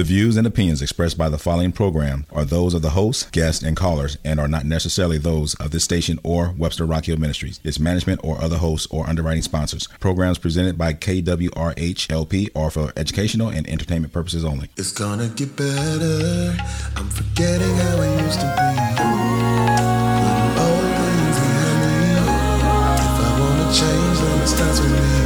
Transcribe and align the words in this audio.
The 0.00 0.04
views 0.04 0.38
and 0.38 0.46
opinions 0.46 0.80
expressed 0.80 1.18
by 1.18 1.28
the 1.28 1.36
following 1.36 1.72
program 1.72 2.24
are 2.32 2.46
those 2.46 2.72
of 2.72 2.80
the 2.80 2.96
host, 2.96 3.32
guests, 3.32 3.62
and 3.62 3.76
callers 3.76 4.16
and 4.24 4.40
are 4.40 4.48
not 4.48 4.64
necessarily 4.64 5.18
those 5.18 5.54
of 5.56 5.72
this 5.72 5.84
station 5.84 6.18
or 6.24 6.54
Webster 6.56 6.86
Rock 6.86 7.04
Hill 7.04 7.18
Ministries, 7.18 7.60
its 7.64 7.78
management, 7.78 8.18
or 8.24 8.40
other 8.40 8.56
hosts 8.56 8.86
or 8.90 9.06
underwriting 9.06 9.42
sponsors. 9.42 9.88
Programs 10.00 10.38
presented 10.38 10.78
by 10.78 10.94
KWRH 10.94 12.10
LP 12.10 12.48
are 12.56 12.70
for 12.70 12.94
educational 12.96 13.50
and 13.50 13.68
entertainment 13.68 14.14
purposes 14.14 14.42
only. 14.42 14.70
It's 14.78 14.90
gonna 14.90 15.28
get 15.28 15.54
better. 15.54 16.56
I'm 16.96 17.10
forgetting 17.10 17.76
how 17.76 18.00
I 18.00 18.22
used 18.22 18.40
to 18.40 18.46
be. 18.46 19.50
Change, 23.70 24.18
then 24.18 24.42
it 24.42 24.48
starts 24.48 24.80
with 24.80 24.90
me. 24.90 25.19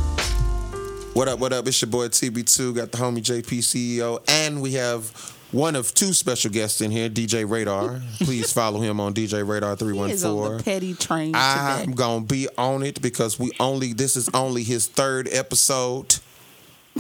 What 1.15 1.29
up, 1.29 1.39
what 1.41 1.53
up? 1.53 1.69
It's 1.69 1.83
your 1.83 1.91
boy 1.91 2.09
TB2, 2.09 2.75
got 2.75 2.91
the 2.91 2.97
homie 2.99 3.19
JP 3.19 3.59
CEO, 3.59 4.19
and 4.29 4.63
we 4.63 4.73
have 4.75 5.11
one 5.51 5.77
of 5.77 5.93
two 5.93 6.15
special 6.15 6.51
guests 6.51 6.81
in 6.81 6.91
here, 6.91 7.11
DJ 7.11 7.47
Radar. 7.49 8.01
Please 8.21 8.51
follow 8.55 8.81
him 8.81 8.99
on 8.99 9.13
DJ 9.13 9.47
Radar 9.47 9.77
He 9.77 9.85
is 9.85 10.25
on 10.25 10.55
the 10.55 10.63
314. 10.63 10.65
petty 10.65 10.95
train 10.95 11.33
I'm 11.35 11.81
today. 11.83 11.93
gonna 11.95 12.25
be 12.25 12.49
on 12.57 12.83
it 12.83 13.03
because 13.03 13.39
we 13.39 13.51
only 13.61 13.93
this 13.93 14.17
is 14.17 14.31
only 14.33 14.63
his 14.63 14.87
third 14.87 15.29
episode 15.31 16.17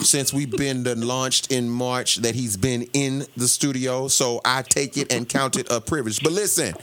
since 0.02 0.34
we've 0.34 0.50
been 0.50 0.84
launched 1.06 1.50
in 1.50 1.70
March 1.70 2.16
that 2.16 2.34
he's 2.34 2.58
been 2.58 2.82
in 2.92 3.24
the 3.38 3.48
studio. 3.48 4.08
So 4.08 4.42
I 4.44 4.60
take 4.60 4.98
it 4.98 5.10
and 5.10 5.26
count 5.26 5.56
it 5.56 5.68
a 5.70 5.80
privilege. 5.80 6.22
But 6.22 6.32
listen, 6.32 6.74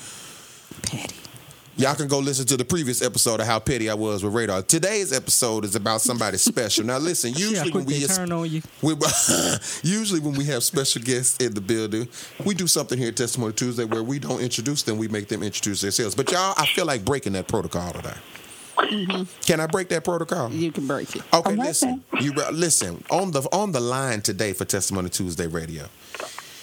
Petty. 0.82 1.09
Y'all 1.80 1.96
can 1.96 2.10
go 2.10 2.20
listen 2.20 2.46
to 2.46 2.58
the 2.58 2.66
previous 2.66 3.02
episode 3.02 3.40
of 3.40 3.46
how 3.46 3.58
petty 3.58 3.90
I 3.90 3.94
was 3.94 4.22
with 4.22 4.34
Radar. 4.34 4.62
Today's 4.64 5.14
episode 5.14 5.64
is 5.64 5.78
about 5.78 6.02
somebody 6.02 6.36
special. 6.38 6.84
Now, 6.84 6.98
listen. 6.98 7.34
See 7.34 7.56
how 7.56 7.64
Usually 7.64 7.72
when 7.72 7.86
we 7.86 8.06
turn 8.06 8.34
on 8.34 8.52
you. 8.52 8.62
we, 8.82 8.96
usually 9.82 10.20
when 10.20 10.34
we 10.34 10.44
have 10.44 10.62
special 10.62 11.02
guests 11.02 11.38
in 11.38 11.54
the 11.54 11.62
building, 11.62 12.10
we 12.44 12.54
do 12.54 12.68
something 12.68 12.98
here 12.98 13.08
at 13.08 13.16
Testimony 13.16 13.54
Tuesday 13.54 13.86
where 13.86 14.04
we 14.04 14.20
don't 14.20 14.42
introduce 14.42 14.84
them, 14.84 14.98
we 14.98 15.08
make 15.08 15.30
them 15.30 15.42
introduce 15.42 15.80
themselves. 15.80 16.16
But 16.16 16.30
y'all, 16.34 16.54
I 16.58 16.66
feel 16.66 16.86
like 16.86 17.06
breaking 17.06 17.32
that 17.32 17.48
protocol 17.48 17.94
today. 17.94 18.18
Mm-hmm. 18.76 19.24
Can 19.46 19.62
I 19.62 19.68
break 19.68 19.88
that 19.88 20.04
protocol? 20.04 20.52
You 20.52 20.74
can 20.74 20.86
break 20.86 21.16
it. 21.16 21.22
Okay, 21.34 21.56
listen. 21.56 22.04
You 22.20 22.34
re- 22.34 22.52
listen 22.52 23.02
on 23.10 23.32
the 23.32 23.42
on 23.54 23.72
the 23.72 23.80
line 23.80 24.20
today 24.20 24.52
for 24.52 24.66
Testimony 24.66 25.08
Tuesday 25.08 25.48
Radio. 25.48 25.86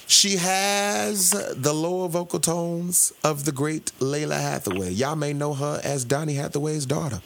She 0.08 0.36
has 0.36 1.30
the 1.30 1.72
lower 1.74 2.08
vocal 2.08 2.38
tones 2.38 3.12
of 3.24 3.44
the 3.44 3.52
great 3.52 3.90
Lalah 3.98 4.40
Hathaway. 4.40 4.92
Y'all 4.92 5.16
may 5.16 5.32
know 5.32 5.52
her 5.54 5.80
as 5.82 6.04
Donny 6.04 6.34
Hathaway's 6.34 6.86
daughter, 6.86 7.20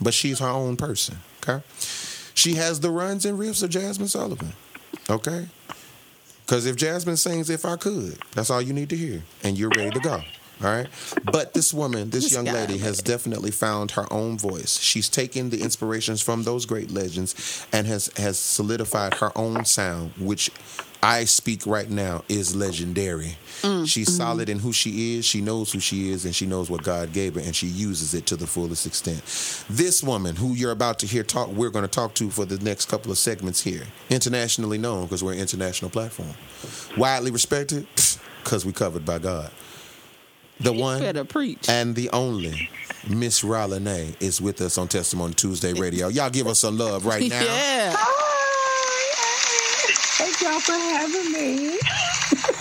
but 0.00 0.14
she's 0.14 0.40
her 0.40 0.48
own 0.48 0.76
person. 0.76 1.18
Okay, 1.42 1.62
she 2.34 2.54
has 2.54 2.80
the 2.80 2.90
runs 2.90 3.24
and 3.24 3.38
riffs 3.38 3.62
of 3.62 3.70
Jazmine 3.70 4.08
Sullivan. 4.08 4.52
Okay, 5.08 5.48
because 6.44 6.66
if 6.66 6.74
Jazmine 6.76 7.18
sings 7.18 7.50
"If 7.50 7.64
I 7.64 7.76
Could," 7.76 8.18
that's 8.32 8.50
all 8.50 8.60
you 8.60 8.72
need 8.72 8.88
to 8.90 8.96
hear, 8.96 9.22
and 9.44 9.56
you're 9.56 9.70
ready 9.70 9.90
to 9.90 10.00
go. 10.00 10.22
All 10.60 10.68
right, 10.68 10.88
but 11.24 11.54
this 11.54 11.72
woman, 11.72 12.10
this, 12.10 12.24
This 12.24 12.32
young 12.32 12.46
guy, 12.46 12.52
lady, 12.52 12.78
has 12.78 12.98
definitely 12.98 13.52
found 13.52 13.92
her 13.92 14.12
own 14.12 14.36
voice. 14.36 14.80
She's 14.80 15.08
taken 15.08 15.50
the 15.50 15.62
inspirations 15.62 16.20
from 16.20 16.42
those 16.42 16.66
great 16.66 16.90
legends 16.90 17.64
and 17.72 17.86
has 17.86 18.10
has 18.16 18.38
solidified 18.38 19.14
her 19.14 19.30
own 19.36 19.64
sound, 19.64 20.12
which 20.18 20.50
I 21.00 21.26
speak 21.26 21.64
right 21.64 21.88
now 21.88 22.24
is 22.28 22.56
legendary. 22.56 23.36
Mm, 23.62 23.86
She's 23.88 24.08
mm-hmm. 24.08 24.16
solid 24.16 24.48
in 24.48 24.58
who 24.58 24.72
she 24.72 25.16
is. 25.16 25.24
She 25.24 25.40
knows 25.40 25.72
who 25.72 25.78
she 25.78 26.10
is, 26.10 26.24
and 26.24 26.34
she 26.34 26.44
knows 26.44 26.68
what 26.68 26.82
God 26.82 27.12
gave 27.12 27.36
her, 27.36 27.40
and 27.40 27.54
she 27.54 27.68
uses 27.68 28.14
it 28.14 28.26
to 28.26 28.36
the 28.36 28.46
fullest 28.46 28.84
extent. 28.84 29.22
This 29.70 30.02
woman, 30.02 30.34
who 30.34 30.54
you're 30.54 30.72
about 30.72 30.98
to 31.00 31.06
hear 31.06 31.22
talk, 31.22 31.48
we're 31.50 31.70
going 31.70 31.84
to 31.84 31.88
talk 31.88 32.14
to 32.14 32.30
for 32.30 32.44
the 32.44 32.58
next 32.64 32.86
couple 32.86 33.12
of 33.12 33.18
segments 33.18 33.62
here. 33.62 33.84
Internationally 34.10 34.78
known 34.78 35.04
because 35.04 35.22
we're 35.22 35.34
an 35.34 35.38
international 35.38 35.90
platform. 35.90 36.34
Widely 36.96 37.30
respected 37.30 37.86
because 38.42 38.66
we're 38.66 38.72
covered 38.72 39.04
by 39.04 39.18
God. 39.20 39.52
The 40.60 40.72
one 40.72 41.00
Better 41.00 41.24
preach. 41.24 41.68
and 41.68 41.94
the 41.94 42.10
only 42.10 42.68
Miss 43.08 43.44
Raleigh 43.44 44.14
is 44.20 44.40
with 44.40 44.60
us 44.60 44.76
on 44.78 44.88
Testimony 44.88 45.34
Tuesday 45.34 45.72
Radio. 45.72 46.08
Y'all 46.08 46.30
give 46.30 46.46
us 46.48 46.58
some 46.60 46.76
love 46.76 47.06
right 47.06 47.28
now. 47.30 47.42
yeah. 47.42 47.94
Thank 50.18 50.40
y'all 50.40 50.58
for 50.60 50.72
having 50.72 51.32
me. 51.32 51.78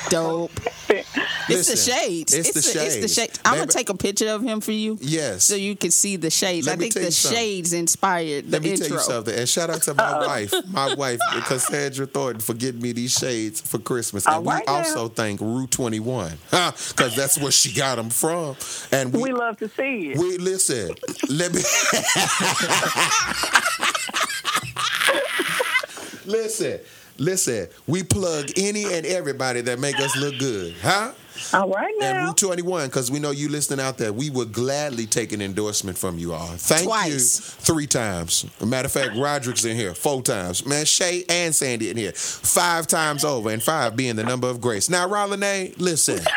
Dope. 0.10 0.52
It's 1.50 1.70
Listen, 1.70 1.94
the 1.96 2.02
shades. 2.02 2.34
it's 2.34 2.52
the 2.52 2.60
It's 2.60 2.74
the 2.74 2.80
shades. 3.02 3.14
shades. 3.14 3.40
I'm 3.46 3.56
gonna 3.58 3.68
take 3.68 3.88
a 3.90 3.94
picture 3.96 4.28
of 4.32 4.42
him 4.44 4.60
for 4.60 4.74
you. 4.74 4.98
Yes. 5.00 5.46
So 5.46 5.56
you 5.56 5.78
can 5.78 5.92
see 5.92 6.18
the 6.18 6.30
shades. 6.30 6.68
Let 6.68 6.76
I 6.76 6.78
think 6.78 6.94
the 6.94 7.04
you 7.04 7.12
something. 7.12 7.38
shades 7.40 7.72
inspired 7.72 8.48
the 8.48 8.52
Let 8.52 8.64
me 8.64 8.72
intro. 8.72 8.88
tell 8.88 8.98
you 8.98 9.04
something. 9.04 9.34
And 9.34 9.48
shout 9.48 9.70
out 9.70 9.82
to 9.84 9.94
my 9.94 10.18
wife, 10.28 10.54
my 10.68 10.94
wife, 10.96 11.20
Cassandra 11.46 12.06
Thornton, 12.06 12.42
for 12.42 12.54
getting 12.54 12.82
me 12.82 12.92
these 12.92 13.14
shades 13.14 13.62
for 13.62 13.78
Christmas. 13.80 14.26
And 14.26 14.36
All 14.36 14.42
we 14.42 14.48
right 14.50 14.64
now. 14.68 14.74
also 14.76 15.08
thank 15.08 15.40
Route 15.40 15.72
21, 15.72 16.34
because 16.52 17.16
that's 17.16 17.38
where 17.40 17.52
she 17.52 17.72
got 17.72 17.96
them 17.96 18.10
from. 18.10 18.58
And 18.92 19.14
we, 19.14 19.22
We 19.24 19.32
love 19.32 19.56
to 19.60 19.70
see 19.70 20.12
it. 20.12 20.18
we 20.18 20.38
listen. 20.38 20.94
Let 21.30 21.54
me 21.54 21.62
listen. 26.26 26.80
Listen, 27.18 27.68
we 27.88 28.04
plug 28.04 28.52
any 28.58 28.86
and 28.86 29.06
everybody 29.06 29.62
that 29.62 29.80
make 29.80 30.00
us 30.00 30.16
look 30.18 30.38
good, 30.38 30.76
huh? 30.82 31.14
All 31.54 31.70
right 31.70 31.94
now. 32.00 32.06
And. 32.08 32.28
Route 32.28 32.38
21, 32.38 32.88
because 32.88 33.12
we 33.12 33.20
know 33.20 33.32
you 33.32 33.50
listening 33.50 33.80
out 33.80 33.98
there, 33.98 34.12
we 34.12 34.30
would 34.30 34.52
gladly 34.52 35.06
take 35.06 35.32
an 35.32 35.42
endorsement 35.42 35.98
from 35.98 36.18
you 36.18 36.34
all. 36.34 36.48
Thank 36.48 36.86
Twice. 36.86 37.40
you 37.40 37.64
three 37.74 37.88
times. 37.88 38.46
matter 38.64 38.88
of 38.88 38.92
fact, 38.92 39.16
Roderick's 39.16 39.66
in 39.66 39.76
here 39.76 39.94
four 39.94 40.22
times. 40.22 40.66
Man, 40.66 40.86
Shay 40.86 41.26
and 41.30 41.54
Sandy 41.54 41.90
in 41.90 41.98
here 41.98 42.12
five 42.14 42.88
times 42.88 43.24
over, 43.24 43.50
and 43.50 43.62
five 43.62 43.96
being 43.96 44.16
the 44.16 44.24
number 44.24 44.48
of 44.48 44.62
grace. 44.62 44.90
Now, 44.90 45.08
Rolene, 45.08 45.80
listen. 45.80 46.20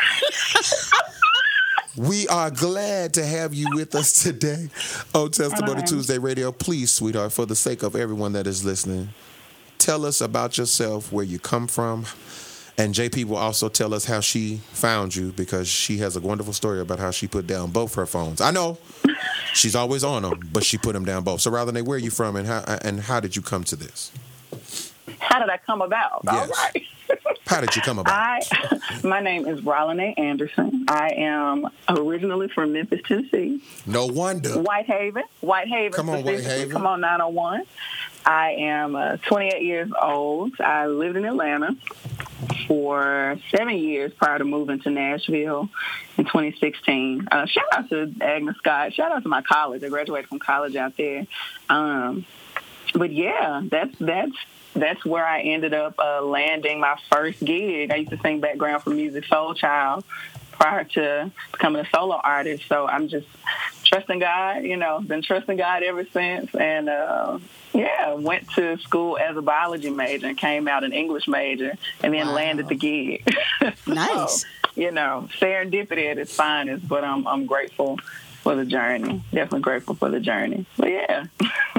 We 1.97 2.25
are 2.29 2.49
glad 2.49 3.15
to 3.15 3.25
have 3.25 3.53
you 3.53 3.67
with 3.75 3.95
us 3.95 4.23
today 4.23 4.69
on 5.13 5.29
Testimony 5.31 5.71
Alright. 5.71 5.87
Tuesday 5.87 6.17
Radio. 6.17 6.53
Please, 6.53 6.89
sweetheart, 6.89 7.33
for 7.33 7.45
the 7.45 7.55
sake 7.55 7.83
of 7.83 7.97
everyone 7.97 8.31
that 8.31 8.47
is 8.47 8.63
listening, 8.63 9.09
tell 9.81 10.05
us 10.05 10.21
about 10.21 10.57
yourself, 10.57 11.11
where 11.11 11.25
you 11.25 11.39
come 11.39 11.67
from, 11.67 12.05
and 12.77 12.93
JP 12.93 13.25
will 13.25 13.37
also 13.37 13.67
tell 13.67 13.93
us 13.93 14.05
how 14.05 14.19
she 14.19 14.57
found 14.71 15.15
you 15.15 15.31
because 15.31 15.67
she 15.67 15.97
has 15.97 16.15
a 16.15 16.21
wonderful 16.21 16.53
story 16.53 16.79
about 16.79 16.99
how 16.99 17.11
she 17.11 17.27
put 17.27 17.47
down 17.47 17.71
both 17.71 17.95
her 17.95 18.05
phones. 18.05 18.41
I 18.41 18.51
know 18.51 18.77
she's 19.53 19.75
always 19.75 20.03
on 20.03 20.21
them, 20.21 20.39
but 20.53 20.63
she 20.63 20.77
put 20.77 20.93
them 20.93 21.03
down 21.03 21.23
both. 21.23 21.41
So, 21.41 21.51
Rolene, 21.51 21.83
where 21.83 21.95
are 21.95 21.99
you 21.99 22.11
from, 22.11 22.35
and 22.35 22.47
how 22.47 22.63
and 22.83 22.99
how 23.01 23.19
did 23.19 23.35
you 23.35 23.41
come 23.41 23.63
to 23.65 23.75
this? 23.75 24.11
How 25.19 25.39
did 25.39 25.49
I 25.49 25.57
come 25.57 25.81
about? 25.81 26.21
Yes. 26.25 26.49
right. 26.49 26.83
How 27.47 27.59
did 27.59 27.75
you 27.75 27.81
come 27.81 27.99
about? 27.99 28.13
I, 28.13 28.39
my 29.03 29.19
name 29.19 29.45
is 29.45 29.59
Rolene 29.59 30.17
Anderson. 30.17 30.85
I 30.87 31.09
am 31.17 31.67
originally 31.89 32.47
from 32.47 32.71
Memphis, 32.71 33.01
Tennessee. 33.05 33.61
No 33.85 34.05
wonder. 34.05 34.51
Whitehaven. 34.51 35.23
Whitehaven. 35.41 35.91
Come 35.91 36.09
on. 36.09 36.23
Whitehaven. 36.23 36.71
Come 36.71 36.85
on, 36.85 37.01
901. 37.01 37.63
I 38.25 38.51
am 38.51 38.95
uh, 38.95 39.17
28 39.17 39.61
years 39.61 39.91
old. 39.99 40.59
I 40.59 40.87
lived 40.87 41.17
in 41.17 41.25
Atlanta 41.25 41.75
for 42.67 43.37
seven 43.49 43.77
years 43.77 44.13
prior 44.13 44.37
to 44.37 44.45
moving 44.45 44.79
to 44.81 44.89
Nashville 44.89 45.69
in 46.17 46.25
2016. 46.25 47.27
Uh, 47.31 47.45
shout 47.45 47.65
out 47.71 47.89
to 47.89 48.13
Agnes 48.21 48.57
Scott. 48.57 48.93
Shout 48.93 49.11
out 49.11 49.23
to 49.23 49.29
my 49.29 49.41
college. 49.41 49.83
I 49.83 49.89
graduated 49.89 50.29
from 50.29 50.39
college 50.39 50.75
out 50.75 50.95
there. 50.97 51.25
Um, 51.69 52.25
but 52.93 53.11
yeah, 53.11 53.61
that's 53.63 53.97
that's 53.99 54.35
that's 54.73 55.03
where 55.05 55.25
I 55.25 55.41
ended 55.41 55.73
up 55.73 55.95
uh, 55.99 56.21
landing 56.21 56.79
my 56.79 56.95
first 57.11 57.43
gig. 57.43 57.91
I 57.91 57.97
used 57.97 58.11
to 58.11 58.19
sing 58.19 58.39
background 58.39 58.83
for 58.83 58.91
Musiq 58.91 59.25
Soulchild 59.25 60.03
prior 60.51 60.83
to 60.83 61.31
becoming 61.51 61.85
a 61.85 61.89
solo 61.89 62.15
artist. 62.15 62.63
So 62.67 62.87
I'm 62.87 63.07
just 63.07 63.27
trusting 63.83 64.19
God. 64.19 64.63
You 64.63 64.77
know, 64.77 64.99
been 64.99 65.21
trusting 65.21 65.57
God 65.57 65.83
ever 65.83 66.05
since, 66.13 66.53
and 66.55 66.89
uh, 66.89 67.39
yeah, 67.73 68.13
went 68.13 68.49
to 68.51 68.77
school 68.79 69.17
as 69.17 69.35
a 69.37 69.41
biology 69.41 69.89
major 69.89 70.27
and 70.27 70.37
came 70.37 70.67
out 70.67 70.83
an 70.83 70.93
English 70.93 71.27
major, 71.27 71.77
and 72.03 72.13
then 72.13 72.27
Wow. 72.27 72.33
landed 72.35 72.67
the 72.67 72.75
gig. 72.75 73.27
Nice. 73.87 74.41
So, 74.41 74.47
you 74.75 74.91
know, 74.91 75.27
serendipity 75.39 76.09
at 76.09 76.17
its 76.17 76.33
finest. 76.35 76.87
But 76.87 77.03
I'm 77.03 77.27
I'm 77.27 77.45
grateful 77.45 77.97
for 78.41 78.55
the 78.55 78.65
journey. 78.65 79.21
Definitely 79.31 79.59
grateful 79.61 79.95
for 79.95 80.09
the 80.09 80.19
journey. 80.19 80.65
But 80.77 80.89
yeah. 80.89 81.25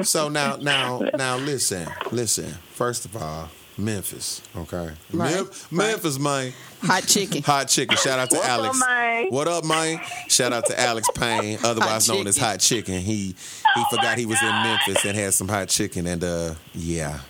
So 0.03 0.29
now, 0.29 0.56
now, 0.56 0.99
now, 1.17 1.37
listen, 1.39 1.89
listen. 2.12 2.53
First 2.75 3.05
of 3.05 3.17
all, 3.17 3.49
Memphis, 3.79 4.43
okay? 4.57 4.93
Right, 5.13 5.35
Mem- 5.35 5.51
Memphis, 5.71 6.19
man. 6.19 6.53
Hot 6.83 7.05
chicken. 7.07 7.43
Hot 7.47 7.69
chicken. 7.69 7.97
Shout 7.97 8.19
out 8.19 8.31
to 8.31 8.37
What's 8.37 8.49
up, 8.49 8.53
Alex. 8.59 8.81
man? 8.81 9.27
What 9.31 9.49
up, 9.49 9.65
man? 9.65 10.01
Shout 10.29 10.53
out 10.53 10.67
to 10.67 10.79
Alex 10.79 11.09
Payne, 11.15 11.59
otherwise 11.65 12.09
known 12.09 12.27
as. 12.27 12.37
Hot 12.37 12.61
Chicken. 12.61 13.01
He 13.01 13.35
he 13.75 13.85
forgot 13.91 14.19
he 14.19 14.27
was 14.27 14.41
in 14.43 14.49
Memphis 14.49 15.05
and 15.05 15.17
had 15.17 15.33
some 15.35 15.49
hot 15.49 15.69
chicken, 15.69 16.07
and 16.07 16.23
uh, 16.23 16.55
yeah, 16.75 17.21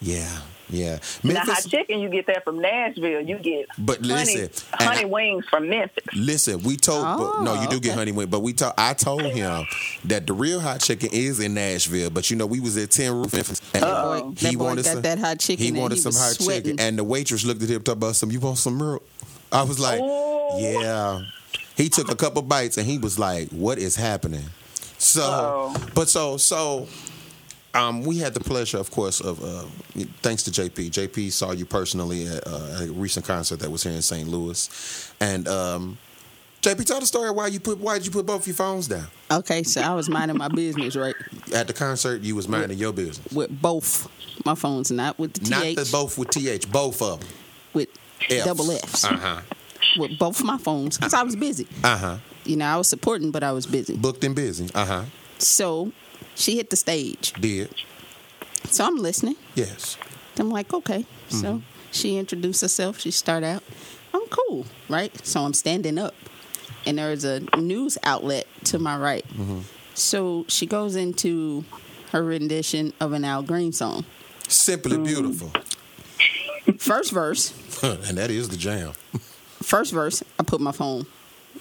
yeah, 0.00 0.40
yeah. 0.70 0.98
Now, 1.22 1.40
hot 1.40 1.64
chicken, 1.68 2.00
you 2.00 2.08
get 2.08 2.26
that 2.26 2.44
from 2.44 2.60
Nashville. 2.60 3.20
You 3.20 3.38
get 3.38 3.66
But 3.78 3.98
honey, 4.04 4.08
listen, 4.14 4.40
and 4.78 4.82
honey 4.88 5.02
I- 5.02 5.06
wings 5.06 5.44
from 5.48 5.68
Memphis. 5.68 6.04
Listen, 6.14 6.62
we 6.62 6.76
told 6.76 7.02
but 7.04 7.32
oh, 7.36 7.42
no, 7.42 7.60
you 7.62 7.68
do 7.68 7.80
get 7.80 7.94
honey 7.94 8.12
wings, 8.12 8.30
but 8.30 8.40
we 8.40 8.52
told 8.52 8.74
I 8.78 8.94
told 8.94 9.22
him 9.22 9.64
that 10.04 10.26
the 10.26 10.32
real 10.32 10.60
hot 10.60 10.80
chicken 10.80 11.08
is 11.12 11.40
in 11.40 11.54
Nashville, 11.54 12.10
but 12.10 12.30
you 12.30 12.36
know 12.36 12.46
we 12.46 12.60
was 12.60 12.76
at 12.76 12.90
Tin 12.90 13.12
Roof 13.14 13.32
Memphis, 13.32 13.60
and 13.74 13.82
boy- 13.82 14.30
that 14.34 14.58
boy 14.58 14.74
got 14.82 15.02
that 15.02 15.18
hot 15.18 15.38
chicken 15.40 15.62
He 15.62 15.68
and 15.70 15.78
wanted 15.78 15.94
he 15.96 16.00
some 16.02 16.10
was 16.10 16.18
hot 16.20 16.32
sweating. 16.32 16.62
chicken, 16.76 16.80
and 16.80 16.98
the 16.98 17.04
waitress 17.04 17.44
looked 17.44 17.62
at 17.62 17.68
him 17.70 17.82
talking 17.82 17.98
about 17.98 18.16
some. 18.16 18.30
You 18.30 18.40
want 18.40 18.58
some 18.58 18.78
milk? 18.78 19.06
I 19.50 19.62
was 19.62 19.78
like, 19.80 20.00
Oh. 20.02 20.58
yeah. 20.60 21.22
He 21.76 21.88
took 21.88 22.10
a 22.10 22.16
couple 22.16 22.42
bites 22.42 22.76
and 22.76 22.86
he 22.86 22.98
was 22.98 23.18
like, 23.18 23.48
"What 23.50 23.78
is 23.78 23.94
happening?" 23.94 24.44
So, 24.98 25.22
Uh-oh. 25.22 25.86
but 25.94 26.08
so 26.08 26.36
so. 26.36 26.88
Um, 27.74 28.02
we 28.02 28.18
had 28.18 28.34
the 28.34 28.40
pleasure, 28.40 28.78
of 28.78 28.90
course, 28.90 29.20
of 29.20 29.42
uh, 29.44 29.64
thanks 30.22 30.42
to 30.44 30.50
JP. 30.50 30.90
JP 30.90 31.30
saw 31.32 31.52
you 31.52 31.66
personally 31.66 32.26
at 32.26 32.46
uh, 32.46 32.78
a 32.80 32.86
recent 32.92 33.26
concert 33.26 33.60
that 33.60 33.70
was 33.70 33.82
here 33.82 33.92
in 33.92 34.02
St. 34.02 34.26
Louis, 34.26 35.12
and 35.20 35.46
um, 35.46 35.98
JP, 36.62 36.86
tell 36.86 36.98
the 37.00 37.06
story 37.06 37.30
why 37.30 37.46
you 37.48 37.60
put 37.60 37.78
why 37.78 37.98
did 37.98 38.06
you 38.06 38.10
put 38.12 38.26
both 38.26 38.46
your 38.46 38.56
phones 38.56 38.88
down 38.88 39.06
Okay, 39.30 39.62
so 39.62 39.80
I 39.82 39.94
was 39.94 40.08
minding 40.08 40.38
my 40.38 40.48
business, 40.48 40.96
right? 40.96 41.14
at 41.54 41.66
the 41.66 41.72
concert? 41.74 42.22
You 42.22 42.34
was 42.34 42.48
minding 42.48 42.78
your 42.78 42.92
business, 42.92 43.32
With 43.32 43.60
both 43.62 44.08
my 44.46 44.54
phones, 44.54 44.90
not 44.90 45.18
with 45.18 45.34
the 45.34 45.40
TH, 45.40 45.50
not 45.50 45.62
the 45.84 45.88
both 45.92 46.16
with 46.18 46.30
th, 46.30 46.70
both 46.72 47.02
of 47.02 47.20
them. 47.20 47.28
with 47.74 47.88
Fs. 48.28 48.44
double 48.44 48.70
Fs. 48.72 49.04
Uh 49.04 49.16
huh. 49.16 49.40
With 49.98 50.18
both 50.18 50.42
my 50.42 50.58
phones, 50.58 50.96
because 50.96 51.14
I 51.14 51.22
was 51.22 51.36
busy. 51.36 51.68
Uh 51.84 51.96
huh. 51.98 52.16
You 52.44 52.56
know, 52.56 52.64
I 52.66 52.76
was 52.76 52.88
supporting, 52.88 53.30
but 53.30 53.42
I 53.42 53.52
was 53.52 53.66
busy. 53.66 53.94
Booked 53.96 54.24
and 54.24 54.34
busy. 54.34 54.68
Uh 54.74 54.84
huh. 54.86 55.04
So 55.38 55.92
she 56.38 56.56
hit 56.56 56.70
the 56.70 56.76
stage. 56.76 57.32
Did 57.34 57.68
So 58.70 58.86
I'm 58.86 58.96
listening. 58.96 59.36
yes. 59.54 59.98
I'm 60.38 60.50
like, 60.50 60.72
okay. 60.72 61.04
So 61.28 61.46
mm-hmm. 61.54 61.58
she 61.90 62.16
introduced 62.16 62.60
herself. 62.62 63.00
She 63.00 63.10
start 63.10 63.42
out. 63.42 63.64
I'm 64.14 64.26
cool, 64.30 64.66
right? 64.88 65.12
So 65.26 65.40
I'm 65.40 65.52
standing 65.52 65.98
up, 65.98 66.14
and 66.86 66.98
there's 66.98 67.24
a 67.24 67.40
news 67.56 67.98
outlet 68.04 68.46
to 68.64 68.78
my 68.78 68.96
right. 68.96 69.26
Mm-hmm. 69.30 69.60
So 69.94 70.44
she 70.48 70.64
goes 70.64 70.94
into 70.94 71.64
her 72.12 72.22
rendition 72.22 72.92
of 73.00 73.12
an 73.12 73.24
Al 73.24 73.42
Green 73.42 73.72
song. 73.72 74.04
Simply 74.46 74.96
mm. 74.96 75.04
beautiful, 75.04 75.52
First 76.78 77.12
verse, 77.12 77.52
and 77.82 78.16
that 78.16 78.30
is 78.30 78.48
the 78.48 78.56
jam. 78.56 78.92
first 79.62 79.92
verse. 79.92 80.22
I 80.38 80.44
put 80.44 80.60
my 80.60 80.72
phone 80.72 81.06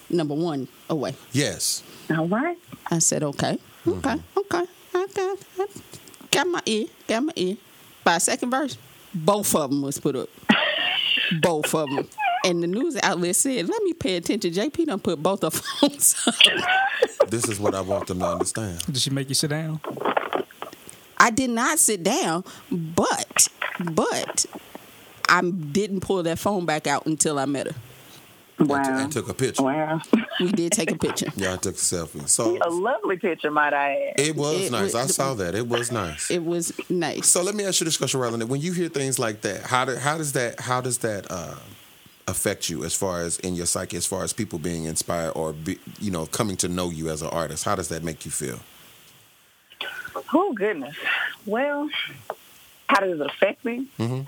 number 0.09 0.35
one 0.35 0.67
away. 0.89 1.15
Yes. 1.31 1.83
All 2.15 2.27
right. 2.27 2.57
I 2.89 2.99
said, 2.99 3.23
okay, 3.23 3.59
okay, 3.87 4.21
okay. 4.37 4.65
I 4.93 5.07
got, 5.13 5.37
I 5.59 5.67
got 6.31 6.47
my 6.47 6.61
ear, 6.65 6.87
got 7.07 7.23
my 7.23 7.33
ear. 7.35 7.57
By 8.03 8.17
second 8.19 8.51
verse, 8.51 8.77
both 9.13 9.53
of 9.55 9.69
them 9.69 9.81
was 9.81 9.99
put 9.99 10.15
up. 10.15 10.29
both 11.41 11.73
of 11.73 11.89
them. 11.89 12.07
And 12.45 12.63
the 12.63 12.67
news 12.67 12.97
outlet 13.03 13.35
said, 13.35 13.67
let 13.67 13.83
me 13.83 13.93
pay 13.93 14.15
attention. 14.17 14.51
JP 14.51 14.85
done 14.85 14.99
put 14.99 15.21
both 15.21 15.43
of 15.43 15.53
phones 15.53 16.15
up. 16.25 16.35
This 17.27 17.49
is 17.49 17.59
what 17.59 17.75
I 17.75 17.81
want 17.81 18.07
them 18.07 18.19
to 18.19 18.25
understand. 18.25 18.85
Did 18.85 18.97
she 18.97 19.09
make 19.09 19.27
you 19.27 19.35
sit 19.35 19.49
down? 19.49 19.81
I 21.17 21.29
did 21.29 21.49
not 21.49 21.77
sit 21.77 22.01
down, 22.01 22.45
but, 22.71 23.49
but 23.91 24.45
I 25.27 25.41
didn't 25.41 25.99
pull 25.99 26.23
that 26.23 26.39
phone 26.39 26.65
back 26.65 26.87
out 26.87 27.05
until 27.05 27.37
I 27.37 27.45
met 27.45 27.67
her. 27.67 27.75
And, 28.59 28.67
Wow. 28.69 28.81
t- 28.83 28.89
and 29.03 29.11
took 29.11 29.29
a 29.29 29.33
picture. 29.33 29.63
Wow. 29.63 30.01
We 30.39 30.51
did 30.51 30.71
take 30.71 30.91
a 30.91 30.97
picture. 30.97 31.27
Yeah, 31.35 31.53
I 31.53 31.57
took 31.57 31.75
a 31.75 31.77
selfie. 31.79 32.27
So 32.29 32.57
a 32.61 32.69
lovely 32.69 33.17
picture, 33.17 33.49
might 33.51 33.73
I 33.73 34.13
add. 34.15 34.19
it 34.19 34.35
was 34.35 34.65
It 34.65 34.71
nice. 34.71 34.93
was- 34.93 34.95
I 34.95 35.05
saw 35.07 35.33
that. 35.35 35.55
It 35.55 35.67
was 35.67 35.91
nice. 35.91 36.29
It 36.29 36.43
was 36.43 36.71
nice. 36.89 37.27
So 37.27 37.41
let 37.43 37.55
me 37.55 37.65
ask 37.65 37.79
you 37.81 37.85
this 37.85 37.97
question, 37.97 38.19
Rylan. 38.19 38.43
When 38.47 38.61
you 38.61 38.71
hear 38.73 38.89
things 38.89 39.17
like 39.19 39.41
that, 39.41 39.63
how 39.63 39.85
do, 39.85 39.95
how 39.95 40.17
does 40.17 40.33
that 40.33 40.59
how 40.59 40.81
does 40.81 40.99
that 40.99 41.25
uh, 41.31 41.55
affect 42.27 42.69
you 42.69 42.83
as 42.83 42.93
far 42.93 43.21
as 43.21 43.39
in 43.39 43.55
your 43.55 43.65
psyche, 43.65 43.97
as 43.97 44.05
far 44.05 44.23
as 44.23 44.31
people 44.33 44.59
being 44.59 44.83
inspired 44.85 45.31
or 45.31 45.53
be, 45.53 45.79
you 45.99 46.11
know 46.11 46.25
coming 46.27 46.57
to 46.57 46.67
know 46.67 46.89
you 46.91 47.09
as 47.09 47.21
an 47.23 47.29
artist? 47.29 47.63
How 47.63 47.75
does 47.75 47.87
that 47.89 48.03
make 48.03 48.25
you 48.25 48.31
feel? 48.31 48.59
Oh 50.33 50.53
goodness. 50.53 50.95
Well, 51.45 51.89
how 52.89 52.99
does 53.01 53.19
it 53.19 53.25
affect 53.25 53.63
me? 53.65 53.87
Mhm. 53.99 54.27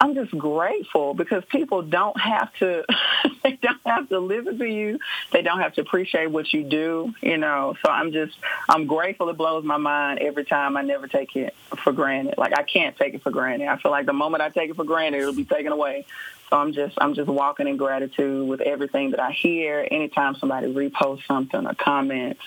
I'm 0.00 0.14
just 0.14 0.36
grateful 0.36 1.14
because 1.14 1.44
people 1.46 1.82
don't 1.82 2.20
have 2.20 2.52
to 2.56 2.84
they 3.42 3.52
don't 3.52 3.80
have 3.86 4.08
to 4.08 4.18
listen 4.18 4.58
to 4.58 4.68
you. 4.68 4.98
They 5.32 5.42
don't 5.42 5.60
have 5.60 5.74
to 5.74 5.82
appreciate 5.82 6.30
what 6.30 6.52
you 6.52 6.64
do, 6.64 7.14
you 7.22 7.38
know. 7.38 7.74
So 7.84 7.90
I'm 7.90 8.12
just 8.12 8.36
I'm 8.68 8.86
grateful 8.86 9.28
it 9.28 9.36
blows 9.36 9.64
my 9.64 9.76
mind 9.76 10.18
every 10.18 10.44
time. 10.44 10.76
I 10.76 10.82
never 10.82 11.06
take 11.06 11.36
it 11.36 11.54
for 11.82 11.92
granted. 11.92 12.34
Like 12.36 12.58
I 12.58 12.64
can't 12.64 12.96
take 12.96 13.14
it 13.14 13.22
for 13.22 13.30
granted. 13.30 13.68
I 13.68 13.76
feel 13.76 13.92
like 13.92 14.06
the 14.06 14.12
moment 14.12 14.42
I 14.42 14.50
take 14.50 14.70
it 14.70 14.76
for 14.76 14.84
granted 14.84 15.20
it'll 15.20 15.32
be 15.32 15.44
taken 15.44 15.72
away. 15.72 16.06
So 16.54 16.60
I'm 16.60 16.72
just 16.72 16.94
I'm 17.00 17.14
just 17.14 17.28
walking 17.28 17.66
in 17.66 17.76
gratitude 17.76 18.46
with 18.46 18.60
everything 18.60 19.10
that 19.10 19.18
I 19.18 19.32
hear. 19.32 19.88
Anytime 19.90 20.36
somebody 20.36 20.72
reposts 20.72 21.26
something 21.26 21.66
or 21.66 21.74
comments, 21.74 22.42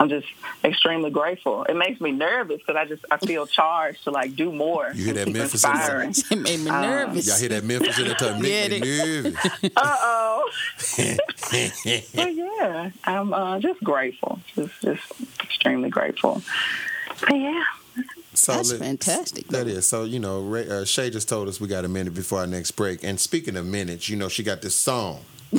I'm 0.00 0.08
just 0.08 0.26
extremely 0.64 1.10
grateful. 1.12 1.62
It 1.62 1.76
makes 1.76 2.00
me 2.00 2.10
nervous 2.10 2.58
because 2.58 2.74
I 2.74 2.84
just 2.84 3.04
I 3.12 3.18
feel 3.18 3.46
charged 3.46 4.02
to 4.04 4.10
like 4.10 4.34
do 4.34 4.50
more. 4.50 4.90
You 4.92 5.04
hear 5.04 5.14
that 5.14 5.26
Keep 5.26 5.36
Memphis 5.36 5.62
in 5.64 5.72
there? 5.72 6.02
It 6.32 6.36
made 6.40 6.60
me 6.64 6.70
Uh, 6.70 6.80
nervous. 6.80 7.28
Y'all 7.28 7.38
hear 7.38 7.48
that 7.50 7.62
Memphis 7.62 7.96
in 7.96 8.08
the 8.08 8.14
time? 8.14 8.42
Yeah, 8.44 8.66
Make 8.66 8.82
me 8.82 8.98
nervous. 8.98 9.36
Uh 9.76 9.96
oh. 10.00 10.50
but 12.16 12.34
yeah, 12.34 12.90
I'm 13.04 13.32
uh, 13.32 13.60
just 13.60 13.84
grateful. 13.84 14.40
Just 14.56 14.72
just 14.82 15.02
extremely 15.44 15.90
grateful. 15.90 16.42
But 17.20 17.36
yeah. 17.38 17.62
So 18.34 18.52
That's 18.52 18.70
let- 18.72 18.80
fantastic. 18.80 19.48
That 19.48 19.66
is. 19.68 19.86
So, 19.86 20.04
you 20.04 20.18
know, 20.18 20.40
Ray, 20.42 20.68
uh, 20.68 20.84
Shay 20.84 21.10
just 21.10 21.28
told 21.28 21.48
us 21.48 21.60
we 21.60 21.68
got 21.68 21.84
a 21.84 21.88
minute 21.88 22.14
before 22.14 22.40
our 22.40 22.46
next 22.46 22.72
break. 22.72 23.02
And 23.04 23.18
speaking 23.20 23.56
of 23.56 23.64
minutes, 23.66 24.08
you 24.08 24.16
know, 24.16 24.28
she 24.28 24.42
got 24.42 24.60
this 24.62 24.74
song. 24.74 25.20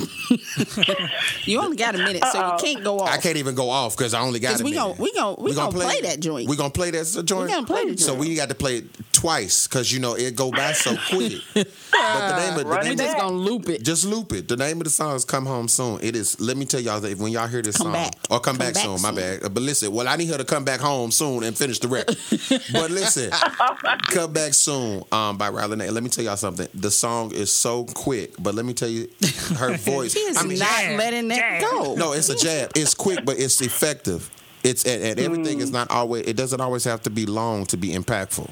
You 1.44 1.60
only 1.60 1.76
got 1.76 1.94
a 1.94 1.98
minute, 1.98 2.22
so 2.32 2.38
you 2.52 2.58
can't 2.58 2.84
go 2.84 2.98
off. 3.00 3.08
I 3.08 3.18
can't 3.18 3.36
even 3.36 3.54
go 3.54 3.70
off 3.70 3.96
because 3.96 4.14
I 4.14 4.20
only 4.20 4.40
got 4.40 4.52
'Cause 4.52 4.60
a 4.60 4.64
we 4.64 4.70
minute. 4.72 4.82
gon- 4.82 4.96
we 4.98 5.12
gon- 5.12 5.36
we 5.38 5.54
gon' 5.54 5.72
play 5.72 6.00
that 6.02 6.20
joint. 6.20 6.48
We 6.48 6.56
gonna 6.56 6.70
play 6.70 6.90
that 6.90 7.06
joint. 7.24 7.46
We 7.48 7.52
gonna 7.54 7.66
play 7.66 7.80
the 7.84 7.86
joint. 7.94 8.00
So 8.00 8.14
we 8.14 8.34
got 8.34 8.48
to 8.48 8.54
play 8.54 8.78
it 8.78 8.86
twice 9.16 9.66
because 9.66 9.90
you 9.92 9.98
know 10.00 10.14
it 10.14 10.36
go 10.36 10.50
by 10.50 10.72
so 10.72 10.94
quick. 11.08 11.40
but 11.54 11.64
the 11.92 12.36
name 12.38 12.52
of 12.52 12.58
the 12.60 12.66
Run 12.66 12.80
name 12.84 12.90
we 12.90 12.96
just 12.96 13.16
gonna 13.16 13.34
loop 13.36 13.68
it. 13.68 13.82
just 13.82 14.04
loop 14.04 14.32
it. 14.32 14.46
The 14.48 14.56
name 14.56 14.78
of 14.78 14.84
the 14.84 14.90
song 14.90 15.16
is 15.16 15.24
"Come 15.24 15.46
Home 15.46 15.68
Soon." 15.68 15.98
It 16.02 16.14
is. 16.14 16.38
Let 16.40 16.56
me 16.56 16.64
tell 16.66 16.80
y'all 16.80 17.00
that 17.00 17.18
when 17.18 17.32
y'all 17.32 17.46
hear 17.48 17.62
this 17.62 17.76
Come 17.78 17.86
song, 17.86 17.92
back. 17.94 18.12
or 18.30 18.38
come, 18.40 18.56
Come 18.56 18.58
back, 18.58 18.74
back 18.74 18.82
soon. 18.84 18.92
My 19.02 19.08
soon. 19.08 19.14
bad. 19.16 19.44
Uh, 19.44 19.48
But 19.48 19.62
listen, 19.62 19.92
well, 19.92 20.06
I 20.06 20.16
need 20.16 20.28
her 20.28 20.38
to 20.38 20.44
come 20.44 20.64
back 20.64 20.80
home 20.80 21.10
soon 21.10 21.42
and 21.44 21.56
finish 21.56 21.78
the 21.78 21.88
record. 21.88 22.16
but 22.72 22.90
listen, 22.90 23.30
come 24.10 24.32
back 24.32 24.54
soon. 24.54 25.02
Um, 25.12 25.38
by 25.38 25.48
Riley. 25.48 25.76
Nash. 25.76 25.90
Let 25.90 26.02
me 26.02 26.10
tell 26.10 26.24
y'all 26.24 26.36
something. 26.36 26.68
The 26.74 26.90
song 26.90 27.32
is 27.32 27.52
so 27.52 27.84
quick, 27.84 28.34
but 28.38 28.54
let 28.54 28.64
me 28.64 28.74
tell 28.74 28.88
you, 28.88 29.08
her 29.56 29.76
voice. 29.78 30.12
She 30.12 30.20
is 30.20 30.36
I 30.36 30.42
mean, 30.44 30.58
not 30.58 30.68
jab, 30.80 30.98
letting 30.98 31.28
that 31.28 31.60
jab. 31.60 31.70
go. 31.70 31.94
no, 31.94 32.12
it's 32.12 32.28
a 32.28 32.36
jab. 32.36 32.72
It's 32.76 32.94
quick, 32.94 33.24
but 33.24 33.38
it's 33.38 33.60
effective. 33.60 34.30
It's 34.62 34.84
and, 34.84 35.02
and 35.02 35.20
everything 35.20 35.60
is 35.60 35.70
not 35.70 35.90
always. 35.90 36.26
It 36.26 36.36
doesn't 36.36 36.60
always 36.60 36.84
have 36.84 37.00
to 37.02 37.10
be 37.10 37.24
long 37.24 37.66
to 37.66 37.76
be 37.76 37.90
impactful. 37.90 38.50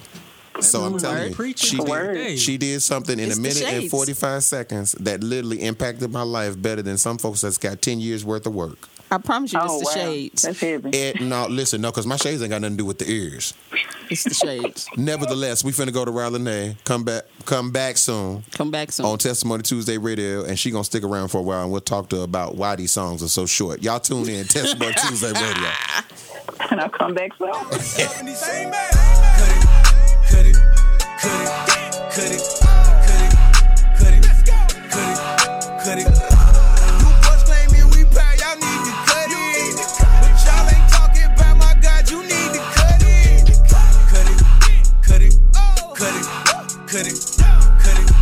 So 0.64 0.83
I'm 0.83 0.99
telling 0.99 1.33
you, 1.33 1.54
she 1.56 1.78
did, 1.78 2.38
she 2.38 2.56
did 2.59 2.83
something 2.83 3.18
in 3.18 3.26
It's 3.28 3.38
a 3.38 3.40
minute 3.40 3.62
and 3.62 3.90
45 3.90 4.42
seconds 4.44 4.92
that 5.00 5.23
literally 5.23 5.62
impacted 5.62 6.11
my 6.12 6.23
life 6.23 6.61
better 6.61 6.83
than 6.83 6.99
some 6.99 7.18
folks 7.18 7.40
that's 7.42 7.59
got 7.59 7.80
10 7.83 8.00
years 8.00 8.25
worth 8.25 8.47
of 8.47 8.54
work. 8.54 8.88
I 9.11 9.18
promise 9.18 9.52
you, 9.52 9.61
it's 9.61 9.68
Oh 9.71 9.78
the 9.78 9.85
wow. 9.85 9.92
shades. 9.92 10.42
That's 10.42 10.61
heavy. 10.61 10.90
It, 10.90 11.21
no, 11.21 11.47
listen, 11.47 11.80
no, 11.80 11.90
because 11.90 12.06
my 12.06 12.16
shades 12.16 12.42
ain't 12.42 12.50
got 12.50 12.62
nothing 12.62 12.76
to 12.76 12.83
do 12.83 12.87
with 12.87 12.99
the 12.99 13.09
ears. 13.09 13.54
It's 14.11 14.25
the 14.25 14.35
shades. 14.35 14.88
Nevertheless, 14.97 15.62
we 15.62 15.73
finna 15.73 15.92
go 15.92 16.04
to 16.04 16.11
Riley 16.11 16.76
Come 16.85 17.04
back, 17.04 17.25
come 17.44 17.71
back 17.71 17.97
soon 17.97 18.42
Come 18.52 18.71
back 18.71 18.92
soon. 18.92 19.06
on 19.06 19.18
Testimony 19.18 19.62
Tuesday 19.62 19.99
Radio, 19.99 20.44
and 20.44 20.59
she 20.59 20.71
gonna 20.71 20.85
stick 20.85 21.04
around 21.04 21.28
for 21.28 21.38
a 21.38 21.42
while, 21.42 21.62
and 21.62 21.71
we'll 21.71 21.80
talk 21.80 22.09
to 22.11 22.16
her 22.16 22.23
about 22.25 22.56
why 22.56 22.76
these 22.76 22.92
songs 22.92 23.23
are 23.23 23.28
so 23.28 23.47
short. 23.47 23.83
Y'all 23.83 24.00
tune 24.00 24.28
in 24.28 24.47
Testimony 24.47 24.94
Tuesday 24.94 25.33
Radio. 25.33 25.71
And 26.71 26.80
I'll 26.80 26.88
come 26.88 27.14
back 27.14 27.30
soon. 27.37 27.50
Could 31.25 31.33
it, 31.33 31.49
could 32.12 32.33
it, 32.33 32.43
could 33.07 33.25
cut 33.97 34.12
it. 34.12 34.25
Cut 35.81 35.99
it. 35.99 36.04
Cut 46.87 47.07
it, 47.07 47.16
cut 47.81 47.97
it, 47.97 48.12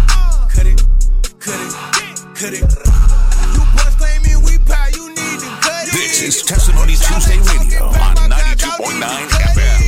cut 0.48 0.66
it, 0.66 0.78
cut 2.34 2.52
it, 2.54 2.62
Testimony 6.46 6.94
Tuesday 6.94 7.38
Radio 7.40 7.84
on 7.84 8.16
92.9 8.16 9.28
FM 9.28 9.81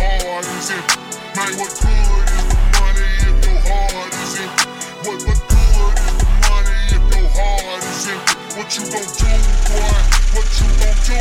heart 0.00 0.46
is 0.56 0.70
empty? 0.70 0.96
Man, 1.36 1.52
what 1.60 1.72
good 1.76 2.28
is 2.32 2.44
the 2.48 2.64
money 2.80 3.08
if 3.20 3.36
your 3.44 3.60
heart 3.68 4.12
is 4.16 4.40
empty? 4.40 4.64
What 5.04 5.20
what 5.28 5.40
good 5.52 5.96
is 6.00 6.16
the 6.16 6.28
money 6.48 6.78
if 6.96 7.04
your 7.12 7.28
heart 7.36 7.84
is 7.84 8.08
empty? 8.08 8.34
What 8.56 8.68
you 8.76 8.84
gon' 8.88 9.08
do, 9.20 9.32
boy? 9.68 10.00
What 10.34 10.48
you 10.56 10.68
gon' 10.80 10.98
do? 11.04 11.20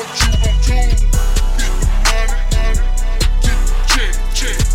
What 0.00 0.10
you 0.20 0.30
gon' 0.40 0.58
do? 0.64 0.80
Get 1.60 1.72
the 1.80 1.88
money, 2.08 2.40
money. 2.56 2.84
Get 3.44 3.58
the 3.60 3.74
check, 3.86 4.14
check. 4.34 4.73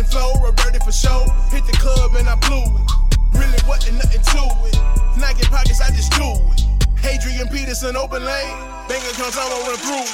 Hustling 0.00 0.16
flow, 0.16 0.32
reverted 0.40 0.82
for 0.82 0.92
show. 0.92 1.28
Hit 1.52 1.66
the 1.66 1.76
club 1.76 2.16
and 2.16 2.28
I 2.28 2.36
blew 2.48 2.64
it. 2.64 2.88
Really 3.36 3.60
wasn't 3.68 4.00
nothing 4.00 4.22
to 4.32 4.42
it. 4.64 4.76
Knocking 5.20 5.48
pockets, 5.52 5.80
I 5.80 5.92
just 5.92 6.12
do 6.16 6.24
it. 6.24 6.64
Adrian 7.04 7.48
Peterson, 7.48 7.96
open 7.96 8.24
lane. 8.24 8.56
Bank 8.88 9.04
accounts, 9.12 9.36
I'ma 9.36 9.60
run 9.60 9.76
through. 9.76 10.08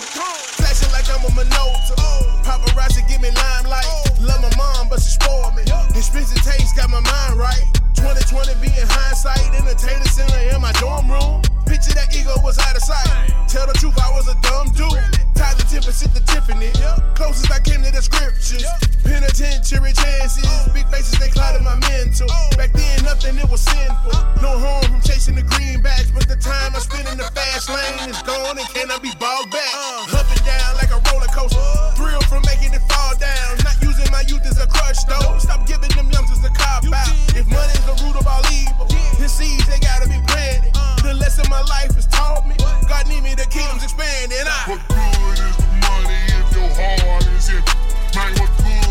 Flashing 0.59 0.91
like 0.91 1.07
I'm 1.07 1.23
a 1.23 1.31
Minolta. 1.39 1.95
Paparazzi 2.43 3.07
give 3.07 3.23
me 3.23 3.31
limelight. 3.31 3.87
Love 4.21 4.43
my 4.43 4.51
mom, 4.59 4.89
but 4.89 4.99
she 4.99 5.15
spoiled 5.15 5.55
me. 5.55 5.63
Expensive 5.95 6.43
taste 6.43 6.75
got 6.75 6.91
my 6.91 7.01
mind 7.01 7.39
right. 7.39 7.63
2020 7.95 8.59
be 8.59 8.75
in 8.75 8.87
hindsight. 8.91 9.55
Entertainment 9.55 10.11
center 10.11 10.39
in 10.51 10.61
my 10.61 10.73
dorm 10.83 11.07
room. 11.11 11.43
Picture 11.67 11.95
that 11.95 12.11
ego 12.11 12.35
was 12.43 12.59
out 12.59 12.75
of 12.75 12.83
sight. 12.83 13.07
Tell 13.47 13.67
the 13.67 13.75
truth, 13.79 13.95
I 14.03 14.11
was 14.11 14.27
a 14.27 14.35
dumb 14.43 14.67
dude. 14.75 15.26
Tyler 15.37 15.67
Tipper, 15.69 15.93
sit 15.93 16.13
the 16.15 16.21
Tiffany. 16.25 16.73
Closest 17.15 17.53
I 17.53 17.61
came 17.61 17.83
to 17.85 17.93
the 17.93 18.03
scriptures. 18.03 18.65
Penitentiary 19.05 19.93
chances. 19.93 20.49
Big 20.73 20.89
faces, 20.89 21.19
they 21.21 21.29
clouded 21.29 21.63
my 21.63 21.77
mental. 21.87 22.27
Back 22.57 22.73
then, 22.73 23.05
nothing, 23.05 23.37
it 23.39 23.49
was 23.49 23.61
sinful. 23.61 24.17
No 24.43 24.59
harm 24.59 24.85
from 24.89 25.01
chasing 25.05 25.37
the 25.37 25.45
greenbacks, 25.45 26.11
but 26.13 26.27
the 26.27 26.37
time 26.37 26.75
I 26.75 26.81
spent 26.81 27.07
in 27.13 27.19
the 27.19 27.29
fast 27.37 27.69
lane 27.69 28.09
is 28.11 28.21
gone 28.23 28.59
and 28.59 28.69
cannot 28.73 29.03
be 29.03 29.13
balled 29.21 29.53
back. 29.53 29.73
Up 30.17 30.27
and 30.27 30.43
down 30.45 30.75
like 30.81 30.91
a 30.91 31.01
roller 31.13 31.31
coaster. 31.31 31.61
Thrill 31.95 32.21
from 32.27 32.43
making 32.49 32.75
it 32.75 32.83
fall 32.89 33.15
down. 33.21 33.61
Not 33.63 33.77
using 33.85 34.09
my 34.11 34.25
youth 34.27 34.45
as 34.49 34.59
a 34.59 34.67
crutch, 34.67 35.05
though. 35.07 35.39
Stop 35.39 35.69
giving 35.69 35.93
them 35.95 36.11
youngsters 36.11 36.43
a 36.43 36.51
cop 36.51 36.89
out. 36.89 37.13
If 37.37 37.47
money's 37.47 37.85
the 37.87 37.95
root 38.03 38.17
of 38.17 38.27
all 38.27 38.43
evil, 38.51 38.89
his 39.21 39.33
seeds, 39.33 39.69
they 39.69 39.79
gotta 39.79 40.09
be 40.09 40.19
planted. 40.27 40.73
The 41.05 41.15
lesson 41.15 41.47
my 41.49 41.63
life 41.63 41.95
has 41.95 42.07
taught 42.09 42.49
me. 42.49 42.57
God 42.89 43.07
need 43.07 43.23
me, 43.23 43.35
the 43.37 43.47
kingdom's 43.47 43.85
expanding. 43.85 44.43
I 44.43 45.26
good 45.27 45.39
is 45.39 45.57
the 45.57 45.67
money 45.83 46.23
if 46.39 46.55
your 46.55 46.71
heart 46.79 47.27
is 47.35 47.49
empty? 47.51 47.73
Man, 48.15 48.33
what 48.39 48.51
good 48.59 48.86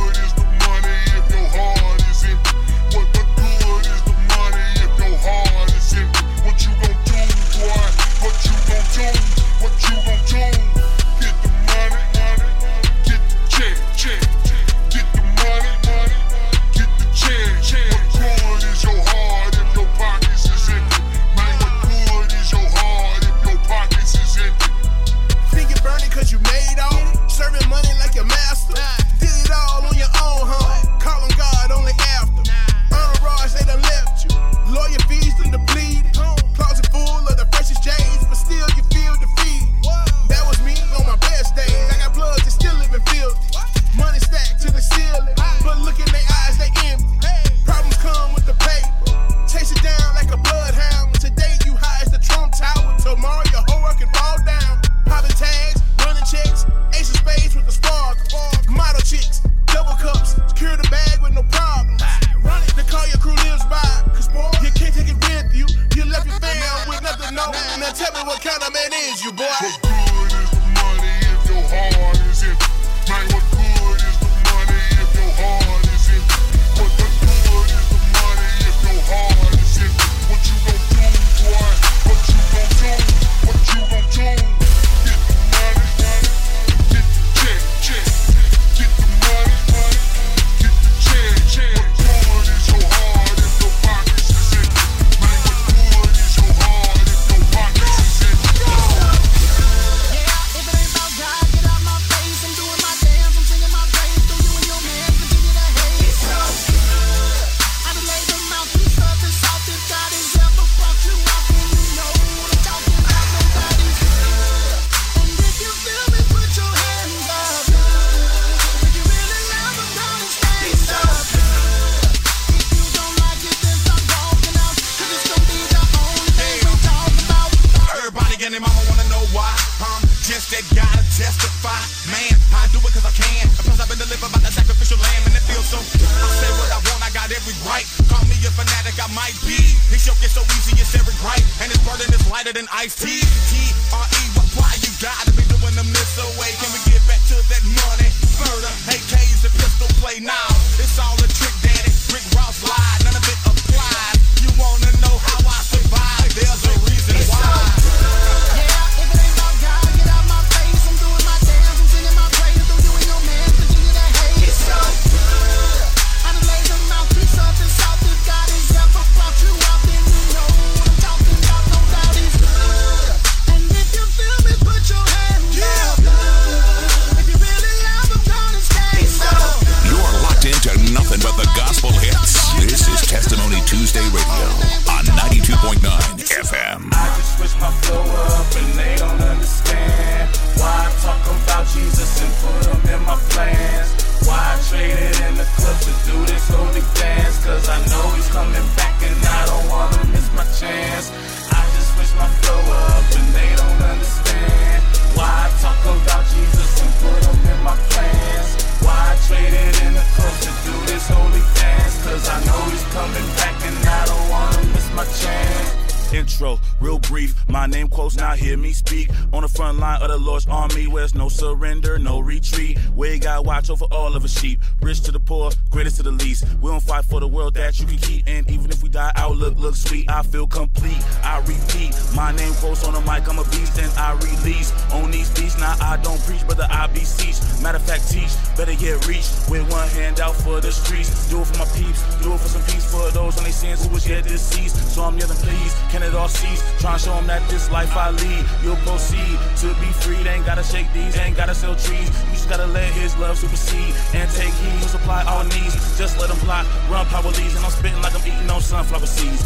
brief. 217.07 217.35
My 217.47 217.65
name 217.65 217.87
quotes, 217.87 218.15
now 218.15 218.33
hear 218.33 218.57
me 218.57 218.73
speak. 218.73 219.09
On 219.33 219.41
the 219.41 219.47
front 219.47 219.79
line 219.79 220.01
of 220.01 220.09
the 220.09 220.17
Lord's 220.17 220.47
army, 220.47 220.87
where 220.87 221.01
there's 221.01 221.15
no 221.15 221.29
surrender, 221.29 221.97
no 221.97 222.19
retreat. 222.19 222.77
We 222.95 223.19
got 223.19 223.45
watch 223.45 223.69
over 223.69 223.85
all 223.91 224.15
of 224.15 224.23
us 224.23 224.37
sheep. 224.37 224.59
Rich 224.81 225.01
to 225.01 225.11
the 225.11 225.19
poor, 225.19 225.51
greatest 225.71 225.97
to 225.97 226.03
the 226.03 226.11
least. 226.11 226.45
We 226.61 226.69
don't 226.69 226.81
fight 226.81 227.05
for 227.05 227.19
the 227.19 227.27
world 227.27 227.53
that 227.55 227.79
you 227.79 227.85
can 227.85 227.97
keep. 227.97 228.23
And 228.27 228.49
even 228.49 228.71
if 228.71 228.83
we 228.83 228.89
die, 228.89 229.11
outlook 229.15 229.57
looks 229.57 229.83
sweet. 229.83 230.09
I 230.09 230.23
feel 230.23 230.47
complete. 230.47 231.01
I 231.23 231.39
repeat, 231.39 231.95
my 232.15 232.31
name 232.31 232.53
quotes 232.55 232.83
on 232.83 232.93
the 232.93 233.01
mic, 233.01 233.27
I'm 233.29 233.39
a 233.39 233.43
beast, 233.45 233.79
and 233.79 233.91
I 233.97 234.13
release 234.13 234.71
on 234.91 235.11
these 235.11 235.29
beats. 235.39 235.57
Now 235.57 235.75
I 235.79 235.97
don't 235.97 236.19
preach, 236.21 236.45
but 236.47 236.57
the 236.57 236.67
I 236.73 236.87
beseech. 236.87 237.39
Matter 237.61 237.77
of 237.77 237.83
fact, 237.83 238.09
teach, 238.09 238.33
better 238.57 238.75
get 238.75 239.07
reach. 239.07 239.29
With 239.49 239.69
one 239.71 239.87
hand 239.89 240.19
out 240.19 240.35
for 240.35 240.59
the 240.59 240.71
streets. 240.71 241.29
Do 241.29 241.41
it 241.41 241.47
for 241.47 241.59
my 241.59 241.65
peeps, 241.75 242.01
do 242.21 242.33
it 242.33 242.39
for 242.39 242.47
some 242.47 242.63
peace 242.63 242.85
for 242.91 243.09
those 243.11 243.37
on 243.37 243.43
their 243.43 243.53
sins 243.53 243.85
who 243.85 243.93
was 243.93 244.07
yet 244.07 244.23
deceased. 244.23 244.75
So 244.93 245.03
I'm 245.03 245.17
yelling, 245.17 245.37
please, 245.37 245.73
can 245.89 246.03
it 246.03 246.13
all 246.13 246.24
cease? 246.27 246.61
Trying 246.79 246.97
to 246.97 247.03
show 247.05 247.15
them 247.15 247.27
that 247.27 247.41
this 247.49 247.71
life 247.71 247.95
I 247.95 248.11
lead, 248.11 248.45
you'll 248.63 248.79
proceed 248.87 249.37
to 249.61 249.67
be 249.79 249.89
free. 250.03 250.21
They 250.23 250.37
ain't 250.37 250.45
gotta 250.45 250.63
shake 250.63 250.91
these, 250.93 251.17
ain't 251.17 251.37
gotta 251.37 251.55
sell 251.55 251.75
trees. 251.75 252.09
You 252.27 252.33
just 252.33 252.49
gotta 252.49 252.67
let 252.67 252.91
his 252.93 253.15
love 253.17 253.37
supersede 253.37 253.93
and 254.13 254.29
take 254.31 254.53
heed. 254.53 254.79
He'll 254.79 254.89
supply 254.89 255.23
all 255.23 255.43
needs. 255.43 255.75
Just 255.97 256.19
let 256.19 256.29
him 256.29 256.39
block, 256.45 256.65
run 256.89 257.05
power 257.07 257.31
leads, 257.31 257.55
and 257.55 257.65
I'm 257.65 257.71
spitting 257.71 258.01
like 258.01 258.15
I'm 258.15 258.25
eating 258.27 258.49
on 258.49 258.61
sunflower 258.61 259.05
seeds. 259.05 259.41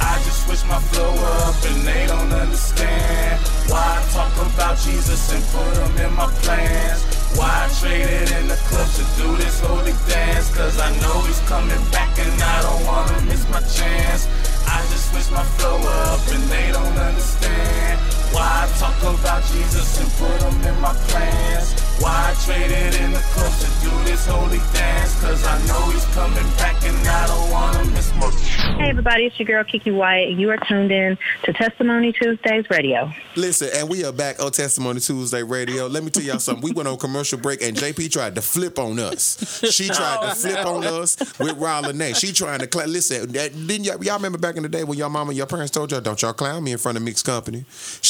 I 0.00 0.14
just 0.24 0.46
switch 0.46 0.64
my 0.68 0.78
flow 0.90 1.14
up, 1.44 1.56
and 1.64 1.86
they 1.86 2.06
don't 2.06 2.32
understand 2.32 3.40
why 3.68 3.82
I 3.82 4.00
talk 4.12 4.32
about 4.54 4.78
Jesus 4.78 5.32
and 5.32 5.42
put 5.52 5.72
him 5.76 6.06
in 6.06 6.12
my 6.14 6.26
plans. 6.42 7.04
Why 7.36 7.46
I 7.46 7.68
traded 7.78 8.30
in 8.40 8.48
the 8.48 8.56
club 8.66 8.88
to 8.88 9.04
do 9.20 9.36
this 9.36 9.60
holy 9.60 9.92
dance? 10.08 10.48
Cause 10.56 10.80
I 10.80 10.90
know 11.00 11.20
he's 11.28 11.40
coming 11.46 11.82
back 11.92 12.18
and 12.18 12.42
I 12.42 12.62
don't 12.62 12.84
wanna 12.86 13.20
miss 13.28 13.44
my 13.50 13.60
chance. 13.60 14.26
I 14.66 14.80
just 14.88 15.12
switch 15.12 15.30
my 15.30 15.44
flow 15.60 15.76
up 15.76 16.07
and 16.08 16.42
they 16.44 16.72
don't 16.72 16.96
understand. 16.96 18.17
Why 18.32 18.68
I 18.68 18.78
talk 18.78 18.98
about 19.02 19.42
Jesus 19.44 20.00
and 20.00 20.10
put 20.18 20.42
him 20.42 20.74
in 20.74 20.80
my 20.80 20.92
plans. 21.08 21.72
Why 22.00 22.30
I 22.30 22.34
traded 22.44 23.00
in 23.00 23.12
the 23.12 23.18
club 23.34 23.52
to 23.52 23.66
do 23.82 23.90
this 24.04 24.26
holy 24.26 24.58
dance? 24.72 25.20
Cause 25.20 25.44
I 25.44 25.58
know 25.66 25.90
he's 25.90 26.04
coming 26.14 26.48
back 26.56 26.76
and 26.84 26.96
I 27.08 27.26
don't 27.26 27.50
wanna 27.50 27.84
miss 27.90 28.14
my 28.14 28.30
Hey 28.78 28.90
everybody, 28.90 29.26
it's 29.26 29.36
your 29.40 29.46
girl 29.46 29.64
Kiki 29.64 29.90
White. 29.90 30.28
You 30.36 30.50
are 30.50 30.56
tuned 30.56 30.92
in 30.92 31.18
to 31.42 31.52
Testimony 31.52 32.12
Tuesdays 32.12 32.70
Radio. 32.70 33.10
Listen, 33.34 33.70
and 33.74 33.88
we 33.88 34.04
are 34.04 34.12
back 34.12 34.40
on 34.40 34.52
Testimony 34.52 35.00
Tuesday 35.00 35.42
Radio. 35.42 35.88
Let 35.88 36.04
me 36.04 36.10
tell 36.10 36.22
y'all 36.22 36.38
something. 36.38 36.62
We 36.62 36.70
went 36.70 36.88
on 36.88 36.96
commercial 36.96 37.38
break, 37.38 37.60
and 37.60 37.76
JP 37.76 38.12
tried 38.12 38.36
to 38.36 38.42
flip 38.42 38.78
on 38.78 39.00
us. 39.00 39.60
She 39.72 39.88
tried 39.88 40.28
to 40.28 40.34
flip 40.36 40.64
on 40.64 40.84
us 40.84 41.16
with 41.40 41.58
Ryla 41.58 41.94
Nay. 41.94 42.12
She 42.12 42.32
trying 42.32 42.60
to 42.60 42.68
clown. 42.68 42.92
Listen, 42.92 43.32
that, 43.32 43.52
didn't 43.52 43.84
y'all, 43.84 44.02
y'all 44.04 44.16
remember 44.16 44.38
back 44.38 44.56
in 44.56 44.62
the 44.62 44.68
day 44.68 44.84
when 44.84 44.96
your 44.96 45.08
mama 45.08 45.30
and 45.30 45.36
your 45.36 45.46
parents 45.46 45.72
told 45.72 45.90
y'all, 45.90 46.00
"Don't 46.00 46.20
y'all 46.22 46.32
clown 46.32 46.62
me 46.62 46.70
in 46.70 46.78
front 46.78 46.96
of 46.96 47.02
mixed 47.02 47.24
company"? 47.24 47.64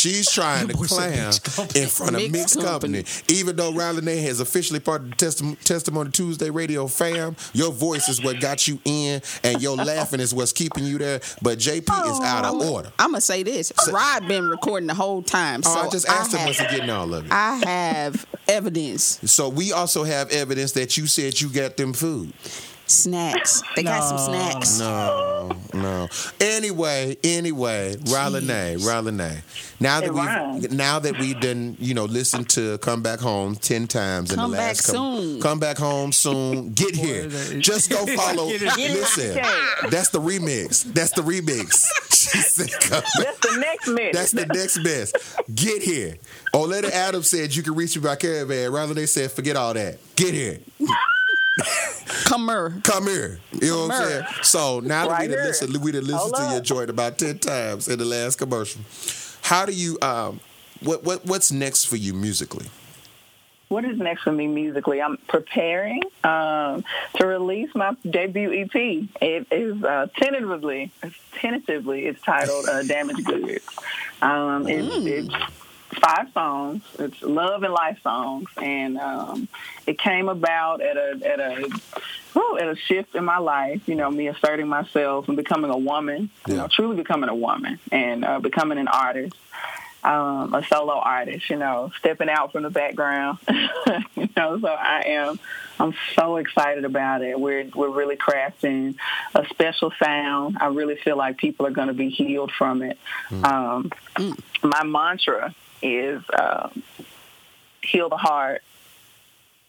She's 0.09 0.31
trying 0.31 0.69
to 0.69 0.75
clown 0.75 1.33
in 1.75 1.89
front 1.89 2.17
of 2.17 2.23
Mixed 2.23 2.33
mixed 2.33 2.61
company. 2.61 3.05
Even 3.29 3.57
though 3.57 3.71
Nay 4.01 4.21
has 4.23 4.41
officially 4.41 4.81
part 4.81 5.03
of 5.03 5.11
the 5.11 5.17
Testim- 5.17 5.59
Testimony 5.63 6.11
Tuesday 6.11 6.51
Radio 6.51 6.87
fam, 6.87 7.37
your 7.53 7.73
voice 7.73 8.09
is 8.09 8.23
what 8.23 8.41
got 8.41 8.67
you 8.67 8.79
in, 8.85 9.21
and 9.45 9.61
your 9.61 9.77
laughing 9.77 10.21
is 10.21 10.35
what's 10.35 10.53
keeping 10.53 10.85
you 10.85 10.99
there. 10.99 11.21
But 11.43 11.59
JP 11.59 11.83
is 11.83 12.19
oh, 12.21 12.25
out 12.25 12.45
of 12.45 12.55
order. 12.55 12.91
I'm 12.99 13.11
gonna 13.11 13.21
say 13.21 13.43
this: 13.43 13.73
Rod 13.93 14.27
been 14.27 14.49
recording 14.49 14.87
the 14.87 14.95
whole 14.95 15.23
time. 15.23 15.61
Oh, 15.65 15.75
So 15.75 15.81
I 15.81 15.89
just 15.91 16.09
asked 16.09 16.33
him 16.33 16.41
have, 16.41 16.49
was 16.49 16.59
he 16.59 16.67
getting 16.69 16.91
all 16.91 17.13
of 17.13 17.27
it. 17.27 17.33
I 17.33 17.57
have 17.65 18.27
evidence, 18.49 19.21
So 19.31 19.49
we 19.49 19.73
also 19.73 20.05
have 20.05 20.31
evidence 20.31 20.73
that 20.73 20.97
you 20.97 21.07
said 21.07 21.41
you 21.41 21.51
got 21.51 21.77
them 21.77 21.93
food. 21.93 22.33
Snacks. 22.91 23.63
They 23.77 23.83
got 23.83 24.01
some 24.03 24.19
snacks. 24.19 24.79
No, 24.81 25.51
no. 25.75 26.09
Anyway, 26.41 27.17
anyway, 27.23 27.95
Ryla 27.97 28.45
Nay, 28.47 28.77
Ryla 28.79 29.15
Nay. 29.15 29.39
Now 29.81 30.01
that 30.01 30.13
we 30.13 30.21
rhymes. 30.21 30.71
now 30.73 30.99
that 30.99 31.19
we 31.19 31.35
done, 31.35 31.77
you 31.79 31.95
know, 31.95 32.05
listened 32.07 32.49
to 32.51 32.79
Come 32.79 33.03
Back 33.03 33.21
Home 33.21 33.55
ten 33.55 33.87
times 33.87 34.31
in 34.33 34.37
Come 34.39 34.51
the 34.51 34.57
back 34.57 34.67
last 34.69 34.87
couple- 34.87 35.21
soon. 35.23 35.41
Come 35.41 35.59
back 35.61 35.79
home 35.79 36.13
soon. 36.13 36.73
Get 36.73 36.97
here. 36.97 37.29
Just 37.61 37.91
go 37.91 38.05
follow. 38.17 38.49
Get. 38.49 38.61
Listen, 38.77 39.35
that's 39.91 40.09
the 40.11 40.21
remix. 40.21 40.83
That's 40.93 41.13
the 41.13 41.23
remix. 41.23 41.73
Said. 42.19 42.69
That's 42.69 43.39
the 43.39 43.57
next 43.61 43.89
minute. 43.89 44.13
That's 44.13 44.33
the 44.33 44.47
next 44.47 44.83
best. 44.83 45.17
Get 45.55 45.83
here. 45.83 46.17
Oleta 46.53 46.95
Adams 46.95 47.29
said 47.29 47.55
you 47.55 47.63
can 47.63 47.75
reach 47.75 47.97
me 47.97 48.03
by 48.03 48.17
caravan. 48.17 48.73
Rather 48.73 48.93
they 48.95 49.07
said 49.07 49.31
forget 49.31 49.57
all 49.57 49.73
that. 49.75 49.99
Get 50.17 50.35
here. 50.35 50.59
Come 52.25 52.49
here. 52.49 52.81
Come 52.85 53.07
here. 53.07 53.41
You 53.53 53.71
know 53.71 53.87
what 53.87 53.95
I'm 53.95 54.09
saying? 54.09 54.25
So 54.43 54.81
now 54.81 55.09
that 55.09 55.21
we 55.21 55.29
done 55.29 55.39
here. 55.39 55.47
listened, 55.47 55.77
we 55.77 55.93
done 55.93 56.07
listened 56.07 56.35
to 56.35 56.43
up. 56.43 56.53
your 56.53 56.61
joint 56.61 56.91
about 56.91 57.19
ten 57.19 57.39
times 57.39 57.89
in 57.89 57.99
the 57.99 58.05
last 58.05 58.37
commercial. 58.37 58.83
How 59.43 59.65
do 59.65 59.73
you 59.73 59.99
um 60.03 60.41
what 60.81 61.05
what 61.05 61.25
what's 61.27 61.51
next 61.51 61.87
for 61.87 61.97
you 61.97 62.13
musically? 62.15 62.67
what 63.69 63.85
is 63.85 63.99
next 63.99 64.23
for 64.23 64.33
me 64.33 64.47
musically? 64.47 65.01
I'm 65.01 65.19
preparing 65.29 66.03
um, 66.25 66.85
to 67.17 67.27
release 67.27 67.71
my 67.75 67.95
debut 68.09 68.53
EP. 68.53 68.75
It 69.21 69.47
is 69.51 69.83
uh, 69.85 70.09
tentatively, 70.17 70.91
tentatively, 71.35 72.07
it's 72.07 72.21
titled 72.23 72.67
uh, 72.69 72.83
"Damaged 72.83 73.25
Goods." 73.25 73.67
Um, 74.23 74.67
it's, 74.67 74.89
it's 75.07 75.35
five 75.89 76.33
songs. 76.33 76.83
It's 76.99 77.23
love 77.23 77.63
and 77.63 77.73
life 77.73 77.99
songs, 78.03 78.49
and 78.57 78.99
um, 78.99 79.49
it 79.87 79.99
came 79.99 80.29
about 80.29 80.81
at 80.81 80.97
a 80.97 81.21
at 81.25 81.41
a 81.41 81.69
whew, 82.33 82.59
at 82.59 82.69
a 82.69 82.77
shift 82.77 83.15
in 83.15 83.25
my 83.25 83.39
life. 83.39 83.83
You 83.87 83.95
know, 83.95 84.11
me 84.11 84.29
asserting 84.29 84.69
myself 84.69 85.29
and 85.29 85.37
becoming 85.37 85.71
a 85.71 85.79
woman. 85.79 86.31
You 86.47 86.57
know, 86.57 86.69
truly 86.69 86.97
becoming 86.97 87.29
a 87.29 87.35
woman 87.35 87.79
and 87.91 88.25
uh, 88.25 88.41
becoming 88.41 88.79
an 88.79 88.89
artist 88.89 89.35
um, 90.03 90.55
a 90.55 90.65
solo 90.65 90.95
artist, 90.95 91.51
you 91.51 91.57
know, 91.57 91.91
stepping 91.99 92.29
out 92.29 92.53
from 92.53 92.63
the 92.63 92.71
background. 92.71 93.39
you 93.49 94.29
know, 94.37 94.59
so 94.61 94.69
I 94.69 95.03
am 95.07 95.41
I'm 95.81 95.95
so 96.15 96.37
excited 96.37 96.85
about 96.85 97.23
it. 97.23 97.39
We're 97.39 97.69
we're 97.75 97.91
really 97.91 98.17
crafting 98.17 98.97
a 99.35 99.45
special 99.47 99.93
sound. 100.03 100.59
I 100.61 100.69
really 100.69 100.97
feel 100.97 101.17
like 101.17 101.37
people 101.37 101.67
are 101.67 101.71
going 101.71 101.89
to 101.89 101.95
be 101.95 102.11
healed 102.11 102.53
from 102.53 102.83
it. 102.83 102.99
Um, 103.31 103.91
My 104.63 104.83
mantra 104.85 105.55
is 105.83 106.23
um, 106.39 106.83
heal 107.83 108.09
the 108.09 108.17
heart, 108.17 108.63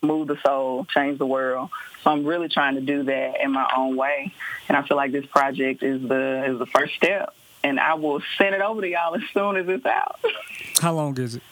move 0.01 0.27
the 0.27 0.37
soul, 0.45 0.85
change 0.85 1.17
the 1.17 1.25
world. 1.25 1.69
So 2.03 2.11
I'm 2.11 2.25
really 2.25 2.47
trying 2.47 2.75
to 2.75 2.81
do 2.81 3.03
that 3.03 3.41
in 3.43 3.51
my 3.51 3.69
own 3.75 3.95
way, 3.95 4.31
and 4.67 4.77
I 4.77 4.83
feel 4.83 4.97
like 4.97 5.11
this 5.11 5.25
project 5.25 5.83
is 5.83 6.01
the 6.01 6.45
is 6.45 6.59
the 6.59 6.65
first 6.65 6.95
step. 6.95 7.33
And 7.61 7.77
I 7.77 7.95
will 7.95 8.21
send 8.37 8.55
it 8.55 8.61
over 8.61 8.79
to 8.79 8.87
y'all 8.87 9.15
as 9.15 9.21
soon 9.33 9.57
as 9.57 9.67
it's 9.67 9.85
out. 9.85 10.19
How 10.81 10.93
long 10.93 11.17
is 11.17 11.35
it? 11.35 11.43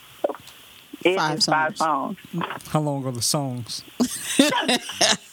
It 1.03 1.17
Five 1.17 1.39
is 1.39 1.45
five 1.45 1.77
songs. 1.77 2.17
How 2.69 2.79
long 2.79 3.05
are 3.05 3.11
the 3.11 3.21
songs? 3.21 3.83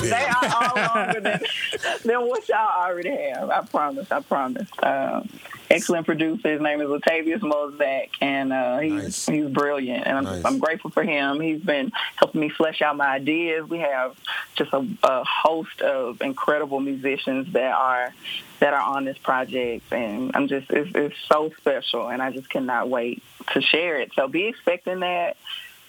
They 0.00 0.12
are 0.12 0.36
all 0.42 0.76
longer 0.76 1.20
than, 1.20 1.40
than 2.04 2.28
what 2.28 2.48
y'all 2.48 2.82
already 2.82 3.10
have. 3.10 3.50
I 3.50 3.62
promise. 3.62 4.10
I 4.10 4.20
promise. 4.20 4.68
Um, 4.82 5.28
excellent 5.70 6.04
producer. 6.06 6.50
His 6.50 6.60
name 6.60 6.80
is 6.80 6.88
Latavius 6.88 7.40
Mozak, 7.40 8.10
and 8.20 8.52
uh, 8.52 8.78
he's 8.78 8.92
Nice. 9.02 9.26
he's 9.26 9.46
brilliant. 9.46 10.06
And 10.06 10.18
I'm, 10.18 10.24
Nice. 10.24 10.44
I'm 10.44 10.58
grateful 10.58 10.90
for 10.90 11.02
him. 11.02 11.40
He's 11.40 11.60
been 11.60 11.92
helping 12.16 12.40
me 12.40 12.48
flesh 12.50 12.82
out 12.82 12.96
my 12.96 13.06
ideas. 13.06 13.68
We 13.68 13.78
have 13.78 14.16
just 14.56 14.72
a, 14.72 14.86
a 15.04 15.24
host 15.24 15.80
of 15.80 16.20
incredible 16.20 16.80
musicians 16.80 17.52
that 17.52 17.72
are 17.72 18.12
that 18.58 18.74
are 18.74 18.82
on 18.96 19.04
this 19.04 19.16
project, 19.18 19.90
and 19.92 20.32
I'm 20.34 20.48
just 20.48 20.70
it's, 20.70 20.90
it's 20.94 21.16
so 21.28 21.50
special, 21.58 22.08
and 22.08 22.20
I 22.20 22.30
just 22.32 22.50
cannot 22.50 22.88
wait 22.90 23.22
to 23.52 23.60
share 23.62 23.98
it. 24.00 24.12
So 24.14 24.28
be 24.28 24.46
expecting 24.46 25.00
that 25.00 25.36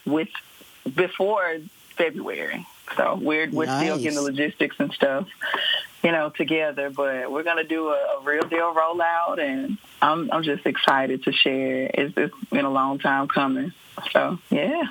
with 0.06 0.30
before 0.96 1.58
February. 1.98 2.65
So 2.98 3.17
we're 3.22 3.50
we're 3.50 3.65
still 3.65 3.98
getting 3.98 4.15
the 4.15 4.22
logistics 4.22 4.76
and 4.80 4.91
stuff, 4.94 5.28
you 6.04 6.12
know, 6.12 6.30
together. 6.30 6.90
But 6.90 7.32
we're 7.32 7.44
gonna 7.44 7.64
do 7.64 7.90
a, 7.90 8.18
a 8.18 8.22
real 8.24 8.44
deal 8.44 8.74
rollout, 8.74 9.40
and 9.40 9.78
I'm 10.02 10.32
I'm 10.32 10.44
just 10.44 10.66
excited 10.66 11.24
to 11.24 11.32
share. 11.32 11.90
It's, 11.94 12.14
it's 12.18 12.36
been 12.50 12.66
a 12.66 12.72
long 12.72 13.00
time 13.00 13.28
coming. 13.28 13.74
So 14.12 14.40
yeah. 14.50 14.84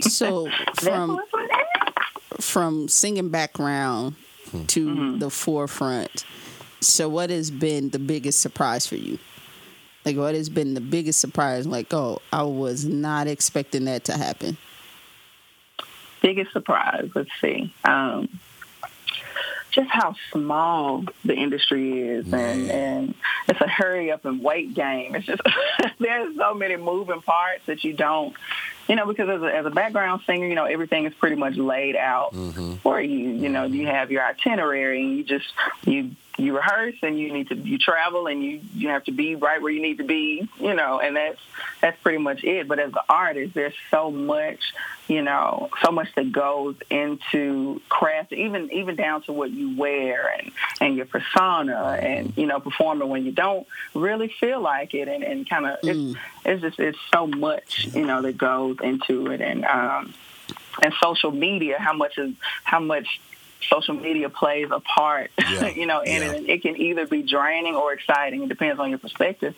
So 0.00 0.48
from 0.76 1.14
what's 1.14 1.34
on 1.34 1.46
that. 1.48 1.94
from 2.40 2.88
singing 2.88 3.30
background 3.30 4.16
to 4.68 5.18
the 5.18 5.30
forefront. 5.30 6.24
So 6.80 7.08
what 7.08 7.30
has 7.30 7.50
been 7.50 7.90
the 7.90 7.98
biggest 7.98 8.40
surprise 8.40 8.86
for 8.86 8.96
you? 8.96 9.18
Like 10.04 10.16
what 10.16 10.34
has 10.34 10.48
been 10.48 10.74
the 10.74 10.80
biggest 10.80 11.20
surprise? 11.20 11.66
Like, 11.66 11.92
oh, 11.92 12.22
I 12.32 12.42
was 12.44 12.84
not 12.84 13.26
expecting 13.26 13.84
that 13.86 14.04
to 14.04 14.16
happen. 14.16 14.56
biggest 16.22 16.52
surprise, 16.52 17.10
let's 17.14 17.30
see. 17.40 17.72
Um, 17.84 18.28
just 19.78 19.90
how 19.90 20.14
small 20.32 21.04
the 21.24 21.34
industry 21.34 22.00
is, 22.00 22.32
and, 22.32 22.70
and 22.70 23.14
it's 23.48 23.60
a 23.60 23.68
hurry 23.68 24.10
up 24.10 24.24
and 24.24 24.42
wait 24.42 24.74
game. 24.74 25.14
It's 25.14 25.26
just 25.26 25.40
there's 26.00 26.36
so 26.36 26.54
many 26.54 26.76
moving 26.76 27.22
parts 27.22 27.66
that 27.66 27.84
you 27.84 27.92
don't 27.92 28.34
you 28.88 28.96
know, 28.96 29.06
because 29.06 29.28
as 29.28 29.42
a, 29.42 29.54
as 29.54 29.66
a 29.66 29.70
background 29.70 30.22
singer, 30.26 30.46
you 30.46 30.54
know, 30.54 30.64
everything 30.64 31.04
is 31.04 31.14
pretty 31.14 31.36
much 31.36 31.56
laid 31.56 31.94
out 31.94 32.32
mm-hmm. 32.32 32.76
for 32.76 33.00
you. 33.00 33.30
You 33.30 33.50
know, 33.50 33.66
mm-hmm. 33.66 33.74
you 33.74 33.86
have 33.86 34.10
your 34.10 34.24
itinerary, 34.24 35.02
and 35.02 35.16
you 35.16 35.24
just 35.24 35.46
you 35.84 36.12
you 36.38 36.56
rehearse, 36.56 36.94
and 37.02 37.18
you 37.18 37.32
need 37.32 37.48
to 37.48 37.56
you 37.56 37.76
travel, 37.76 38.26
and 38.28 38.42
you 38.42 38.60
you 38.74 38.88
have 38.88 39.04
to 39.04 39.12
be 39.12 39.34
right 39.34 39.60
where 39.60 39.70
you 39.70 39.82
need 39.82 39.98
to 39.98 40.04
be. 40.04 40.48
You 40.58 40.74
know, 40.74 41.00
and 41.00 41.16
that's 41.16 41.40
that's 41.82 42.00
pretty 42.02 42.18
much 42.18 42.42
it. 42.44 42.66
But 42.66 42.78
as 42.78 42.92
an 42.92 43.02
artist, 43.10 43.52
there's 43.52 43.74
so 43.90 44.10
much, 44.10 44.72
you 45.06 45.20
know, 45.20 45.68
so 45.84 45.92
much 45.92 46.08
that 46.14 46.32
goes 46.32 46.76
into 46.88 47.82
craft, 47.90 48.32
even 48.32 48.72
even 48.72 48.96
down 48.96 49.20
to 49.24 49.32
what 49.34 49.50
you 49.50 49.76
wear 49.76 50.28
and 50.38 50.50
and 50.80 50.96
your 50.96 51.06
persona, 51.06 51.98
and 52.00 52.28
mm-hmm. 52.28 52.40
you 52.40 52.46
know, 52.46 52.58
performing 52.58 53.10
when 53.10 53.26
you 53.26 53.32
don't 53.32 53.66
really 53.92 54.28
feel 54.40 54.62
like 54.62 54.94
it, 54.94 55.08
and 55.08 55.22
and 55.22 55.46
kind 55.46 55.66
of 55.66 55.78
it's 55.82 55.98
mm. 55.98 56.16
It's 56.48 56.62
just 56.62 56.78
it's 56.80 56.98
so 57.12 57.26
much, 57.26 57.88
you 57.94 58.04
know, 58.04 58.22
that 58.22 58.36
goes 58.38 58.76
into 58.82 59.30
it, 59.30 59.40
and 59.40 59.64
um 59.64 60.14
and 60.82 60.92
social 61.02 61.30
media, 61.30 61.76
how 61.78 61.92
much 61.92 62.18
is 62.18 62.34
how 62.64 62.80
much 62.80 63.20
social 63.68 63.94
media 63.94 64.28
plays 64.28 64.68
a 64.70 64.80
part, 64.80 65.30
Yeah. 65.50 65.66
you 65.66 65.86
know, 65.86 66.00
in 66.00 66.22
Yeah. 66.22 66.30
it. 66.30 66.36
And 66.36 66.48
it 66.48 66.62
can 66.62 66.76
either 66.80 67.06
be 67.06 67.22
draining 67.22 67.74
or 67.74 67.92
exciting. 67.92 68.42
It 68.44 68.48
depends 68.48 68.78
on 68.80 68.90
your 68.90 68.98
perspective, 69.00 69.54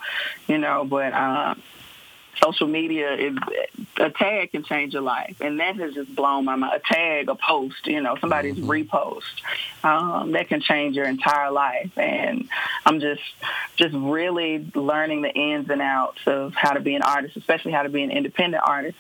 you 0.49 0.59
know. 0.59 0.85
But 0.85 1.13
um, 1.13 1.63
social 2.43 2.67
media 2.67 3.15
is 3.15 3.37
a 3.97 4.11
tag 4.11 4.53
can 4.53 4.65
change 4.65 4.95
your 4.95 5.03
life, 5.03 5.37
and 5.41 5.61
that 5.61 5.77
has 5.77 5.95
just 5.95 6.15
blown 6.15 6.45
my 6.45 6.57
mind. 6.57 6.75
A 6.75 6.95
tag, 6.95 7.29
a 7.29 7.35
post, 7.35 7.87
you 7.87 8.01
know, 8.01 8.17
somebody's 8.21 8.57
repost 8.57 9.23
um, 9.85 10.33
that 10.33 10.49
can 10.49 10.61
change 10.61 10.97
your 10.97 11.07
entire 11.07 11.51
life. 11.51 11.97
And 11.97 12.49
I'm 12.87 13.01
just 13.01 13.23
just 13.77 13.95
really 13.95 14.71
learning 14.75 15.23
the 15.23 15.31
ins 15.31 15.71
and 15.71 15.83
outs 15.83 16.21
of 16.27 16.55
how 16.55 16.73
to 16.73 16.81
be 16.81 16.95
an 16.95 17.03
artist, 17.03 17.37
especially 17.37 17.73
how 17.73 17.83
to 17.83 17.89
be 17.89 18.03
an 18.03 18.11
independent 18.11 18.63
artist. 18.67 18.99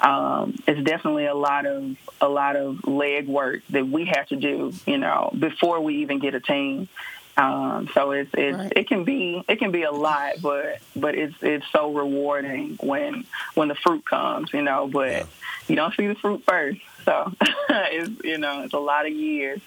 Um, 0.00 0.54
it's 0.66 0.82
definitely 0.82 1.26
a 1.26 1.34
lot 1.34 1.66
of 1.66 1.96
a 2.20 2.28
lot 2.28 2.56
of 2.56 2.86
leg 2.86 3.26
work 3.26 3.62
that 3.70 3.86
we 3.86 4.06
have 4.06 4.28
to 4.28 4.36
do, 4.36 4.72
you 4.86 4.98
know, 4.98 5.32
before 5.38 5.80
we 5.80 5.96
even 6.02 6.18
get 6.18 6.34
a 6.34 6.40
team. 6.40 6.88
Um, 7.36 7.88
so 7.94 8.10
it's 8.10 8.30
it's 8.34 8.72
it 8.76 8.88
can 8.88 9.04
be 9.04 9.42
it 9.48 9.58
can 9.58 9.70
be 9.70 9.82
a 9.84 9.90
lot, 9.90 10.34
but 10.42 10.80
but 10.94 11.14
it's 11.14 11.34
it's 11.40 11.66
so 11.72 11.92
rewarding 11.92 12.76
when 12.80 13.24
when 13.54 13.68
the 13.68 13.74
fruit 13.74 14.04
comes, 14.04 14.52
you 14.52 14.62
know. 14.62 14.86
But 14.86 15.26
you 15.66 15.76
don't 15.76 15.94
see 15.94 16.06
the 16.06 16.14
fruit 16.14 16.42
first, 16.46 16.80
so 17.04 17.32
it's 17.70 18.10
you 18.22 18.38
know 18.38 18.62
it's 18.62 18.74
a 18.74 18.78
lot 18.78 19.06
of 19.06 19.12
years, 19.12 19.60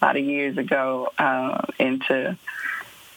a 0.00 0.04
lot 0.06 0.16
of 0.16 0.24
years 0.24 0.56
ago 0.56 1.10
uh, 1.18 1.66
into 1.78 2.38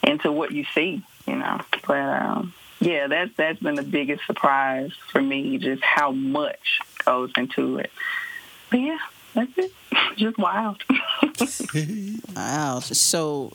into 0.03 0.31
what 0.31 0.51
you 0.51 0.65
see, 0.75 1.01
you 1.25 1.35
know. 1.35 1.61
But 1.87 1.97
um, 1.97 2.53
yeah, 2.81 3.07
that's 3.07 3.31
that's 3.37 3.59
been 3.59 3.75
the 3.75 3.83
biggest 3.83 4.25
surprise 4.25 4.91
for 5.11 5.21
me, 5.21 5.57
just 5.59 5.81
how 5.81 6.11
much 6.11 6.79
goes 7.05 7.31
into 7.37 7.77
it. 7.77 7.91
But 8.69 8.81
yeah, 8.81 8.97
that's 9.33 9.57
it. 9.57 9.71
Just 10.17 10.37
wild. 10.37 10.83
Wow. 12.35 12.79
So 12.79 13.53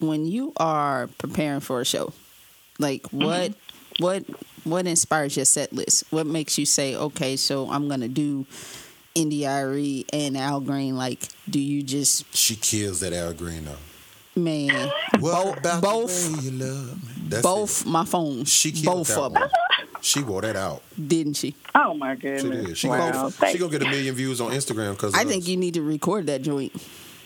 when 0.00 0.26
you 0.26 0.52
are 0.56 1.08
preparing 1.18 1.60
for 1.60 1.80
a 1.80 1.84
show, 1.84 2.12
like 2.78 3.02
mm-hmm. 3.04 3.24
what 3.24 3.54
what 3.98 4.24
what 4.64 4.86
inspires 4.86 5.36
your 5.36 5.44
set 5.44 5.72
list? 5.72 6.04
What 6.10 6.26
makes 6.26 6.58
you 6.58 6.66
say, 6.66 6.94
okay, 6.96 7.36
so 7.36 7.70
I'm 7.70 7.88
gonna 7.88 8.08
do 8.08 8.46
India.Arie 9.14 10.04
and 10.12 10.36
Al 10.36 10.60
Green? 10.60 10.96
Like, 10.96 11.28
do 11.48 11.58
you 11.60 11.82
just 11.82 12.32
She 12.34 12.56
kills 12.56 13.00
that 13.00 13.12
Al 13.12 13.32
Green 13.32 13.64
though. 13.64 14.40
man 14.40 14.90
What 15.18 15.58
about 15.58 15.82
both 15.82 16.36
the 16.36 16.42
you 16.42 16.50
love? 16.52 17.30
That's 17.30 17.42
both 17.42 17.84
my 17.86 18.04
phones, 18.04 18.48
She 18.48 18.70
killed 18.72 18.98
both 18.98 19.08
that 19.08 19.18
of 19.18 19.32
them. 19.34 19.48
She 20.00 20.22
wore 20.22 20.42
that 20.42 20.54
out. 20.54 20.82
didn't 21.08 21.34
she? 21.34 21.56
Oh 21.74 21.92
my 21.94 22.14
She 22.14 22.20
goodness! 22.20 22.66
did. 22.66 22.78
She 22.78 22.88
wow, 22.88 23.10
gonna, 23.10 23.50
she 23.50 23.58
gonna 23.58 23.72
get 23.72 23.82
a 23.82 23.90
million 23.90 24.14
views 24.14 24.40
on 24.40 24.52
Instagram 24.52 24.92
because 24.92 25.12
I 25.14 25.24
think 25.24 25.48
you 25.48 25.56
need 25.56 25.74
to 25.74 25.82
record 25.82 26.26
that 26.28 26.42
joint. 26.42 26.72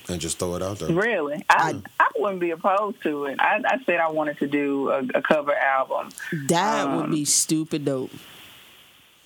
and 0.09 0.19
just 0.21 0.39
throw 0.39 0.55
it 0.57 0.63
out 0.63 0.79
there. 0.79 0.89
Really, 0.91 1.45
I 1.51 1.75
I 2.01 2.09
wouldn't 2.23 2.41
be 2.41 2.51
opposed 2.53 3.03
to 3.03 3.27
it. 3.27 3.39
I, 3.41 3.61
I 3.67 3.83
said 3.85 4.01
I 4.01 4.09
wanted 4.11 4.39
to 4.39 4.47
do 4.47 4.91
a, 4.91 4.99
a 5.15 5.23
cover 5.23 5.55
album. 5.55 6.11
That 6.49 6.89
would 6.95 7.05
Um, 7.07 7.11
be 7.11 7.25
stupid 7.25 7.85
dope. 7.85 8.11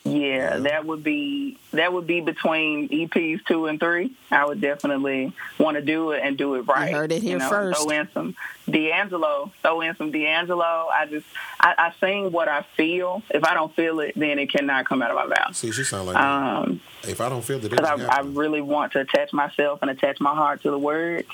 Yeah, 0.04 0.59
that 0.59 0.87
would 0.87 1.02
be 1.02 1.59
that 1.72 1.92
would 1.92 2.06
be 2.06 2.20
between 2.20 2.88
EPs 2.90 3.44
two 3.44 3.66
and 3.66 3.80
three. 3.80 4.12
I 4.30 4.44
would 4.46 4.61
definitely 4.61 5.32
want 5.59 5.76
to 5.76 5.82
do 5.82 6.12
it 6.12 6.22
and 6.22 6.38
do 6.38 6.54
it 6.54 6.61
right. 6.68 6.92
heard 6.92 7.11
it 7.11 7.22
here 7.24 7.38
know, 7.38 7.48
first. 7.48 7.82
Throw 7.82 7.90
in 7.90 8.09
some 8.14 8.37
D'Angelo. 8.70 9.50
Throw 9.62 9.80
in 9.80 9.96
some 9.96 10.12
D'Angelo. 10.12 10.62
I 10.94 11.06
just 11.11 11.26
I, 11.59 11.74
I 11.76 11.92
sing 11.98 12.30
what 12.30 12.46
I 12.46 12.62
feel. 12.76 13.22
If 13.30 13.42
I 13.42 13.54
don't 13.54 13.74
feel 13.74 13.98
it, 13.98 14.12
then 14.14 14.38
it 14.38 14.50
cannot 14.52 14.87
come 14.87 15.02
out 15.02 15.11
of 15.11 15.16
my 15.16 15.26
mouth. 15.26 15.56
See, 15.56 15.72
she 15.72 15.82
sound 15.82 16.06
like 16.06 16.16
Um, 16.16 16.80
if 17.02 17.20
I 17.20 17.28
don't 17.28 17.42
feel 17.42 17.64
it, 17.64 17.68
because 17.68 17.85
I, 17.85 18.18
I 18.18 18.20
really 18.20 18.61
want 18.61 18.92
to 18.92 19.00
attach 19.00 19.32
myself 19.32 19.80
and 19.82 19.90
attach 19.90 20.20
my 20.20 20.35
heart 20.35 20.62
to 20.62 20.70
the 20.70 20.78
words. 20.78 21.26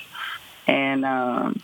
And 0.66 1.04
um, 1.04 1.62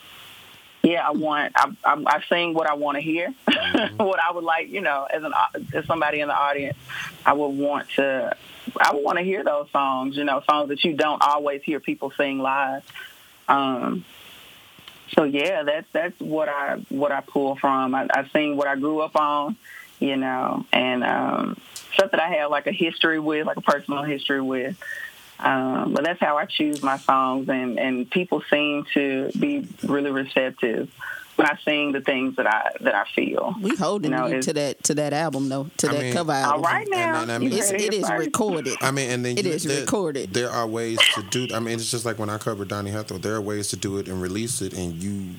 yeah, 0.82 1.06
I 1.06 1.12
want 1.12 1.52
I, 1.56 1.70
I, 1.84 2.02
I 2.06 2.22
sing 2.28 2.54
what 2.54 2.68
I 2.68 2.74
want 2.74 2.96
to 2.96 3.02
hear, 3.02 3.34
what 3.96 4.20
I 4.20 4.32
would 4.32 4.44
like. 4.44 4.68
You 4.68 4.80
know, 4.80 5.06
as 5.11 5.22
an 5.22 5.32
as 5.74 5.87
somebody 5.87 6.20
in 6.20 6.28
the 6.28 6.34
audience, 6.34 6.78
I 7.26 7.32
would 7.32 7.48
want 7.48 7.88
to 7.96 8.37
I 8.80 8.94
would 8.94 9.04
want 9.04 9.18
to 9.18 9.24
hear 9.24 9.44
those 9.44 9.70
songs. 9.70 10.16
You 10.16 10.24
know, 10.24 10.42
songs 10.48 10.68
that 10.68 10.84
you 10.84 10.94
don't 10.94 11.22
always 11.22 11.62
hear 11.62 11.80
people 11.80 12.12
sing 12.16 12.38
live. 12.38 12.84
Um, 13.48 14.04
so 15.14 15.24
yeah, 15.24 15.62
that's 15.62 15.88
that's 15.92 16.18
what 16.20 16.48
I 16.48 16.76
what 16.88 17.12
I 17.12 17.20
pull 17.20 17.56
from. 17.56 17.94
I, 17.94 18.06
I 18.11 18.28
sing 18.28 18.56
what 18.56 18.68
I 18.68 18.76
grew 18.76 19.00
up 19.00 19.16
on, 19.16 19.56
you 19.98 20.16
know, 20.16 20.64
and 20.72 21.02
um, 21.02 21.56
stuff 21.94 22.11
that 22.12 22.20
I 22.20 22.28
have 22.34 22.50
like 22.50 22.66
a 22.66 22.72
history 22.72 23.18
with, 23.18 23.46
like 23.46 23.56
a 23.56 23.62
personal 23.62 24.02
history 24.02 24.40
with. 24.40 24.76
Um, 25.40 25.92
but 25.94 26.05
that's 26.05 26.20
how 26.20 26.37
I 26.37 26.46
choose 26.46 26.83
my 26.83 26.98
songs, 26.98 27.48
and 27.48 27.79
and 27.79 28.11
people 28.11 28.42
seem 28.51 28.85
to 28.94 29.31
be 29.38 29.68
really 29.85 30.11
receptive 30.11 30.90
when 31.37 31.46
I 31.46 31.57
sing 31.64 31.92
the 31.92 32.01
things 32.01 32.35
that 32.37 32.46
I 32.48 32.72
that 32.81 32.94
I 32.96 33.05
feel. 33.14 33.55
We 33.62 33.77
holding 33.77 34.11
You 34.11 34.16
know, 34.18 34.27
you 34.27 34.42
to 34.42 34.53
that 34.55 34.83
to 34.85 34.94
that 34.94 35.12
album 35.12 35.48
though, 35.48 35.70
to 35.77 35.88
I 35.88 35.92
that 35.92 36.01
mean- 36.03 36.12
cover 36.12 36.33
All 36.33 36.38
album. 36.44 36.62
right 36.62 36.88
now, 36.90 37.20
And- 37.20 37.31
and 37.31 37.33
I 37.33 37.38
mean- 37.38 37.53
It's, 37.53 37.70
it 37.70 37.94
is 37.94 38.11
recorded. 38.11 38.77
I 38.81 38.90
mean, 38.90 39.11
and 39.11 39.24
then 39.24 39.38
It 39.38 39.46
you, 39.46 39.53
is 39.53 39.62
there, 39.62 39.81
recorded. 39.83 40.35
There 40.35 40.51
are 40.51 40.66
ways 40.66 40.98
to 41.14 41.22
do. 41.31 41.46
I 41.55 41.61
mean, 41.61 41.74
it's 41.74 41.90
just 41.90 42.05
like 42.05 42.18
when 42.18 42.31
I 42.31 42.38
covered 42.38 42.66
Donny 42.68 42.90
Hathaway. 42.90 43.20
There 43.20 43.35
are 43.37 43.40
ways 43.40 43.68
to 43.68 43.77
do 43.77 43.98
it 43.98 44.09
and 44.09 44.20
release 44.20 44.61
it, 44.61 44.72
and 44.77 44.94
you, 45.01 45.37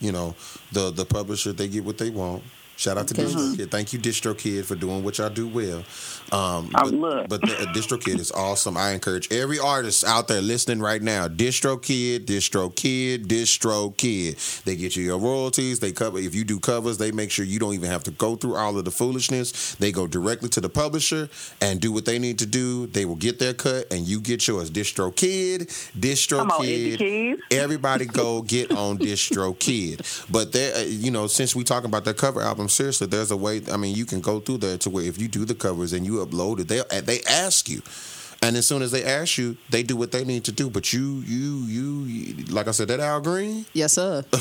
you 0.00 0.12
know, 0.12 0.34
the 0.72 0.90
the 0.90 1.04
publisher 1.04 1.52
they 1.52 1.68
get 1.68 1.84
what 1.84 1.98
they 1.98 2.08
want. 2.08 2.42
Shout 2.82 2.98
out 2.98 3.06
to 3.06 3.14
Okay. 3.14 3.32
DistroKid. 3.32 3.70
Thank 3.70 3.92
you, 3.92 4.00
DistroKid, 4.00 4.64
for 4.64 4.74
doing 4.74 5.04
what 5.04 5.18
y'all 5.18 5.30
do 5.30 5.46
well. 5.46 5.84
Um, 6.32 6.70
but, 6.72 6.86
look. 6.92 7.28
but 7.28 7.40
the, 7.42 7.52
uh, 7.60 7.72
DistroKid 7.72 8.18
is 8.18 8.32
awesome. 8.32 8.76
I 8.76 8.90
encourage 8.90 9.30
every 9.30 9.60
artist 9.60 10.02
out 10.04 10.26
there 10.26 10.42
listening 10.42 10.80
right 10.80 11.00
now. 11.00 11.28
DistroKid, 11.28 12.24
Distro 12.26 12.74
Kid, 12.74 13.28
DistroKid. 13.28 14.64
They 14.64 14.74
get 14.74 14.96
you 14.96 15.04
your 15.04 15.18
royalties. 15.18 15.78
They 15.78 15.92
cover. 15.92 16.18
If 16.18 16.34
you 16.34 16.42
do 16.42 16.58
covers, 16.58 16.98
they 16.98 17.12
make 17.12 17.30
sure 17.30 17.44
you 17.44 17.60
don't 17.60 17.74
even 17.74 17.88
have 17.88 18.02
to 18.04 18.10
go 18.10 18.34
through 18.34 18.56
all 18.56 18.76
of 18.76 18.84
the 18.84 18.90
foolishness. 18.90 19.76
They 19.76 19.92
go 19.92 20.08
directly 20.08 20.48
to 20.48 20.60
the 20.60 20.68
publisher 20.68 21.28
and 21.60 21.80
do 21.80 21.92
what 21.92 22.04
they 22.04 22.18
need 22.18 22.40
to 22.40 22.46
do. 22.46 22.88
They 22.88 23.04
will 23.04 23.14
get 23.14 23.38
their 23.38 23.54
cut, 23.54 23.92
and 23.92 24.08
you 24.08 24.20
get 24.20 24.48
yours. 24.48 24.72
DistroKid, 24.72 25.68
Distro 25.96 26.50
Kid. 26.60 27.38
Everybody 27.52 28.06
go 28.06 28.42
get 28.56 28.72
on 28.72 28.98
DistroKid. 28.98 30.32
But 30.32 30.50
there, 30.50 30.74
uh, 30.74 30.80
you 30.80 31.12
know, 31.12 31.28
since 31.28 31.54
we 31.54 31.62
talking 31.62 31.88
about 31.88 32.04
that 32.06 32.16
cover 32.16 32.40
album, 32.40 32.70
seriously, 32.72 33.06
there's 33.06 33.30
a 33.30 33.36
way. 33.36 33.62
I 33.70 33.76
mean, 33.76 33.94
you 33.94 34.04
can 34.04 34.20
go 34.20 34.40
through 34.40 34.58
there 34.58 34.78
to 34.78 34.90
where 34.90 35.04
if 35.04 35.20
you 35.20 35.28
do 35.28 35.44
the 35.44 35.54
covers 35.54 35.92
and 35.92 36.04
you 36.04 36.24
upload 36.24 36.60
it, 36.60 36.68
they 36.68 36.82
they 37.00 37.20
ask 37.28 37.68
you. 37.68 37.82
And 38.44 38.56
as 38.56 38.66
soon 38.66 38.82
as 38.82 38.90
they 38.90 39.04
ask 39.04 39.38
you, 39.38 39.56
they 39.70 39.84
do 39.84 39.94
what 39.96 40.10
they 40.10 40.24
need 40.24 40.42
to 40.44 40.52
do. 40.52 40.68
But 40.68 40.92
you, 40.92 41.22
you, 41.24 41.60
you, 41.66 42.44
like 42.46 42.66
I 42.66 42.72
said, 42.72 42.88
that 42.88 42.98
Al 42.98 43.20
Green, 43.20 43.64
Yes, 43.72 43.92
sir. 43.92 44.24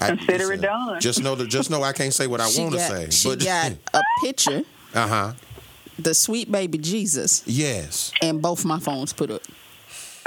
I, 0.00 0.08
Consider 0.08 0.52
it 0.52 0.60
done. 0.60 1.00
Just 1.00 1.22
know 1.22 1.34
that, 1.34 1.46
just 1.48 1.70
know 1.70 1.82
I 1.82 1.94
can't 1.94 2.12
say 2.12 2.26
what 2.26 2.42
I 2.42 2.44
want 2.58 2.74
to 2.74 2.80
say. 2.80 3.08
She 3.10 3.28
but 3.30 3.38
got 3.44 3.72
a 3.94 4.02
picture, 4.22 4.62
uh 4.92 5.08
huh, 5.08 5.32
the 5.98 6.12
sweet 6.12 6.52
baby 6.52 6.76
Jesus, 6.76 7.42
yes. 7.46 8.12
and 8.20 8.42
both 8.42 8.64
my 8.64 8.78
phones 8.78 9.12
put 9.14 9.30
up. 9.30 9.42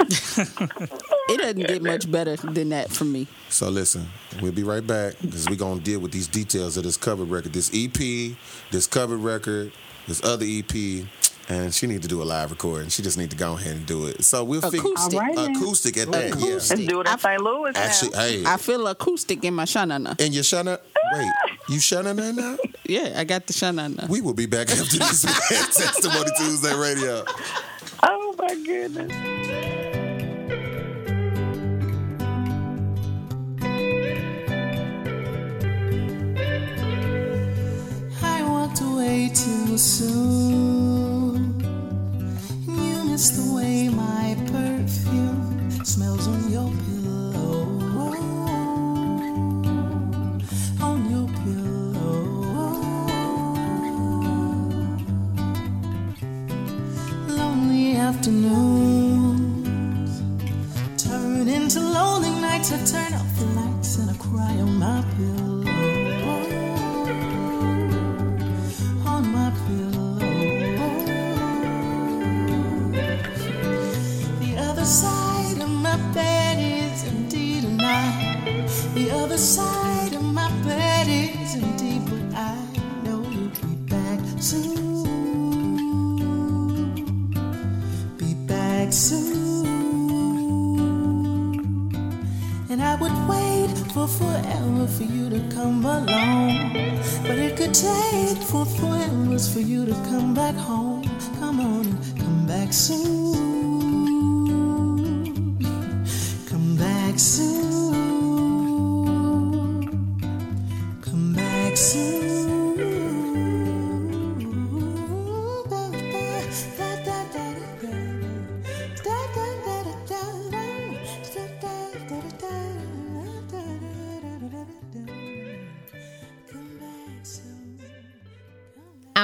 it 0.00 1.38
doesn't 1.38 1.66
get 1.66 1.82
much 1.82 2.10
better 2.10 2.36
than 2.36 2.68
that 2.70 2.90
for 2.90 3.04
me. 3.04 3.26
So 3.48 3.68
listen, 3.68 4.06
we'll 4.40 4.52
be 4.52 4.62
right 4.62 4.86
back 4.86 5.14
because 5.20 5.48
we're 5.48 5.56
gonna 5.56 5.80
deal 5.80 6.00
with 6.00 6.12
these 6.12 6.28
details 6.28 6.76
of 6.76 6.84
this 6.84 6.96
cover 6.96 7.24
record, 7.24 7.52
this 7.52 7.70
EP, 7.74 8.36
this 8.70 8.86
cover 8.86 9.16
record, 9.16 9.72
this 10.06 10.22
other 10.24 10.46
EP, 10.48 11.06
and 11.50 11.72
she 11.74 11.86
need 11.86 12.02
to 12.02 12.08
do 12.08 12.22
a 12.22 12.24
live 12.24 12.50
recording. 12.50 12.88
She 12.90 13.02
just 13.02 13.16
need 13.18 13.30
to 13.30 13.36
go 13.36 13.54
ahead 13.54 13.76
and 13.76 13.86
do 13.86 14.06
it. 14.06 14.22
So 14.24 14.44
we'll 14.44 14.60
figure 14.60 14.80
Acoustic. 14.80 15.14
All 15.14 15.20
right, 15.26 15.36
then. 15.36 15.56
acoustic 15.56 15.96
at 15.96 16.10
that. 16.12 16.32
Acoustic. 16.32 16.78
Let's 16.78 16.90
do 16.90 17.00
it 17.00 17.08
in 17.08 17.18
St. 17.18 17.40
Louis 17.40 17.72
now. 17.72 17.80
Actually, 17.80 18.16
hey, 18.16 18.42
I 18.46 18.56
feel 18.58 18.86
acoustic 18.86 19.44
in 19.44 19.54
my 19.54 19.64
shanana. 19.64 20.20
and 20.20 20.34
you 20.34 20.42
shana. 20.42 20.78
Wait, 21.12 21.32
you 21.70 21.78
shana 21.78 22.14
that 22.16 22.34
now? 22.34 22.56
Yeah, 22.88 23.12
I 23.20 23.24
got 23.24 23.46
the 23.46 23.52
shanana. 23.52 24.08
We 24.08 24.22
will 24.22 24.32
be 24.32 24.46
back 24.46 24.70
after 24.70 24.96
this 24.96 25.20
Testimony 25.76 26.30
Tuesday 26.38 26.74
Radio. 26.74 27.22
Oh 28.02 28.34
my 28.38 28.54
goodness. 28.64 29.12
I 38.22 38.42
walked 38.44 38.80
away 38.82 39.30
too 39.34 39.78
soon. 39.78 41.60
You 42.66 43.04
miss 43.04 43.30
the 43.30 43.52
way 43.54 43.88
my 43.88 44.36
perfume 44.46 45.70
smells 45.84 46.28
on 46.28 46.52
your 46.52 46.70
pillow. 46.70 46.97
Afternoons 58.18 60.12
turn 61.00 61.46
into 61.46 61.78
lonely 61.78 62.30
nights. 62.40 62.72
I 62.72 62.84
turn 62.84 63.14
off 63.14 63.38
the 63.38 63.44
lights 63.44 63.98
and 63.98 64.10
I 64.10 64.14
cry 64.14 64.60
on 64.60 64.76
my 64.76 65.04
pillow. 65.16 65.57
Would 93.00 93.16
wait 93.28 93.76
for 93.92 94.08
forever 94.08 94.86
for 94.86 95.04
you 95.04 95.30
to 95.30 95.40
come 95.54 95.84
along. 95.84 96.72
But 97.22 97.38
it 97.38 97.56
could 97.56 97.74
take 97.74 98.38
for 98.38 98.64
forever 98.64 99.38
for 99.38 99.60
you 99.60 99.86
to 99.86 99.94
come 100.10 100.34
back 100.34 100.54
home. 100.54 101.04
Come 101.38 101.60
on 101.60 101.84
come 102.28 102.46
back 102.46 102.72
soon. 102.72 103.67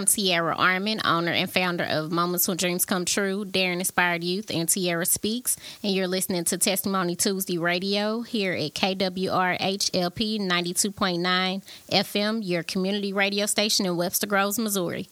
I'm 0.05 0.09
Tiara 0.09 0.55
Armin, 0.55 1.01
owner 1.03 1.33
and 1.33 1.51
founder 1.51 1.85
of 1.85 2.13
Moments 2.13 2.47
When 2.47 2.59
Dreams 2.59 2.85
Come 2.85 3.07
True, 3.07 3.47
Daring 3.47 3.79
Inspired 3.79 4.23
Youth, 4.23 4.51
and 4.51 4.69
Tiara 4.69 5.07
Speaks. 5.07 5.57
And 5.83 5.95
you're 5.95 6.07
listening 6.07 6.45
to 6.45 6.59
Testimony 6.59 7.17
Tuesday 7.17 7.57
Radio 7.57 8.21
here 8.21 8.53
at 8.53 8.75
KWRHLP 8.75 10.41
92.9 10.41 11.63
FM, 11.91 12.41
your 12.45 12.63
community 12.63 13.15
radio 13.15 13.47
station 13.47 13.87
in 13.87 13.97
Webster 13.97 14.27
Groves, 14.27 14.59
Missouri. 14.59 15.09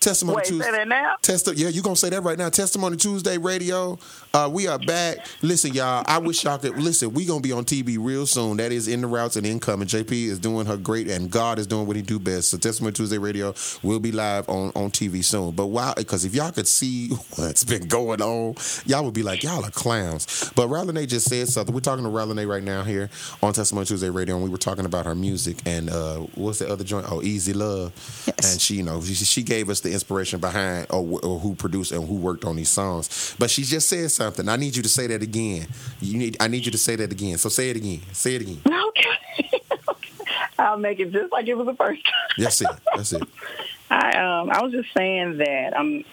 Testimony 0.00 0.36
Wait, 0.36 0.44
Tuesday. 0.46 0.64
say 0.64 0.70
that 0.72 0.88
now? 0.88 1.16
Testi- 1.22 1.58
yeah, 1.58 1.68
you 1.68 1.82
gonna 1.82 1.94
say 1.94 2.08
that 2.08 2.22
right 2.22 2.38
now. 2.38 2.48
Testimony 2.48 2.96
Tuesday 2.96 3.36
Radio. 3.36 3.98
Uh, 4.32 4.48
we 4.50 4.66
are 4.66 4.78
back. 4.78 5.18
Listen, 5.42 5.74
y'all. 5.74 6.02
I 6.06 6.16
wish 6.16 6.42
y'all 6.42 6.56
could 6.56 6.78
listen. 6.78 7.12
We 7.12 7.26
gonna 7.26 7.42
be 7.42 7.52
on 7.52 7.66
TV 7.66 7.98
real 8.00 8.26
soon. 8.26 8.56
That 8.56 8.72
is 8.72 8.88
in 8.88 9.02
the 9.02 9.06
routes 9.06 9.36
and 9.36 9.44
incoming. 9.44 9.88
JP 9.88 10.10
is 10.12 10.38
doing 10.38 10.64
her 10.64 10.78
great, 10.78 11.08
and 11.08 11.30
God 11.30 11.58
is 11.58 11.66
doing 11.66 11.86
what 11.86 11.96
He 11.96 12.02
do 12.02 12.18
best. 12.18 12.48
So 12.48 12.56
Testimony 12.56 12.94
Tuesday 12.94 13.18
Radio 13.18 13.54
will 13.82 14.00
be 14.00 14.10
live 14.10 14.48
on 14.48 14.72
on 14.74 14.90
TV 14.90 15.22
soon. 15.22 15.50
But 15.50 15.66
wow, 15.66 15.92
because 15.94 16.24
if 16.24 16.34
y'all 16.34 16.50
could 16.50 16.66
see 16.68 17.08
what's 17.36 17.64
been 17.64 17.86
going 17.86 18.22
on, 18.22 18.54
y'all 18.86 19.04
would 19.04 19.12
be 19.12 19.22
like, 19.22 19.42
y'all 19.42 19.62
are 19.66 19.70
clowns. 19.70 20.50
But 20.56 20.68
Ralene 20.68 21.06
just 21.08 21.28
said 21.28 21.46
something. 21.48 21.74
We're 21.74 21.82
talking 21.82 22.04
to 22.04 22.10
Ralene 22.10 22.48
right 22.48 22.62
now 22.62 22.84
here 22.84 23.10
on 23.42 23.52
Testimony 23.52 23.84
Tuesday 23.84 24.08
Radio, 24.08 24.36
and 24.36 24.44
we 24.44 24.48
were 24.48 24.56
talking 24.56 24.86
about 24.86 25.04
her 25.04 25.14
music 25.14 25.58
and 25.66 25.90
uh, 25.90 26.20
what's 26.36 26.60
the 26.60 26.70
other 26.70 26.84
joint? 26.84 27.04
Oh, 27.10 27.20
Easy 27.20 27.52
Love. 27.52 27.92
Yes. 28.26 28.52
And 28.52 28.60
she, 28.62 28.76
you 28.76 28.82
know, 28.82 29.02
she, 29.02 29.12
she 29.14 29.42
gave 29.42 29.68
us 29.68 29.80
the 29.80 29.89
inspiration 29.90 30.40
behind 30.40 30.86
or, 30.90 31.20
or 31.22 31.38
who 31.38 31.54
produced 31.54 31.92
and 31.92 32.06
who 32.06 32.14
worked 32.16 32.44
on 32.44 32.56
these 32.56 32.68
songs. 32.68 33.34
But 33.38 33.50
she 33.50 33.62
just 33.62 33.88
said 33.88 34.10
something. 34.10 34.48
I 34.48 34.56
need 34.56 34.76
you 34.76 34.82
to 34.82 34.88
say 34.88 35.06
that 35.08 35.22
again. 35.22 35.66
You 36.00 36.18
need. 36.18 36.36
I 36.40 36.48
need 36.48 36.64
you 36.64 36.72
to 36.72 36.78
say 36.78 36.96
that 36.96 37.12
again. 37.12 37.38
So 37.38 37.48
say 37.48 37.70
it 37.70 37.76
again. 37.76 38.00
Say 38.12 38.36
it 38.36 38.42
again. 38.42 38.60
Okay. 38.66 39.62
I'll 40.58 40.78
make 40.78 41.00
it 41.00 41.12
just 41.12 41.32
like 41.32 41.46
it 41.46 41.54
was 41.54 41.66
the 41.66 41.74
first 41.74 42.04
time. 42.04 42.14
That's 42.38 42.60
it. 42.60 42.68
That's 42.94 43.12
it. 43.12 43.22
I 43.90 44.16
um 44.18 44.50
I 44.50 44.62
was 44.62 44.72
just 44.72 44.92
saying 44.96 45.38
that 45.38 45.76
I'm 45.76 46.04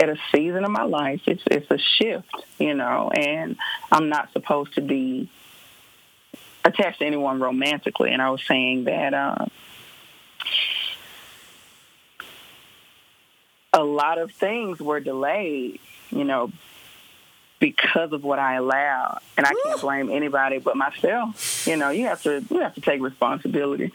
at 0.00 0.08
a 0.08 0.16
season 0.32 0.64
of 0.64 0.70
my 0.70 0.84
life. 0.84 1.22
It's 1.26 1.42
it's 1.50 1.70
a 1.70 1.78
shift, 1.78 2.30
you 2.58 2.74
know, 2.74 3.10
and 3.10 3.56
I'm 3.90 4.08
not 4.08 4.32
supposed 4.32 4.74
to 4.74 4.80
be 4.80 5.28
attached 6.64 7.00
to 7.00 7.06
anyone 7.06 7.40
romantically. 7.40 8.12
And 8.12 8.22
I 8.22 8.30
was 8.30 8.44
saying 8.44 8.84
that 8.84 9.14
uh, 9.14 9.46
a 13.74 13.82
lot 13.82 14.18
of 14.18 14.30
things 14.32 14.80
were 14.80 15.00
delayed, 15.00 15.80
you 16.10 16.24
know, 16.24 16.50
because 17.58 18.12
of 18.12 18.22
what 18.22 18.38
I 18.38 18.56
allowed. 18.56 19.20
And 19.36 19.46
I 19.46 19.52
can't 19.64 19.80
blame 19.80 20.10
anybody 20.10 20.58
but 20.58 20.76
myself. 20.76 21.66
You 21.66 21.76
know, 21.76 21.90
you 21.90 22.06
have 22.06 22.22
to 22.22 22.44
you 22.50 22.60
have 22.60 22.74
to 22.74 22.80
take 22.80 23.02
responsibility. 23.02 23.92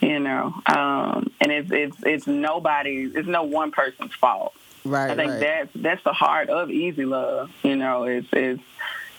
You 0.00 0.18
know, 0.18 0.54
um, 0.66 1.30
and 1.40 1.52
it's 1.52 1.70
it's 1.70 1.96
it's 2.02 2.26
nobody. 2.26 3.10
It's 3.14 3.28
no 3.28 3.44
one 3.44 3.70
person's 3.70 4.14
fault. 4.14 4.54
Right, 4.84 5.10
I 5.10 5.14
think 5.14 5.32
right. 5.32 5.40
that's 5.40 5.70
that's 5.74 6.04
the 6.04 6.12
heart 6.12 6.48
of 6.48 6.70
easy 6.70 7.04
love. 7.04 7.50
You 7.62 7.76
know, 7.76 8.04
it's 8.04 8.28
it's 8.32 8.62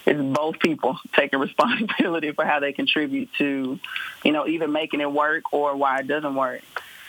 it's 0.05 0.21
both 0.21 0.59
people 0.59 0.97
taking 1.13 1.39
responsibility 1.39 2.31
for 2.31 2.45
how 2.45 2.59
they 2.59 2.73
contribute 2.73 3.29
to, 3.37 3.79
you 4.23 4.31
know, 4.31 4.47
either 4.47 4.67
making 4.67 5.01
it 5.01 5.11
work 5.11 5.53
or 5.53 5.75
why 5.75 5.99
it 5.99 6.07
doesn't 6.07 6.35
work. 6.35 6.63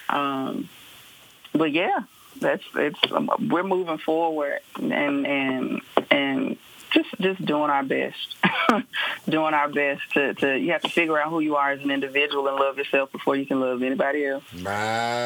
Um, 0.09 0.69
but 1.55 1.73
yeah, 1.73 2.01
that's 2.41 2.65
it's 2.75 2.99
um, 3.13 3.31
we're 3.51 3.63
moving 3.63 3.99
forward 3.99 4.61
and 4.77 5.27
and 5.27 5.81
and 6.11 6.57
just 6.91 7.09
just 7.21 7.45
doing 7.45 7.71
our 7.71 7.83
best, 7.83 8.37
doing 9.29 9.55
our 9.55 9.69
best 9.69 10.03
to, 10.13 10.35
to 10.35 10.59
you 10.59 10.73
have 10.73 10.83
to 10.83 10.91
figure 10.91 11.19
out 11.19 11.31
who 11.31 11.41
you 11.41 11.57
are 11.57 11.71
as 11.73 11.81
an 11.83 11.91
individual 11.91 12.47
and 12.49 12.57
love 12.57 12.77
yourself 12.79 13.11
before 13.13 13.37
you 13.37 13.47
can 13.47 13.61
love 13.61 13.83
anybody 13.83 14.27
else. 14.27 14.45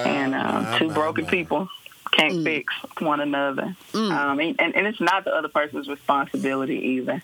and 0.06 0.34
um, 0.34 0.78
two 0.78 0.90
broken 0.90 1.26
people 1.26 1.68
can't 2.12 2.44
fix 2.44 2.72
one 3.00 3.20
another. 3.20 3.76
Um, 4.12 4.40
and, 4.40 4.60
and, 4.60 4.74
and 4.76 4.86
it's 4.86 5.00
not 5.00 5.24
the 5.24 5.34
other 5.34 5.48
person's 5.48 5.88
responsibility 5.88 6.78
either. 6.78 7.22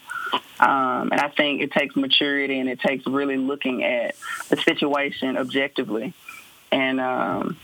Um, 0.61 1.13
and 1.13 1.21
I 1.21 1.29
think 1.29 1.63
it 1.63 1.73
takes 1.73 1.97
maturity 1.97 2.59
and 2.59 2.69
it 2.69 2.81
takes 2.81 3.07
really 3.07 3.37
looking 3.37 3.85
at 3.85 4.17
the 4.49 4.57
situation 4.57 5.37
objectively 5.37 6.15
and 6.71 7.01
um, 7.01 7.57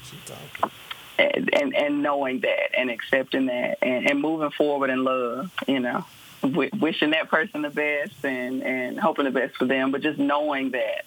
and, 1.18 1.74
and 1.74 2.02
knowing 2.02 2.40
that 2.40 2.78
and 2.78 2.90
accepting 2.90 3.46
that 3.46 3.78
and, 3.83 4.11
and 4.11 4.20
moving 4.20 4.50
forward 4.50 4.90
in 4.90 5.04
love. 5.04 5.52
You 5.66 5.81
know, 5.81 6.04
w- 6.42 6.70
wishing 6.78 7.11
that 7.11 7.28
person 7.28 7.62
the 7.62 7.70
best 7.70 8.24
and 8.24 8.62
and 8.62 8.98
hoping 8.98 9.24
the 9.24 9.31
best 9.31 9.57
for 9.57 9.66
them, 9.66 9.90
but 9.90 10.02
just 10.02 10.18
knowing 10.18 10.72
that 10.72 11.04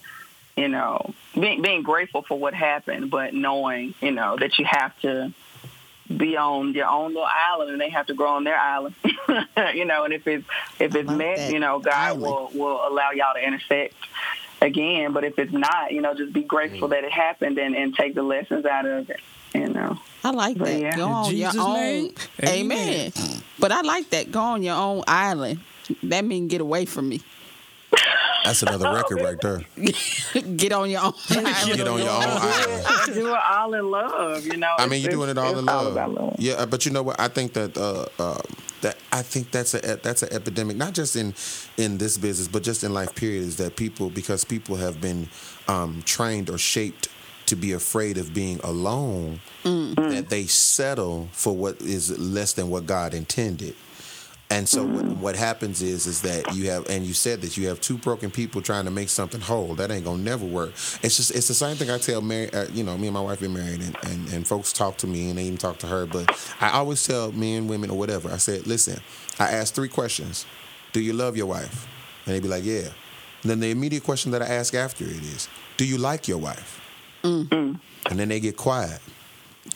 you 0.55 0.67
know, 0.67 1.13
being 1.33 1.61
being 1.61 1.81
grateful 1.81 2.23
for 2.23 2.37
what 2.37 2.53
happened, 2.53 3.09
but 3.09 3.33
knowing, 3.33 3.93
you 4.01 4.11
know, 4.11 4.35
that 4.37 4.59
you 4.59 4.65
have 4.65 4.97
to 5.01 5.33
be 6.15 6.35
on 6.35 6.73
your 6.73 6.87
own 6.87 7.13
little 7.13 7.25
island 7.25 7.71
and 7.71 7.79
they 7.79 7.89
have 7.89 8.07
to 8.07 8.13
grow 8.13 8.35
on 8.35 8.43
their 8.43 8.57
island. 8.57 8.95
you 9.73 9.85
know, 9.85 10.03
and 10.03 10.13
if 10.13 10.27
it's 10.27 10.45
if 10.79 10.93
it's 10.93 11.09
met, 11.09 11.51
you 11.51 11.59
know, 11.59 11.79
God 11.79 12.19
will 12.19 12.51
will 12.53 12.87
allow 12.87 13.11
y'all 13.11 13.33
to 13.33 13.45
intersect 13.45 13.95
again. 14.61 15.13
But 15.13 15.23
if 15.23 15.39
it's 15.39 15.53
not, 15.53 15.91
you 15.91 16.01
know, 16.01 16.13
just 16.13 16.33
be 16.33 16.43
grateful 16.43 16.89
that 16.89 17.03
it 17.03 17.11
happened 17.11 17.57
and, 17.57 17.75
and 17.75 17.95
take 17.95 18.13
the 18.13 18.23
lessons 18.23 18.65
out 18.65 18.85
of 18.85 19.09
it. 19.09 19.19
You 19.53 19.67
know. 19.69 19.99
I 20.23 20.31
like 20.31 20.57
But 20.57 20.65
that. 20.67 20.79
yeah. 20.79 20.95
Go 20.95 21.07
on 21.07 21.29
Jesus' 21.31 21.55
your 21.55 21.63
own. 21.63 21.73
name, 21.73 22.13
Amen. 22.43 23.11
But 23.59 23.71
I 23.71 23.81
like 23.81 24.09
that. 24.11 24.31
Go 24.31 24.39
on 24.39 24.63
your 24.63 24.75
own 24.75 25.03
island. 25.07 25.59
That 26.03 26.23
means 26.25 26.49
get 26.49 26.61
away 26.61 26.85
from 26.85 27.09
me. 27.09 27.21
That's 28.43 28.63
another 28.63 28.91
record 28.91 29.21
right 29.21 29.39
there. 29.39 29.61
get 30.55 30.71
on 30.71 30.89
your 30.89 31.01
own. 31.03 31.13
island. 31.29 31.77
Get 31.77 31.87
on 31.87 31.99
your 31.99 32.09
own 32.09 32.23
island. 32.23 33.13
do 33.13 33.27
it 33.27 33.39
all 33.51 33.73
in 33.73 33.91
love, 33.91 34.45
you 34.45 34.57
know. 34.57 34.73
I 34.79 34.87
mean, 34.87 35.01
you're 35.01 35.11
doing 35.11 35.29
it 35.29 35.37
all 35.37 35.51
in 35.57 35.59
it's 35.59 35.67
all 35.67 35.89
love. 35.91 36.35
Yeah, 36.39 36.53
uh, 36.53 36.65
but 36.65 36.85
you 36.85 36.91
know 36.91 37.03
what? 37.03 37.19
I 37.19 37.27
think 37.27 37.53
that 37.53 37.77
uh, 37.77 38.05
um, 38.19 38.41
that 38.81 38.97
I 39.11 39.21
think 39.21 39.51
that's 39.51 39.73
a 39.75 39.79
that's 40.01 40.23
an 40.23 40.33
epidemic, 40.33 40.75
not 40.77 40.93
just 40.93 41.15
in 41.15 41.35
in 41.77 41.97
this 41.99 42.17
business, 42.17 42.47
but 42.47 42.63
just 42.63 42.83
in 42.83 42.93
life. 42.93 43.13
Period. 43.15 43.43
Is 43.43 43.57
that 43.57 43.75
people 43.75 44.09
because 44.09 44.43
people 44.43 44.75
have 44.77 44.99
been 45.01 45.27
um, 45.67 46.01
trained 46.05 46.49
or 46.49 46.57
shaped 46.57 47.09
to 47.51 47.55
be 47.55 47.73
afraid 47.73 48.17
of 48.17 48.33
being 48.33 48.59
alone, 48.63 49.39
that 49.63 50.27
they 50.29 50.45
settle 50.45 51.29
for 51.31 51.55
what 51.55 51.79
is 51.81 52.17
less 52.19 52.53
than 52.53 52.69
what 52.69 52.85
God 52.85 53.13
intended. 53.13 53.75
And 54.49 54.67
so 54.67 54.83
what, 54.83 55.05
Mm-hmm. 55.05 55.21
what 55.21 55.35
happens 55.37 55.81
is 55.81 56.07
is 56.07 56.21
that 56.23 56.53
you 56.53 56.69
have 56.71 56.89
and 56.89 57.05
you 57.05 57.13
said 57.13 57.41
that 57.41 57.55
you 57.55 57.67
have 57.69 57.79
two 57.79 57.97
broken 57.97 58.29
people 58.29 58.61
trying 58.61 58.83
to 58.83 58.91
make 58.91 59.07
something 59.07 59.39
whole. 59.39 59.75
That 59.75 59.91
ain't 59.91 60.03
gonna 60.03 60.21
never 60.21 60.45
work. 60.45 60.71
It's 61.01 61.15
just 61.15 61.31
it's 61.31 61.47
the 61.47 61.53
same 61.53 61.77
thing 61.77 61.89
I 61.89 61.97
tell 61.97 62.21
Mary. 62.21 62.51
Uh, 62.53 62.65
you 62.73 62.83
know, 62.83 62.97
me 62.97 63.07
and 63.07 63.13
my 63.13 63.21
wife 63.21 63.39
been 63.39 63.53
married, 63.53 63.79
and, 63.81 63.95
and 64.03 64.33
and 64.33 64.45
folks 64.45 64.73
talk 64.73 64.97
to 64.97 65.07
me 65.07 65.29
and 65.29 65.37
they 65.37 65.43
even 65.45 65.57
talk 65.57 65.77
to 65.79 65.87
her. 65.87 66.05
But 66.05 66.29
I 66.59 66.71
always 66.71 67.01
tell 67.07 67.31
men, 67.31 67.67
women, 67.67 67.89
or 67.91 67.97
whatever. 67.97 68.29
I 68.29 68.35
said, 68.37 68.67
listen, 68.67 68.99
I 69.39 69.51
ask 69.51 69.73
three 69.73 69.87
questions. 69.87 70.45
Do 70.91 70.99
you 70.99 71.13
love 71.13 71.37
your 71.37 71.47
wife? 71.47 71.87
And 72.25 72.35
they 72.35 72.41
be 72.41 72.49
like, 72.49 72.65
yeah. 72.65 72.89
And 73.43 73.49
then 73.51 73.59
the 73.61 73.71
immediate 73.71 74.03
question 74.03 74.31
that 74.33 74.41
I 74.41 74.47
ask 74.47 74.73
after 74.73 75.05
it 75.05 75.11
is, 75.11 75.47
do 75.77 75.85
you 75.85 75.97
like 75.97 76.27
your 76.27 76.39
wife? 76.39 76.80
Mm-hmm. 77.23 77.75
And 78.09 78.19
then 78.19 78.29
they 78.29 78.39
get 78.39 78.57
quiet. 78.57 78.99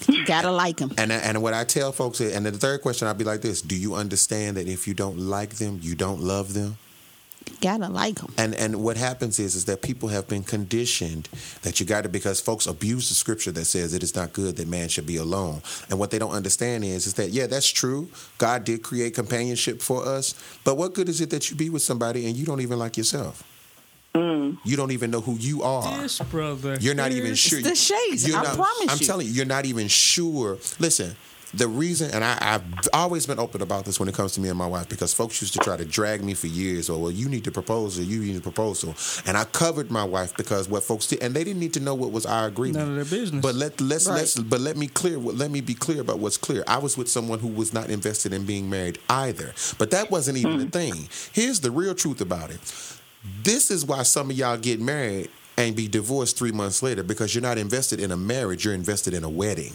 You 0.08 0.26
gotta 0.26 0.52
like 0.52 0.78
them. 0.78 0.94
And 0.98 1.12
and 1.12 1.42
what 1.42 1.54
I 1.54 1.64
tell 1.64 1.92
folks, 1.92 2.20
is, 2.20 2.36
and 2.36 2.46
then 2.46 2.54
the 2.54 2.60
third 2.60 2.82
question, 2.82 3.08
I'll 3.08 3.14
be 3.14 3.24
like 3.24 3.42
this: 3.42 3.62
Do 3.62 3.78
you 3.78 3.96
understand 3.96 4.58
that 4.58 4.68
if 4.68 4.88
you 4.88 4.94
don't 4.94 5.18
like 5.18 5.56
them, 5.56 5.80
you 5.82 5.96
don't 5.96 6.22
love 6.22 6.54
them? 6.54 6.78
Gotta 7.62 7.88
like 7.88 8.16
them. 8.16 8.34
And 8.38 8.56
and 8.56 8.84
what 8.84 8.98
happens 8.98 9.40
is 9.40 9.56
is 9.56 9.66
that 9.66 9.82
people 9.82 10.10
have 10.10 10.28
been 10.28 10.44
conditioned 10.44 11.30
that 11.62 11.80
you 11.80 11.86
got 11.86 12.02
to 12.02 12.10
because 12.10 12.42
folks 12.42 12.66
abuse 12.66 13.10
the 13.10 13.16
scripture 13.16 13.52
that 13.52 13.66
says 13.66 13.94
it 13.94 14.02
is 14.02 14.16
not 14.16 14.34
good 14.34 14.58
that 14.58 14.68
man 14.68 14.90
should 14.90 15.06
be 15.06 15.18
alone. 15.18 15.62
And 15.90 16.00
what 16.00 16.10
they 16.10 16.18
don't 16.18 16.32
understand 16.32 16.84
is 16.84 17.06
is 17.06 17.14
that 17.16 17.30
yeah, 17.30 17.46
that's 17.46 17.70
true. 17.70 18.10
God 18.40 18.64
did 18.64 18.82
create 18.82 19.14
companionship 19.14 19.82
for 19.82 20.06
us, 20.06 20.34
but 20.64 20.78
what 20.78 20.96
good 20.96 21.08
is 21.08 21.22
it 21.22 21.30
that 21.30 21.50
you 21.50 21.56
be 21.56 21.70
with 21.70 21.84
somebody 21.84 22.26
and 22.26 22.36
you 22.36 22.46
don't 22.46 22.62
even 22.62 22.80
like 22.80 22.98
yourself? 22.98 23.44
Mm. 24.15 24.58
You 24.63 24.78
don't 24.78 24.91
even 24.91 25.12
know 25.12 25.21
who 25.21 25.36
you 25.36 25.63
are. 25.63 26.01
This 26.01 26.19
brother. 26.19 26.78
You're 26.80 26.95
not 26.95 27.12
even 27.12 27.25
here- 27.28 27.36
sure. 27.36 27.62
the 27.62 27.75
shades, 27.75 28.28
You're 28.28 28.38
I 28.38 28.43
not- 28.43 28.56
promise 28.56 28.89
I'm 28.89 28.97
you. 28.99 29.06
telling 29.06 29.28
you, 29.28 29.34
you're 29.34 29.45
not 29.45 29.65
even 29.65 29.88
sure. 29.89 30.58
Listen, 30.80 31.15
the 31.54 31.67
reason, 31.67 32.12
and 32.12 32.23
I, 32.23 32.38
I've 32.41 32.63
always 32.93 33.25
been 33.25 33.39
open 33.39 33.62
about 33.62 33.86
this 33.86 33.97
when 33.99 34.10
it 34.10 34.15
comes 34.15 34.34
to 34.34 34.41
me 34.41 34.49
and 34.49 34.58
my 34.58 34.67
wife, 34.67 34.89
because 34.89 35.13
folks 35.13 35.41
used 35.41 35.54
to 35.54 35.60
try 35.60 35.78
to 35.78 35.86
drag 35.86 36.23
me 36.23 36.34
for 36.34 36.47
years, 36.47 36.89
or 36.89 37.01
well, 37.01 37.12
you 37.12 37.30
need 37.30 37.43
to 37.45 37.51
propose, 37.51 37.97
or 37.97 38.04
you 38.04 38.19
need 38.21 38.36
a 38.36 38.41
proposal, 38.41 38.93
and 39.25 39.38
I 39.38 39.45
covered 39.45 39.89
my 39.91 40.04
wife 40.04 40.36
because 40.36 40.67
what 40.67 40.84
folks 40.84 41.08
did, 41.08 41.21
and 41.21 41.34
they 41.34 41.43
didn't 41.45 41.60
need 41.62 41.73
to 41.73 41.80
know 41.80 41.95
what 41.95 42.12
was 42.12 42.25
our 42.25 42.47
agreement. 42.47 42.86
None 42.88 42.97
of 42.97 43.10
their 43.10 43.19
business. 43.19 43.41
But 43.41 43.56
let 43.56 43.80
let's 43.80 44.08
Right. 44.08 44.15
let's 44.17 44.36
but 44.36 44.60
let 44.60 44.75
me 44.75 44.88
clear 44.88 45.17
let 45.17 45.49
me 45.51 45.62
be 45.62 45.75
clear 45.75 46.01
about 46.01 46.19
what's 46.19 46.38
clear. 46.38 46.63
I 46.67 46.78
was 46.78 46.97
with 46.97 47.10
someone 47.10 47.39
who 47.39 47.47
was 47.47 47.71
not 47.73 47.89
invested 47.89 48.34
in 48.34 48.45
being 48.45 48.69
married 48.69 48.99
either. 49.10 49.54
But 49.78 49.91
that 49.91 50.12
wasn't 50.12 50.38
even 50.39 50.58
the 50.58 50.65
thing. 50.67 51.08
Here's 51.32 51.62
the 51.62 51.71
real 51.71 51.95
truth 51.95 52.19
about 52.21 52.49
it. 52.51 52.60
This 53.44 53.72
is 53.72 53.86
why 53.86 54.04
some 54.04 54.30
of 54.30 54.38
y'all 54.38 54.58
get 54.58 54.80
married 54.80 55.30
and 55.58 55.76
be 55.76 55.88
divorced 55.88 56.38
three 56.38 56.52
months 56.52 56.84
later 56.84 57.02
because 57.04 57.34
you're 57.34 57.42
not 57.42 57.58
invested 57.58 58.00
in 58.00 58.12
a 58.12 58.18
marriage, 58.18 58.66
you're 58.66 58.74
invested 58.74 59.14
in 59.14 59.24
a 59.24 59.30
wedding. 59.30 59.74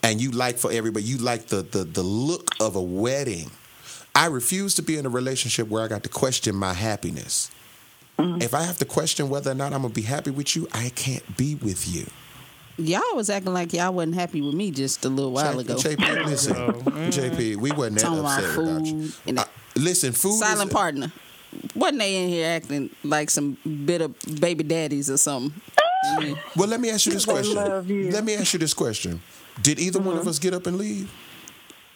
And 0.00 0.20
you 0.20 0.30
like 0.30 0.58
for 0.58 0.70
everybody, 0.72 1.04
you 1.04 1.18
like 1.18 1.46
the 1.46 1.62
the 1.62 1.84
the 1.84 2.02
look 2.02 2.50
of 2.60 2.76
a 2.76 2.82
wedding. 2.82 3.50
I 4.14 4.26
refuse 4.26 4.74
to 4.76 4.82
be 4.82 4.96
in 4.96 5.06
a 5.06 5.08
relationship 5.08 5.68
where 5.68 5.82
I 5.82 5.88
got 5.88 6.02
to 6.04 6.08
question 6.08 6.54
my 6.54 6.72
happiness. 6.72 7.50
If 8.18 8.52
I 8.54 8.62
have 8.62 8.78
to 8.78 8.84
question 8.84 9.28
whether 9.28 9.50
or 9.50 9.54
not 9.54 9.72
I'm 9.72 9.82
gonna 9.82 9.94
be 9.94 10.02
happy 10.02 10.30
with 10.30 10.56
you, 10.56 10.66
I 10.72 10.88
can't 10.90 11.36
be 11.36 11.54
with 11.56 11.88
you. 11.88 12.06
Y'all 12.76 13.02
was 13.14 13.28
acting 13.30 13.52
like 13.52 13.72
y'all 13.72 13.92
wasn't 13.92 14.14
happy 14.14 14.40
with 14.40 14.54
me 14.54 14.70
just 14.70 15.04
a 15.04 15.08
little 15.08 15.32
while 15.32 15.58
ago. 15.58 15.74
JP, 15.74 16.26
listen, 16.26 16.54
JP, 17.12 17.56
we 17.56 17.70
wasn't 17.72 17.96
that 17.96 18.02
Talking 18.02 18.18
about 18.20 18.38
upset 18.44 18.58
without 18.58 18.86
you. 18.86 19.12
and 19.26 19.38
Uh, 19.40 19.44
listen, 19.76 20.12
food. 20.12 20.38
silent 20.38 20.70
is, 20.70 20.74
partner. 20.74 21.12
Wasn't 21.74 21.98
they 21.98 22.22
in 22.22 22.28
here 22.28 22.46
acting 22.46 22.90
like 23.02 23.30
some 23.30 23.56
bitter 23.86 24.08
baby 24.40 24.64
daddies 24.64 25.10
or 25.10 25.16
something? 25.16 25.60
Well, 26.56 26.68
let 26.68 26.80
me 26.80 26.90
ask 26.90 27.06
you 27.06 27.12
this 27.12 27.24
question. 27.24 27.86
you. 27.86 28.10
Let 28.10 28.24
me 28.24 28.34
ask 28.34 28.52
you 28.52 28.58
this 28.58 28.74
question. 28.74 29.20
Did 29.62 29.78
either 29.78 29.98
one 29.98 30.14
of 30.14 30.20
mm-hmm. 30.20 30.28
us 30.28 30.38
get 30.38 30.54
up 30.54 30.66
and 30.66 30.78
leave? 30.78 31.10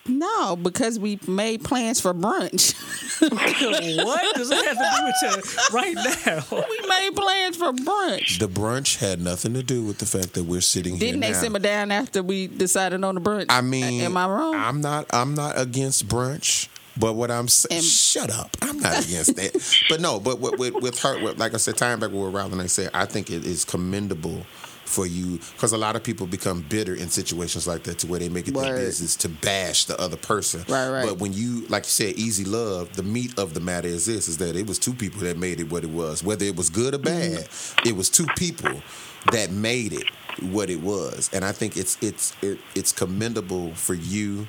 No, 0.06 0.56
because 0.56 0.98
we 0.98 1.20
made 1.28 1.62
plans 1.62 2.00
for 2.00 2.12
brunch. 2.12 2.74
what 4.04 4.34
does 4.34 4.48
that 4.48 4.64
have 4.64 4.76
to 4.76 4.90
do 4.96 5.04
with 5.04 5.46
you 5.46 5.76
right 5.76 5.94
now? 5.94 6.44
we 6.68 6.88
made 6.88 7.14
plans 7.14 7.56
for 7.56 7.72
brunch. 7.72 8.40
The 8.40 8.48
brunch 8.48 8.98
had 8.98 9.20
nothing 9.20 9.54
to 9.54 9.62
do 9.62 9.84
with 9.84 9.98
the 9.98 10.06
fact 10.06 10.34
that 10.34 10.42
we're 10.42 10.60
sitting 10.60 10.94
here 10.94 11.06
Didn't 11.06 11.20
they 11.20 11.30
now. 11.30 11.40
simmer 11.40 11.58
down 11.60 11.92
after 11.92 12.20
we 12.20 12.48
decided 12.48 13.04
on 13.04 13.14
the 13.14 13.20
brunch? 13.20 13.46
I 13.48 13.60
mean, 13.60 14.00
am 14.00 14.16
I 14.16 14.26
wrong? 14.26 14.54
I'm 14.56 14.80
not. 14.80 15.06
I'm 15.12 15.34
not 15.34 15.56
against 15.56 16.08
brunch. 16.08 16.68
But 16.98 17.14
what 17.14 17.30
I'm 17.30 17.48
saying, 17.48 17.82
shut 17.82 18.30
up. 18.30 18.56
I'm 18.60 18.78
not 18.78 19.04
against 19.04 19.36
that. 19.36 19.52
But 19.88 20.00
no, 20.00 20.20
but 20.20 20.40
with, 20.40 20.58
with, 20.58 20.74
with 20.82 20.98
her, 21.00 21.22
with, 21.22 21.38
like 21.38 21.54
I 21.54 21.56
said, 21.56 21.76
tying 21.76 21.98
back 22.00 22.10
with 22.10 22.32
what 22.32 22.52
I 22.52 22.66
said, 22.66 22.90
I 22.94 23.04
think 23.06 23.30
it 23.30 23.44
is 23.44 23.64
commendable 23.64 24.44
for 24.84 25.06
you 25.06 25.38
because 25.54 25.72
a 25.72 25.78
lot 25.78 25.96
of 25.96 26.02
people 26.02 26.26
become 26.26 26.60
bitter 26.68 26.94
in 26.94 27.08
situations 27.08 27.66
like 27.66 27.82
that 27.84 27.98
to 28.00 28.06
where 28.06 28.20
they 28.20 28.28
make 28.28 28.46
it 28.46 28.54
their 28.54 28.76
business 28.76 29.16
to 29.16 29.28
bash 29.28 29.86
the 29.86 29.98
other 29.98 30.16
person. 30.18 30.64
Right, 30.68 30.90
right. 30.90 31.06
But 31.08 31.18
when 31.18 31.32
you, 31.32 31.66
like 31.68 31.84
you 31.84 31.90
said, 31.90 32.14
easy 32.16 32.44
love, 32.44 32.94
the 32.94 33.02
meat 33.02 33.38
of 33.38 33.54
the 33.54 33.60
matter 33.60 33.88
is 33.88 34.04
this: 34.06 34.28
is 34.28 34.38
that 34.38 34.54
it 34.54 34.66
was 34.66 34.78
two 34.78 34.92
people 34.92 35.20
that 35.22 35.38
made 35.38 35.60
it 35.60 35.70
what 35.70 35.82
it 35.84 35.90
was. 35.90 36.22
Whether 36.22 36.44
it 36.44 36.56
was 36.56 36.68
good 36.70 36.94
or 36.94 36.98
Mm-hmm. 36.98 37.34
bad, 37.36 37.86
it 37.88 37.96
was 37.96 38.10
two 38.10 38.26
people 38.36 38.82
that 39.30 39.50
made 39.50 39.92
it 39.92 40.04
what 40.50 40.68
it 40.70 40.80
was. 40.80 41.30
And 41.32 41.44
I 41.44 41.52
think 41.52 41.76
it's 41.76 41.96
it's 42.02 42.34
it, 42.42 42.58
it's 42.74 42.92
commendable 42.92 43.74
for 43.74 43.94
you 43.94 44.46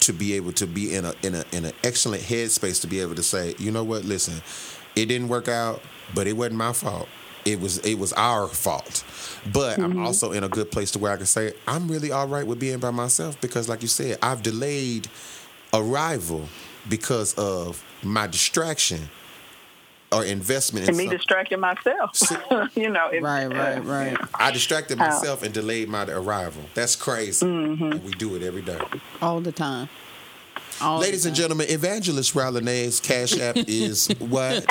to 0.00 0.12
be 0.12 0.34
able 0.34 0.52
to 0.52 0.66
be 0.66 0.94
in 0.94 1.04
a 1.04 1.14
in 1.22 1.34
a 1.34 1.44
in 1.52 1.64
an 1.64 1.72
excellent 1.84 2.22
headspace 2.22 2.80
to 2.80 2.86
be 2.86 3.00
able 3.00 3.14
to 3.14 3.22
say, 3.22 3.54
you 3.58 3.70
know 3.70 3.84
what, 3.84 4.04
listen, 4.04 4.42
it 4.96 5.06
didn't 5.06 5.28
work 5.28 5.48
out, 5.48 5.82
but 6.14 6.26
it 6.26 6.34
wasn't 6.34 6.56
my 6.56 6.72
fault. 6.72 7.08
It 7.44 7.60
was 7.60 7.78
it 7.78 7.98
was 7.98 8.12
our 8.14 8.48
fault. 8.48 9.04
But 9.52 9.78
I'm 9.78 9.92
mm-hmm. 9.92 10.06
also 10.06 10.32
in 10.32 10.44
a 10.44 10.48
good 10.48 10.70
place 10.70 10.90
to 10.92 10.98
where 10.98 11.12
I 11.12 11.16
can 11.16 11.26
say 11.26 11.52
I'm 11.66 11.88
really 11.88 12.12
all 12.12 12.26
right 12.26 12.46
with 12.46 12.58
being 12.58 12.78
by 12.78 12.90
myself 12.90 13.40
because 13.40 13.68
like 13.68 13.82
you 13.82 13.88
said, 13.88 14.18
I've 14.22 14.42
delayed 14.42 15.08
arrival 15.72 16.48
because 16.88 17.34
of 17.34 17.84
my 18.02 18.26
distraction 18.26 19.08
or 20.12 20.24
investment 20.24 20.84
in 20.84 20.88
And 20.90 20.98
me 20.98 21.04
something. 21.04 21.18
distracting 21.18 21.60
myself. 21.60 22.18
you 22.76 22.88
know. 22.90 23.08
it- 23.08 23.22
right, 23.22 23.44
uh, 23.44 23.48
right, 23.50 23.84
right. 23.84 24.16
I 24.34 24.50
distracted 24.50 24.98
How? 24.98 25.06
myself 25.10 25.42
and 25.42 25.54
delayed 25.54 25.88
my 25.88 26.04
arrival. 26.04 26.62
That's 26.74 26.96
crazy. 26.96 27.46
Mm-hmm. 27.46 27.92
And 27.92 28.04
we 28.04 28.12
do 28.12 28.34
it 28.36 28.42
every 28.42 28.62
day. 28.62 28.80
All 29.22 29.40
the 29.40 29.52
time. 29.52 29.88
All 30.80 30.98
the 30.98 31.04
Ladies 31.06 31.26
and 31.26 31.36
gentlemen, 31.36 31.66
Evangelist 31.70 32.34
Ralenae's 32.34 33.00
Cash 33.00 33.38
App 33.38 33.56
is 33.68 34.08
what? 34.18 34.66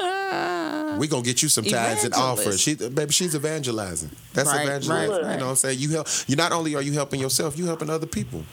We're 0.00 1.08
gonna 1.08 1.22
get 1.22 1.42
you 1.42 1.48
some 1.48 1.64
tithes 1.64 2.04
and 2.04 2.14
Evangelist. 2.14 2.18
offers. 2.46 2.60
She, 2.60 2.74
baby, 2.74 3.12
she's 3.12 3.34
evangelizing. 3.34 4.10
That's 4.32 4.48
Right, 4.48 4.64
evangelizing. 4.66 5.10
right, 5.10 5.32
You 5.34 5.38
know 5.38 5.44
what 5.44 5.50
I'm 5.50 5.56
saying? 5.56 5.78
You 5.78 5.90
help. 5.90 6.08
You 6.26 6.36
not 6.36 6.52
only 6.52 6.74
are 6.74 6.80
you 6.82 6.92
helping 6.92 7.20
yourself, 7.20 7.58
you 7.58 7.66
helping 7.66 7.90
other 7.90 8.06
people. 8.06 8.44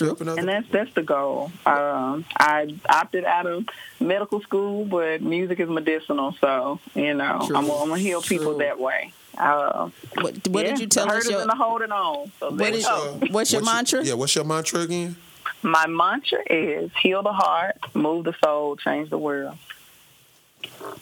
You're 0.00 0.16
And 0.38 0.48
that's 0.48 0.68
that's 0.70 0.92
the 0.94 1.02
goal. 1.02 1.50
Um, 1.66 2.24
I 2.38 2.74
opted 2.88 3.24
out 3.24 3.46
of 3.46 3.66
medical 4.00 4.40
school, 4.42 4.84
but 4.84 5.22
music 5.22 5.60
is 5.60 5.68
medicinal, 5.68 6.34
so 6.40 6.80
you 6.94 7.14
know 7.14 7.42
True. 7.46 7.56
I'm, 7.56 7.66
gonna- 7.66 7.82
I'm 7.82 7.88
gonna 7.88 8.00
heal 8.00 8.22
people 8.22 8.58
that 8.58 8.78
way. 8.78 9.12
Uh, 9.36 9.90
What, 10.20 10.48
what 10.48 10.64
yeah, 10.64 10.70
did 10.72 10.80
you 10.80 10.86
tell 10.88 11.06
the 11.06 11.10
us? 11.12 11.16
hurdles 11.18 11.30
Your, 11.32 11.40
and 11.42 11.50
the 11.50 11.54
holding 11.54 11.92
on. 11.92 12.32
So 12.40 12.48
what 12.50 12.58
there 12.58 12.74
is- 12.74 12.82
you 12.82 12.88
go. 12.88 13.20
what's 13.30 13.52
your 13.52 13.62
mantra? 13.64 14.02
yeah, 14.04 14.14
what's 14.14 14.34
your 14.34 14.44
mantra 14.44 14.80
again? 14.80 15.16
My 15.62 15.86
mantra 15.86 16.38
is 16.48 16.90
heal 17.00 17.22
the 17.22 17.32
heart, 17.32 17.76
move 17.94 18.24
the 18.24 18.34
soul, 18.44 18.76
change 18.76 19.10
the 19.10 19.18
world. 19.18 19.56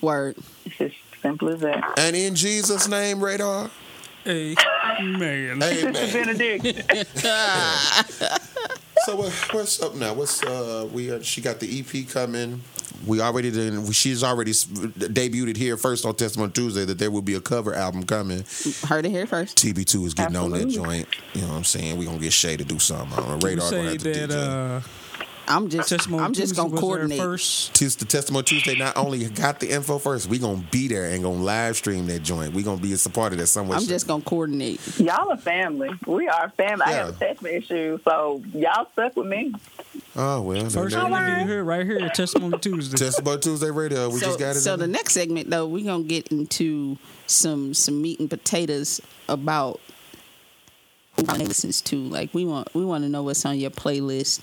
Word. 0.01 0.37
It's 0.67 0.81
as 0.81 0.93
simple 1.23 1.49
as 1.51 1.61
that. 1.61 1.99
And 1.99 2.15
in 2.17 2.35
Jesus' 2.35 2.89
name, 2.89 3.23
Radar. 3.25 3.71
Hey, 4.25 4.55
man. 5.01 5.63
Amen. 5.63 5.93
Benedict. 5.93 6.65
So 9.05 9.17
what, 9.17 9.33
what's 9.53 9.83
up 9.83 9.95
now? 9.95 10.15
What's 10.15 10.43
uh 10.43 10.89
we 10.93 11.11
uh, 11.13 11.23
she 11.23 11.41
got 11.41 11.61
the 11.61 11.81
EP 11.81 12.09
coming. 12.09 12.61
We 13.07 13.21
already 13.21 13.51
did. 13.51 13.95
She's 13.95 14.25
already 14.25 14.53
debuted 14.53 15.57
here 15.57 15.77
first 15.77 16.05
on 16.07 16.15
Testimony 16.15 16.51
Tuesday 16.53 16.85
that 16.87 16.99
there 16.99 17.11
will 17.11 17.23
be 17.23 17.35
a 17.35 17.41
cover 17.41 17.75
album 17.75 18.05
coming. 18.05 18.45
Heard 18.89 19.05
it 19.07 19.11
here 19.11 19.27
first. 19.27 19.59
TB2 19.59 20.07
is 20.07 20.15
getting 20.15 20.35
on 20.37 20.51
that 20.53 20.69
joint. 20.69 21.07
You 21.35 21.43
know 21.43 21.49
what 21.49 21.55
I'm 21.57 21.65
saying? 21.65 21.99
We 21.99 22.07
gonna 22.07 22.19
get 22.19 22.33
Shay 22.33 22.57
to 22.57 22.65
do 22.65 22.79
something 22.79 23.19
on 23.23 23.39
the 23.39 23.47
radar. 23.47 23.71
Gonna 23.71 23.91
have 23.91 23.99
to 23.99 24.13
that 24.13 24.31
DJ. 24.31 24.79
uh, 24.79 24.81
I'm 25.49 25.69
just 25.69 25.89
testimony 25.89 26.23
I'm 26.23 26.33
just 26.33 26.55
Tuesday 26.55 26.63
gonna 26.69 26.81
coordinate. 26.81 27.19
first. 27.19 27.75
Tis- 27.75 27.97
the 27.97 28.05
Testimony 28.05 28.43
Tuesday 28.45 28.77
not 28.77 28.97
only 28.97 29.25
got 29.29 29.61
the 29.61 29.71
info 29.71 29.99
first, 29.99 30.29
we 30.29 30.39
gonna 30.39 30.65
be 30.71 30.89
there 30.89 31.07
and 31.11 31.23
gonna 31.23 31.43
live 31.43 31.77
stream 31.77 32.07
that 32.07 32.23
joint. 32.23 32.53
We 32.55 32.63
gonna 32.63 32.81
be 32.81 32.93
a 32.95 33.09
part 33.11 33.33
of 33.33 33.39
that 33.39 33.47
somewhere. 33.47 33.79
I'm 33.79 33.85
just 33.85 34.07
gonna 34.07 34.23
coordinate. 34.25 34.81
Y'all 34.99 35.31
are 35.31 35.37
family. 35.37 35.91
We 36.07 36.29
are 36.29 36.51
family. 36.57 36.85
I 36.87 36.93
have 36.93 37.09
Yeah. 37.21 37.27
attachment 37.29 37.55
issues, 37.55 38.01
so 38.05 38.43
y'all 38.55 38.87
stuck 38.93 39.17
with 39.17 39.27
me. 39.27 39.53
Oh 40.17 40.41
well, 40.43 40.69
First 40.71 40.95
then- 40.95 41.07
interview 41.13 41.47
here, 41.47 41.65
right 41.65 41.85
here, 41.87 41.99
at 41.99 42.15
Testimony 42.15 42.59
Tuesday. 42.59 42.97
Testimony 42.97 43.39
Tuesday 43.41 43.71
radio. 43.71 44.09
We 44.11 44.19
so, 44.21 44.27
just 44.27 44.39
got 44.39 44.57
it. 44.57 44.61
so 44.61 44.73
the 44.73 44.79
there. 44.79 44.89
next 44.89 45.13
segment 45.15 45.51
though, 45.51 45.67
we're 45.67 45.85
gonna 45.85 46.05
get 46.05 46.29
into 46.29 46.97
some 47.27 47.75
some 47.75 48.01
meat 48.03 48.19
and 48.21 48.29
potatoes 48.31 49.01
about 49.29 49.81
who 51.17 51.25
I 51.29 51.37
listens 51.39 51.81
to. 51.83 51.97
Like 51.97 52.33
we 52.35 52.45
want 52.45 52.75
we 52.75 52.85
want 52.85 53.05
to 53.05 53.09
know 53.11 53.23
what's 53.23 53.45
on 53.47 53.59
your 53.59 53.71
playlist. 53.71 54.41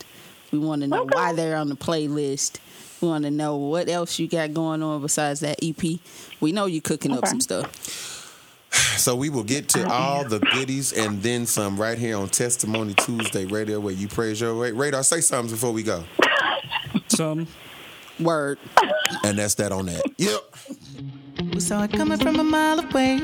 We 0.53 0.59
want 0.59 0.81
to 0.83 0.87
know 0.87 1.01
Okay. 1.01 1.15
why 1.15 1.33
they're 1.33 1.57
on 1.57 1.67
the 1.67 1.75
playlist. 1.75 2.57
We 3.01 3.07
want 3.09 3.25
to 3.25 3.31
know 3.31 3.57
what 3.57 3.89
else 3.89 4.19
you 4.19 4.27
got 4.27 4.53
going 4.53 4.81
on 4.83 5.01
besides 5.01 5.39
that 5.41 5.57
EP. 5.63 5.99
We 6.39 6.51
know 6.53 6.67
you're 6.67 6.81
cooking 6.81 7.11
up 7.11 7.27
some 7.27 7.41
stuff. 7.41 8.21
So 8.97 9.15
we 9.15 9.29
will 9.29 9.43
get 9.43 9.67
to 9.69 9.87
all 9.91 10.23
the 10.23 10.39
goodies 10.39 10.93
and 10.93 11.21
then 11.21 11.45
some 11.47 11.79
right 11.79 11.97
here 11.97 12.17
on 12.17 12.29
Testimony 12.29 12.93
Tuesday 12.93 13.45
Radio 13.45 13.79
where 13.79 13.93
you 13.93 14.07
praise 14.07 14.39
your 14.39 14.57
way. 14.57 14.71
Radar, 14.71 15.03
say 15.03 15.19
something 15.21 15.53
before 15.53 15.71
we 15.71 15.83
go. 15.83 16.03
Some 17.07 17.47
word. 18.19 18.59
And 19.23 19.37
that's 19.37 19.55
that 19.55 19.71
on 19.71 19.87
that. 19.87 20.03
Yep. 20.17 20.55
We 21.53 21.59
saw 21.59 21.83
it 21.83 21.91
coming 21.91 22.19
from 22.19 22.39
a 22.39 22.43
mile 22.43 22.79
away, 22.79 23.17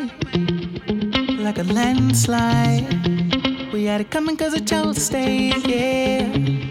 like 1.38 1.57
a 1.59 1.63
landslide. 1.63 3.71
We 3.71 3.86
had 3.86 4.01
it 4.01 4.09
coming 4.11 4.36
cause 4.36 4.53
it 4.55 4.67
chose 4.67 4.95
to 4.95 5.01
stay, 5.01 5.53
yeah. 5.65 6.68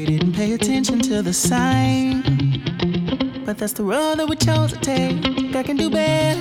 We 0.00 0.06
didn't 0.06 0.32
pay 0.32 0.54
attention 0.54 0.98
to 1.00 1.20
the 1.20 1.34
sign, 1.34 2.22
but 3.44 3.58
that's 3.58 3.74
the 3.74 3.84
road 3.84 4.18
that 4.18 4.26
we 4.30 4.34
chose 4.34 4.72
to 4.72 4.80
take. 4.80 5.54
I 5.54 5.62
can 5.62 5.76
do 5.76 5.90
better. 5.90 6.40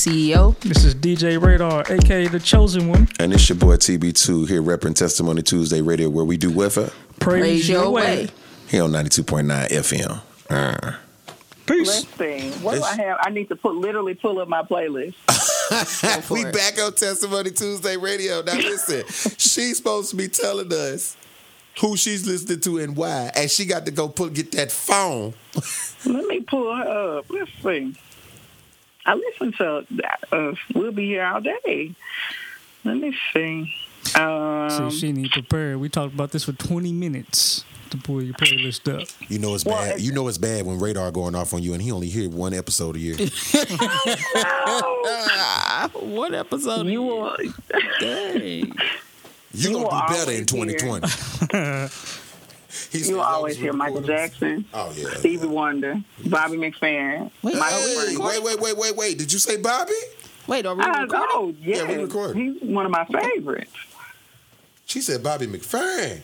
CEO. 0.00 0.58
This 0.60 0.82
is 0.82 0.94
DJ 0.94 1.38
Radar, 1.38 1.84
aka 1.92 2.26
the 2.26 2.40
chosen 2.40 2.88
one. 2.88 3.06
And 3.18 3.34
it's 3.34 3.46
your 3.50 3.58
boy 3.58 3.76
TB2 3.76 4.48
here 4.48 4.62
repping 4.62 4.94
Testimony 4.94 5.42
Tuesday 5.42 5.82
Radio 5.82 6.08
where 6.08 6.24
we 6.24 6.38
do 6.38 6.50
what 6.50 6.72
for? 6.72 6.90
Praise, 7.18 7.68
your 7.68 7.90
way. 7.90 8.28
Here 8.68 8.82
on 8.82 8.92
92.9 8.92 9.68
FM. 9.68 10.22
Uh. 10.48 10.96
Peace. 11.66 11.86
Let's 11.86 12.16
see. 12.16 12.50
What 12.64 12.76
do 12.76 12.82
I 12.82 12.96
have? 12.96 13.18
I 13.20 13.28
need 13.28 13.50
to 13.50 13.56
put 13.56 13.74
literally 13.74 14.14
pull 14.14 14.38
up 14.38 14.48
my 14.48 14.62
playlist. 14.62 15.16
we 16.30 16.44
back 16.44 16.82
on 16.82 16.94
Testimony 16.94 17.50
Tuesday 17.50 17.98
Radio. 17.98 18.40
Now 18.40 18.56
listen, 18.56 19.04
she's 19.36 19.76
supposed 19.76 20.10
to 20.10 20.16
be 20.16 20.28
telling 20.28 20.72
us 20.72 21.14
who 21.78 21.98
she's 21.98 22.26
listening 22.26 22.60
to 22.60 22.78
and 22.78 22.96
why, 22.96 23.30
and 23.36 23.50
she 23.50 23.66
got 23.66 23.84
to 23.84 23.92
go 23.92 24.08
put 24.08 24.32
get 24.32 24.52
that 24.52 24.72
phone. 24.72 25.34
Let 26.06 26.26
me 26.26 26.40
pull 26.40 26.74
her 26.74 27.18
up. 27.18 27.26
Let's 27.28 27.50
see. 27.62 27.94
I 29.10 29.14
listen 29.14 29.52
to 29.54 29.84
uh, 30.30 30.54
We'll 30.72 30.92
Be 30.92 31.06
Here 31.06 31.24
All 31.24 31.40
Day. 31.40 31.92
Let 32.84 32.96
me 32.96 33.12
see. 33.32 33.74
Um, 34.14 34.70
See, 34.70 34.98
she 34.98 35.08
ain't 35.08 35.32
prepared. 35.32 35.78
We 35.78 35.88
talked 35.88 36.14
about 36.14 36.30
this 36.30 36.44
for 36.44 36.52
20 36.52 36.92
minutes 36.92 37.64
to 37.90 37.96
pull 37.96 38.22
your 38.22 38.34
playlist 38.34 38.88
up. 38.88 39.08
You 39.28 39.40
know 39.40 39.56
it's 39.56 39.64
bad. 39.64 40.00
you 40.00 40.12
know 40.12 40.28
it's 40.28 40.38
bad 40.38 40.64
when 40.64 40.78
radar 40.78 41.10
going 41.10 41.34
off 41.34 41.52
on 41.52 41.60
you, 41.64 41.72
and 41.72 41.82
he 41.82 41.90
only 41.90 42.06
hear 42.08 42.30
one 42.30 42.54
episode 42.54 42.94
a 42.94 43.00
year. 43.00 43.16
One 45.94 46.34
episode. 46.34 46.86
You 46.86 47.02
will. 47.02 47.36
Dang. 47.98 48.72
You 49.52 49.72
will 49.72 49.88
gonna 49.88 50.06
do 50.06 50.14
better 50.14 50.30
in 50.32 50.46
2020. 50.46 51.08
You 52.92 53.14
will 53.16 53.22
always 53.22 53.56
hear 53.56 53.72
Michael 53.72 54.00
Jackson, 54.02 54.64
Oh 54.72 54.92
yeah. 54.96 55.08
Stevie 55.14 55.46
Wonder, 55.46 56.00
Bobby 56.26 56.56
McFerrin, 56.56 57.30
Wait, 57.42 57.56
Michael 57.56 57.78
wait, 57.96 58.18
wait, 58.18 58.42
wait, 58.42 58.60
wait, 58.60 58.76
wait, 58.76 58.96
wait. 58.96 59.18
Did 59.18 59.32
you 59.32 59.38
say 59.38 59.56
Bobby? 59.56 59.92
Wait, 60.46 60.66
are 60.66 60.74
we 60.74 60.82
I 60.82 61.02
recording? 61.02 61.10
know, 61.10 61.54
yes. 61.62 61.78
Yeah, 61.78 61.96
we 61.96 62.02
recording. 62.02 62.54
He's 62.54 62.62
one 62.62 62.84
of 62.86 62.92
my 62.92 63.04
favorites. 63.06 63.72
She 64.86 65.00
said 65.00 65.22
Bobby 65.22 65.46
McFerrin. 65.46 66.20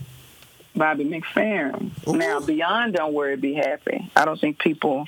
Bobby 0.75 1.05
McFerrin. 1.05 1.91
Now, 2.13 2.41
beyond 2.41 2.95
Don't 2.95 3.13
Worry, 3.15 3.37
Be 3.37 3.55
Happy, 3.55 4.11
I 4.17 4.25
don't 4.25 4.41
think 4.41 4.59
people. 4.59 5.07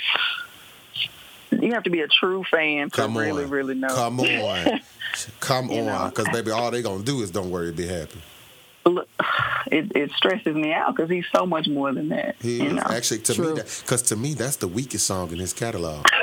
You 1.50 1.72
have 1.72 1.82
to 1.84 1.90
be 1.90 2.00
a 2.00 2.08
true 2.08 2.44
fan 2.44 2.90
to 2.90 2.96
Come 2.96 3.16
really, 3.16 3.44
on. 3.44 3.50
really 3.50 3.74
know. 3.74 3.88
Come 3.88 4.20
on. 4.20 4.80
Come 5.40 5.70
on. 5.70 6.10
Because 6.10 6.28
baby, 6.28 6.50
all 6.50 6.70
they're 6.70 6.82
gonna 6.82 7.02
do 7.02 7.22
is 7.22 7.30
don't 7.30 7.50
worry, 7.50 7.72
be 7.72 7.86
happy. 7.86 8.18
Look, 8.88 9.08
it, 9.70 9.92
it 9.94 10.10
stresses 10.12 10.54
me 10.56 10.72
out 10.72 10.94
because 10.96 11.10
he's 11.10 11.26
so 11.34 11.44
much 11.46 11.68
more 11.68 11.92
than 11.92 12.08
that. 12.08 12.36
He 12.40 12.62
you 12.62 12.72
know? 12.72 12.82
actually 12.88 13.20
to 13.20 13.40
me 13.40 13.54
because 13.82 14.02
to 14.02 14.16
me 14.16 14.34
that's 14.34 14.56
the 14.56 14.68
weakest 14.68 15.06
song 15.06 15.30
in 15.32 15.38
his 15.38 15.52
catalog. 15.52 16.06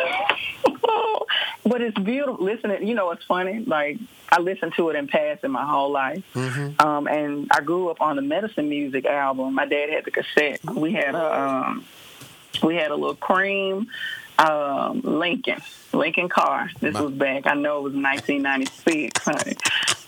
But 1.67 1.81
it's 1.81 1.97
beautiful. 1.97 2.45
Listening, 2.45 2.87
you 2.87 2.93
know, 2.93 3.09
it's 3.09 3.23
funny. 3.23 3.63
Like 3.65 3.97
I 4.31 4.39
listened 4.39 4.73
to 4.77 4.89
it 4.89 4.95
in 4.95 5.07
passing 5.07 5.49
my 5.49 5.65
whole 5.65 5.91
life, 5.91 6.23
Mm-hmm. 6.35 6.79
um, 6.85 7.07
and 7.07 7.47
I 7.51 7.61
grew 7.61 7.89
up 7.89 8.01
on 8.01 8.17
the 8.17 8.21
Medicine 8.21 8.69
Music 8.69 9.05
album. 9.05 9.55
My 9.55 9.65
dad 9.65 9.89
had 9.89 10.05
the 10.05 10.11
cassette. 10.11 10.63
We 10.63 10.93
had 10.93 11.15
a 11.15 11.41
um, 11.41 11.85
we 12.61 12.75
had 12.75 12.91
a 12.91 12.95
little 12.95 13.15
cream 13.15 13.87
um, 14.39 15.01
Lincoln 15.01 15.61
Lincoln 15.93 16.27
car. 16.29 16.69
This 16.81 16.93
was 16.99 17.11
back. 17.13 17.47
I 17.47 17.53
know 17.53 17.77
it 17.79 17.83
was 17.83 17.93
1996, 17.93 19.23
honey. 19.23 19.55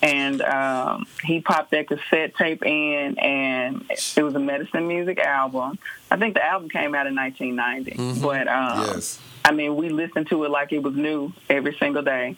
And 0.02 0.42
um, 0.42 1.06
he 1.24 1.40
popped 1.40 1.70
that 1.70 1.88
cassette 1.88 2.34
tape 2.36 2.64
in, 2.64 3.18
and 3.18 3.84
it 3.90 4.22
was 4.22 4.34
a 4.34 4.38
Medicine 4.38 4.86
Music 4.86 5.18
album. 5.18 5.78
I 6.10 6.16
think 6.16 6.34
the 6.34 6.44
album 6.44 6.68
came 6.68 6.94
out 6.94 7.06
in 7.06 7.14
1990, 7.14 7.92
Mhm. 7.92 8.22
but 8.22 8.46
um, 8.48 8.80
Yes. 8.94 9.18
I 9.44 9.52
mean, 9.52 9.76
we 9.76 9.88
listened 9.88 10.28
to 10.28 10.44
it 10.44 10.50
like 10.50 10.72
it 10.72 10.82
was 10.82 10.94
new 10.94 11.32
every 11.48 11.74
single 11.78 12.02
day. 12.02 12.36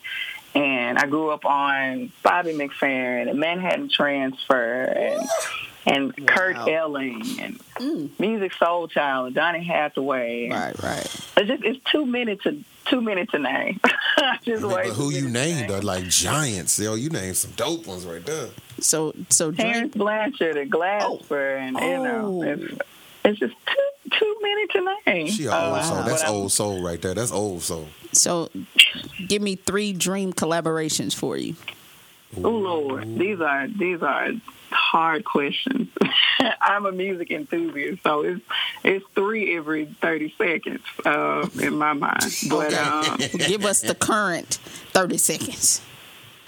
And 0.54 0.98
I 0.98 1.06
grew 1.06 1.30
up 1.30 1.44
on 1.44 2.10
Bobby 2.22 2.52
McFerrin 2.52 3.28
and 3.30 3.38
Manhattan 3.38 3.88
Transfer 3.88 4.82
and 4.84 5.28
and 5.86 6.26
Kurt 6.26 6.56
Elling 6.68 7.22
and 7.40 7.58
Musiq 8.18 8.52
Soulchild 8.52 9.26
and 9.26 9.34
Donny 9.34 9.64
Hathaway. 9.64 10.50
Right, 10.50 10.82
right. 10.82 11.06
It's 11.36 11.46
just 11.48 11.64
it's 11.64 11.90
too 11.90 12.04
many 12.06 12.36
to 12.36 12.62
too 12.86 13.00
many 13.00 13.26
to 13.26 13.38
name. 13.38 13.80
just 14.42 14.62
But 14.62 14.86
who 14.88 15.10
you 15.10 15.28
named 15.28 15.70
are 15.70 15.80
like 15.82 16.04
giants. 16.08 16.78
Yo, 16.78 16.94
you 16.94 17.08
named 17.10 17.36
some 17.36 17.52
dope 17.52 17.86
ones 17.86 18.04
right 18.04 18.24
there. 18.24 18.48
So, 18.80 19.14
so 19.28 19.52
Terence 19.52 19.94
Blanchard 19.94 20.56
and 20.56 20.70
Glasper 20.72 21.58
and 21.58 21.76
you 21.76 22.02
know 22.02 22.42
it's, 22.42 22.78
it's 23.24 23.38
just 23.38 23.54
too 23.66 24.10
too 24.18 24.36
many 24.42 24.66
to 24.68 24.96
name. 25.06 25.26
She 25.28 25.46
old 25.46 25.54
Uh, 25.54 25.82
soul. 25.82 26.02
That's 26.02 26.22
but 26.22 26.28
I- 26.30 26.32
old 26.32 26.52
soul 26.52 26.82
right 26.82 27.00
there. 27.00 27.14
That's 27.14 27.32
old 27.32 27.62
soul. 27.62 27.88
So, 28.12 28.50
give 29.28 29.40
me 29.40 29.54
three 29.54 29.92
dream 29.92 30.32
collaborations 30.32 31.14
for 31.14 31.36
you. 31.36 31.54
Oh 32.36 32.50
Lord, 32.50 33.18
these 33.18 33.40
are 33.40 33.66
these 33.66 34.02
are 34.02 34.28
hard 34.70 35.24
questions. 35.24 35.88
I'm 36.60 36.86
a 36.86 36.92
music 36.92 37.30
enthusiast, 37.30 38.02
so 38.04 38.20
it's 38.22 38.40
it's 38.84 39.04
three 39.16 39.56
every 39.56 39.86
thirty 39.86 40.32
seconds 40.38 40.82
uh, 41.04 41.46
in 41.60 41.76
my 41.76 41.92
mind. 41.92 42.22
But 42.48 42.72
um, 42.74 43.16
Give 43.36 43.64
us 43.64 43.80
the 43.80 43.94
current 43.96 44.54
30 44.92 45.16
seconds. 45.18 45.82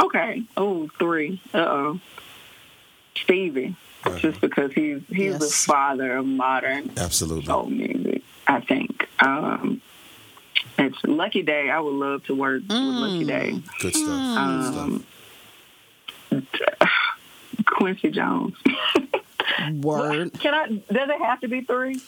okay, 0.01 0.45
oh 0.57 0.89
three. 0.99 1.41
Uh 1.53 1.59
oh, 1.59 2.01
Stevie, 3.17 3.75
just 4.17 4.41
because 4.41 4.73
he's 4.73 5.01
he's 5.09 5.39
the 5.39 5.47
father 5.47 6.17
of 6.17 6.27
modern 6.27 6.93
Absolutely. 6.97 7.45
soul 7.47 7.67
music. 7.67 8.23
I 8.47 8.61
think. 8.61 9.09
Um, 9.21 9.81
it's 10.79 10.97
Lucky 11.05 11.43
Daye. 11.43 11.71
I 11.71 11.81
would 11.81 11.95
love 11.95 12.25
to 12.27 12.35
work 12.35 12.63
with 12.63 12.71
Lucky 12.71 13.25
Daye. 13.25 13.63
Good 13.81 13.95
stuff. 13.95 14.09
Um, 14.09 15.05
Quincy 17.67 18.11
Jones. 18.11 18.55
Word. 19.83 20.33
Can 20.41 20.55
I? 20.55 20.67
Does 20.69 21.09
it 21.11 21.21
have 21.23 21.41
to 21.41 21.49
be 21.49 21.63
three? 21.63 22.01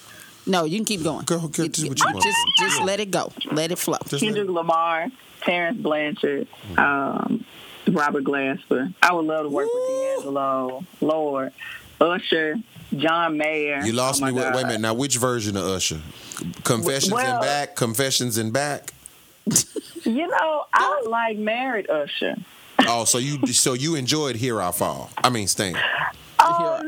No, 0.47 0.65
you 0.65 0.77
can 0.79 0.85
keep 0.85 1.03
going. 1.03 1.25
Go, 1.25 1.49
go 1.49 1.67
do 1.69 1.89
what 1.89 1.99
you 1.99 2.07
want. 2.13 2.23
Just, 2.23 2.39
just 2.59 2.83
let 2.83 3.01
it 3.01 3.11
go. 3.11 3.33
Let 3.51 3.71
it 3.73 3.79
flow. 3.79 3.97
Kendrick 4.09 4.49
Lamar, 4.49 5.07
Terence 5.41 5.79
Blanchard, 5.81 6.47
um, 6.77 7.45
Robert 7.89 8.25
Glasper. 8.25 8.93
I 9.03 9.13
would 9.15 9.25
love 9.25 9.45
to 9.45 9.49
work 9.49 9.69
with 9.73 9.89
D'Angelo, 10.19 10.85
Lord, 11.01 11.53
Usher, 12.01 12.57
John 12.95 13.39
Mayer. 13.39 13.81
You 13.85 13.93
lost 13.95 14.23
Oh 14.23 14.27
me. 14.27 14.33
Wait, 14.33 14.53
wait 14.55 14.65
a 14.65 14.67
minute. 14.67 14.81
Now, 14.83 14.93
which 14.95 15.17
version 15.17 15.57
of 15.57 15.65
Usher? 15.65 16.01
Confessions 16.63 17.13
Well- 17.13 17.37
in 17.37 17.41
back. 17.43 17.75
Confessions 17.77 18.37
and 18.37 18.53
back. 18.53 18.91
You 20.05 20.27
know, 20.27 20.65
I 20.75 21.03
like 21.07 21.39
married 21.39 21.89
Usher. 21.89 22.37
Oh, 22.81 23.05
so 23.05 23.19
you 23.19 23.47
so 23.49 23.73
you 23.73 23.95
enjoyed 23.95 24.37
"Here 24.37 24.61
I 24.61 24.71
Fall"? 24.73 25.11
I 25.23 25.31
mean, 25.31 25.47
Sting. 25.49 25.77
Oh 26.41 26.81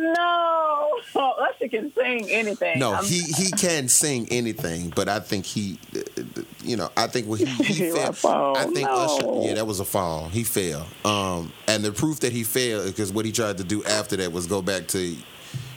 no, 1.14 1.20
Usher 1.48 1.68
can 1.68 1.92
sing 1.94 2.28
anything. 2.30 2.78
No, 2.78 2.92
I'm- 2.92 3.04
he 3.04 3.20
he 3.22 3.50
can 3.52 3.88
sing 3.88 4.26
anything, 4.30 4.92
but 4.94 5.08
I 5.08 5.20
think 5.20 5.46
he, 5.46 5.78
you 6.62 6.76
know, 6.76 6.90
I 6.96 7.06
think 7.06 7.26
when 7.26 7.38
he, 7.38 7.44
he 7.64 7.90
fell. 7.90 8.56
I 8.56 8.64
think 8.64 8.80
No. 8.88 8.94
Usher, 9.42 9.48
yeah, 9.48 9.54
that 9.54 9.66
was 9.66 9.80
a 9.80 9.84
fall. 9.84 10.28
He 10.28 10.44
fell, 10.44 10.86
um, 11.04 11.52
and 11.68 11.82
the 11.84 11.92
proof 11.92 12.20
that 12.20 12.32
he 12.32 12.42
failed 12.44 12.86
because 12.86 13.12
what 13.12 13.24
he 13.24 13.32
tried 13.32 13.58
to 13.58 13.64
do 13.64 13.82
after 13.84 14.16
that 14.16 14.32
was 14.32 14.46
go 14.46 14.60
back 14.62 14.88
to. 14.88 15.16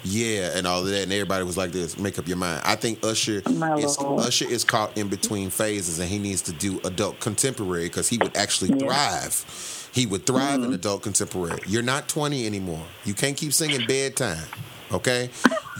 Yeah, 0.02 0.52
and 0.56 0.66
all 0.66 0.80
of 0.80 0.86
that, 0.88 1.04
and 1.04 1.12
everybody 1.12 1.44
was 1.44 1.58
like 1.58 1.74
this. 1.74 1.98
Make 2.00 2.18
up 2.18 2.26
your 2.28 2.38
mind. 2.38 2.62
I 2.64 2.76
think 2.78 3.04
Usher 3.04 3.42
is 3.78 3.98
Usher 4.00 4.46
is 4.46 4.64
caught 4.64 4.98
in 4.98 5.10
between 5.10 5.50
phases, 5.50 6.00
and 6.00 6.10
he 6.10 6.18
needs 6.20 6.42
to 6.44 6.54
do 6.54 6.80
adult 6.86 7.20
contemporary 7.20 7.84
because 7.84 8.08
he 8.08 8.18
would 8.18 8.36
actually 8.38 8.70
Yeah. 8.80 8.88
thrive. 8.88 9.79
He 9.92 10.06
would 10.06 10.26
thrive 10.26 10.60
Mm-hmm. 10.60 10.66
in 10.66 10.74
adult 10.74 11.04
contemporary. 11.04 11.60
You're 11.68 11.82
not 11.84 12.08
20 12.08 12.46
anymore. 12.46 12.86
You 13.06 13.14
can't 13.14 13.36
keep 13.36 13.54
singing 13.54 13.86
bedtime. 13.88 14.44
Okay, 14.92 15.30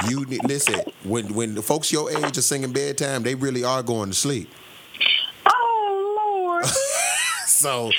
you 0.10 0.26
need- 0.26 0.44
listen. 0.46 0.80
When 1.04 1.34
when 1.34 1.56
the 1.56 1.62
folks 1.64 1.92
your 1.92 2.12
age 2.12 2.38
are 2.38 2.42
singing 2.44 2.72
bedtime, 2.72 3.24
they 3.24 3.34
really 3.36 3.64
are 3.64 3.82
going 3.82 4.10
to 4.10 4.16
sleep. 4.16 4.50
Oh 5.46 6.16
Lord. 6.44 6.66
So, 7.46 7.92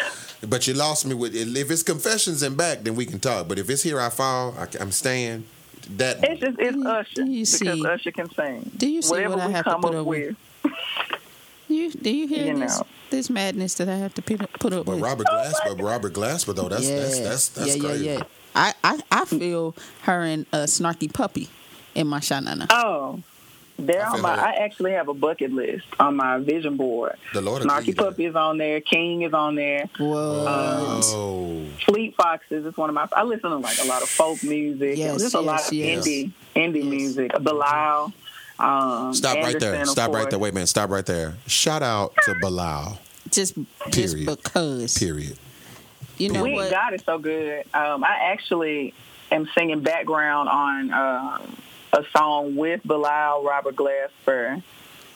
but 0.48 0.66
you 0.66 0.72
lost 0.72 1.04
me 1.04 1.14
with 1.14 1.34
if 1.34 1.70
it's 1.70 1.82
confessions 1.82 2.42
and 2.42 2.56
back, 2.56 2.82
then 2.82 2.94
we 2.94 3.04
can 3.04 3.20
talk. 3.20 3.46
But 3.46 3.58
if 3.58 3.68
it's 3.68 3.82
here 3.82 4.00
I 4.00 4.08
fall, 4.08 4.54
I, 4.58 4.66
am 4.82 4.90
staying. 4.90 5.44
That 5.96 6.18
It's 6.22 6.40
just 6.40 6.58
it's 6.58 6.82
Usher 6.86 7.22
you 7.24 7.40
because 7.44 7.58
see- 7.58 7.84
Usher 7.86 8.10
can 8.12 8.30
sing. 8.32 8.70
Do 8.74 8.88
you 8.88 9.02
see 9.02 9.10
Whatever 9.10 9.34
what 9.36 9.42
I 9.42 9.46
we 9.48 9.52
have 9.52 9.64
to 9.64 9.70
come 9.72 9.82
put 9.82 9.94
up 9.94 10.00
up 10.00 10.06
with. 10.06 10.36
with? 10.64 10.72
You 11.68 11.90
do 11.90 12.10
you 12.10 12.26
hear 12.26 12.46
You 12.54 12.58
this 12.60 12.78
know. 12.78 12.86
This 13.10 13.28
madness 13.30 13.74
that 13.74 13.88
I 13.88 13.96
have 13.96 14.14
to 14.14 14.22
put 14.22 14.40
up, 14.42 14.52
put 14.54 14.72
up 14.72 14.86
but 14.86 14.94
with? 14.96 15.02
Robert 15.04 15.26
Glasper, 15.26 15.80
Robert 15.82 16.12
Glasper 16.12 16.54
though, 16.54 16.68
that's 16.68 16.88
that's 16.88 17.18
that's 17.20 17.48
that's 17.50 17.76
yeah, 17.76 17.82
crazy. 17.82 18.04
yeah, 18.06 18.12
yeah. 18.18 18.22
I, 18.54 18.74
I 18.82 19.00
I 19.10 19.24
feel 19.24 19.74
her 20.02 20.22
and 20.22 20.46
a 20.52 20.64
snarky 20.64 21.12
puppy 21.12 21.48
in 21.94 22.06
my 22.06 22.18
shanana. 22.20 22.66
Oh, 22.70 23.20
they're 23.78 24.04
I 24.06 24.10
on 24.10 24.20
my. 24.22 24.36
like- 24.36 24.40
I 24.40 24.64
actually 24.64 24.92
have 24.92 25.08
a 25.08 25.14
bucket 25.14 25.52
list 25.52 25.86
on 25.98 26.16
my 26.16 26.38
vision 26.38 26.76
board. 26.76 27.16
The 27.32 27.40
Lord 27.40 27.62
agreed. 27.62 27.94
Snarky 27.94 27.96
Puppy 27.96 28.26
is 28.26 28.34
on 28.36 28.58
there. 28.58 28.80
King 28.80 29.22
is 29.22 29.32
on 29.32 29.54
there. 29.54 29.88
Whoa. 29.98 30.44
Oh, 31.02 31.64
Fleet 31.86 32.14
Foxes 32.16 32.66
is 32.66 32.76
one 32.76 32.90
of 32.90 32.94
my. 32.94 33.08
I 33.12 33.22
listen 33.22 33.50
to 33.50 33.56
like 33.56 33.78
a 33.82 33.86
lot 33.86 34.02
of 34.02 34.08
folk 34.08 34.42
music. 34.42 34.98
Yes, 34.98 35.20
Just 35.22 35.34
a 35.34 35.40
lot 35.40 35.60
yes, 35.60 35.68
of 35.68 35.72
yes. 35.74 36.06
indie 36.08 36.32
indie 36.56 36.84
music. 36.88 37.32
Bilal. 37.40 38.12
Um, 38.60 39.14
stop 39.14 39.36
right 39.36 39.58
there. 39.58 39.74
Anderson, 39.74 39.82
of 39.82 39.88
Stop 39.88 40.12
right 40.12 40.28
there. 40.30 40.38
Wait 40.38 40.50
a 40.50 40.54
minute. 40.54 40.66
Stop 40.68 40.90
right 40.90 41.06
there. 41.06 41.34
Shout 41.46 41.82
out 41.82 42.14
to 42.24 42.34
Bilal. 42.40 42.98
just 43.30 43.54
just 43.90 44.14
Period. 44.16 44.26
because 44.42 44.98
Period. 44.98 45.38
you 46.18 46.30
know 46.30 46.42
We 46.42 46.54
what? 46.54 46.70
God 46.70 46.94
is 46.94 47.02
so 47.04 47.18
good. 47.18 47.64
Um, 47.74 48.04
I 48.04 48.16
actually 48.32 48.94
am 49.30 49.48
singing 49.56 49.80
background 49.80 50.48
on 50.48 50.92
um, 50.92 51.56
a 51.92 52.04
song 52.16 52.56
with 52.56 52.80
Bilal, 52.84 53.44
Robert 53.44 53.76
Glasper, 53.76 54.62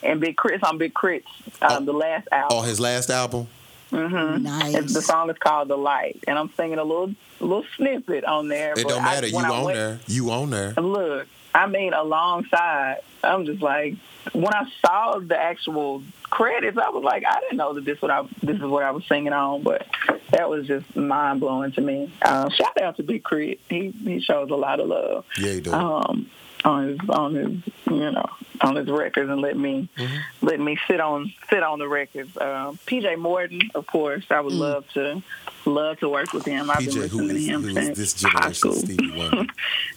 and 0.03 0.21
Big 0.21 0.37
K.R.I.T. 0.37 0.63
on 0.65 0.79
Big 0.79 0.95
K.R.I.T.'s 0.95 1.59
um, 1.63 1.85
the 1.87 1.93
last 1.93 2.29
album. 2.33 2.59
Oh, 2.59 2.63
his 2.63 2.81
last 2.81 3.11
album. 3.11 3.47
Mm-hmm. 3.93 4.43
Nice. 4.43 4.75
And 4.75 4.89
the 4.89 5.03
song 5.03 5.31
is 5.31 5.39
called 5.39 5.69
"The 5.69 5.77
Light," 5.79 6.19
and 6.27 6.37
I'm 6.39 6.51
singing 6.57 6.79
a 6.79 6.85
little 6.85 7.15
little 7.39 7.65
snippet 7.77 8.25
on 8.25 8.49
there. 8.49 8.73
It 8.73 8.89
don't 8.89 9.03
I- 9.03 9.15
matter. 9.15 9.27
You 9.29 9.37
when 9.37 9.45
I 9.45 9.49
on 9.51 9.65
went- 9.65 9.77
there. 9.77 10.01
You 10.09 10.31
on 10.33 10.51
there. 10.51 10.73
Look, 10.73 11.29
I 11.55 11.67
mean, 11.67 11.95
alongside, 11.95 12.99
I'm 13.23 13.47
just 13.47 13.63
like, 13.63 13.95
when 14.33 14.53
I 14.53 14.65
saw 14.85 15.21
the 15.21 15.39
actual 15.39 16.03
credits, 16.25 16.77
I 16.77 16.91
was 16.91 17.05
like, 17.05 17.23
I 17.27 17.41
didn't 17.41 17.59
know 17.59 17.75
that 17.75 17.85
this 17.85 18.03
what 18.03 18.11
I 18.11 18.23
this 18.43 18.57
is 18.57 18.63
what 18.63 18.83
I 18.83 18.91
was 18.91 19.05
singing 19.07 19.33
on, 19.33 19.63
but 19.63 19.87
that 20.31 20.49
was 20.51 20.67
just 20.67 20.97
mind 20.97 21.41
blowing 21.41 21.73
to 21.73 21.81
me. 21.81 22.13
Uh, 22.21 22.49
shout 22.51 22.81
out 22.81 22.97
to 22.97 23.03
Big 23.03 23.23
Crit. 23.23 23.61
He 23.69 23.91
he 23.91 24.21
shows 24.21 24.51
a 24.51 24.57
lot 24.57 24.81
of 24.81 24.89
love. 24.89 25.25
Yeah, 25.39 25.53
you 25.53 25.61
do. 25.61 25.73
Um, 25.73 26.29
on 26.65 26.89
his 26.89 26.99
on 27.11 27.35
his 27.35 27.53
you 27.91 28.11
know 28.11 28.29
on 28.61 28.77
his 28.77 28.89
records 28.89 29.31
and 29.31 29.41
let 29.41 29.57
me 29.57 29.89
Mm-hmm. 29.97 30.47
let 30.47 30.61
me 30.61 30.79
sit 30.89 31.01
on 31.01 31.33
sit 31.51 31.63
on 31.63 31.79
the 31.79 31.89
records. 31.89 32.37
Um, 32.39 32.79
PJ 32.87 33.19
Morton, 33.19 33.61
of 33.75 33.87
course, 33.87 34.25
I 34.31 34.41
would 34.41 34.53
love 34.53 34.89
to 34.95 35.23
love 35.67 35.99
to 36.01 36.09
work 36.09 36.33
with 36.33 36.45
him. 36.45 36.71
I've 36.71 36.79
been 36.79 36.89
PJ, 36.89 37.09
who 37.09 37.23
listening 37.23 37.63
to 37.63 37.69
him 37.69 37.95
since 37.95 38.15
this 38.15 38.23
high 38.27 38.53
school. 38.53 38.77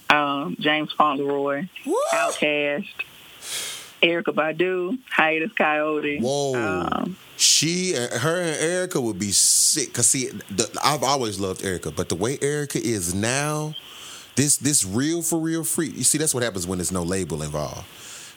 Um, 0.10 0.56
James 0.60 0.94
Fauntleroy, 0.94 1.68
Outkast, 2.14 2.88
Erykah 4.02 4.24
Badu, 4.34 4.98
Hiatus 5.10 5.52
Kaiyote. 5.54 6.22
Whoa. 6.22 6.54
Um, 6.56 7.18
She, 7.36 7.94
her, 7.94 8.42
and 8.42 8.90
Erykah 8.90 9.02
would 9.04 9.20
be 9.20 9.32
sick. 9.32 9.94
Cause 9.94 10.08
see, 10.08 10.30
the, 10.50 10.70
I've 10.84 11.04
always 11.04 11.40
loved 11.42 11.62
Erykah, 11.62 11.94
but 11.96 12.08
the 12.10 12.16
way 12.16 12.38
Erykah 12.38 12.80
is 12.82 13.14
now, 13.14 13.76
this 14.38 14.56
this 14.58 14.86
real 14.86 15.22
for 15.22 15.40
real 15.40 15.66
free. 15.66 15.90
You 15.90 16.04
see, 16.06 16.18
that's 16.18 16.34
what 16.34 16.44
happens 16.44 16.66
when 16.66 16.78
there's 16.78 16.92
no 16.94 17.04
label 17.04 17.44
involved. 17.44 17.84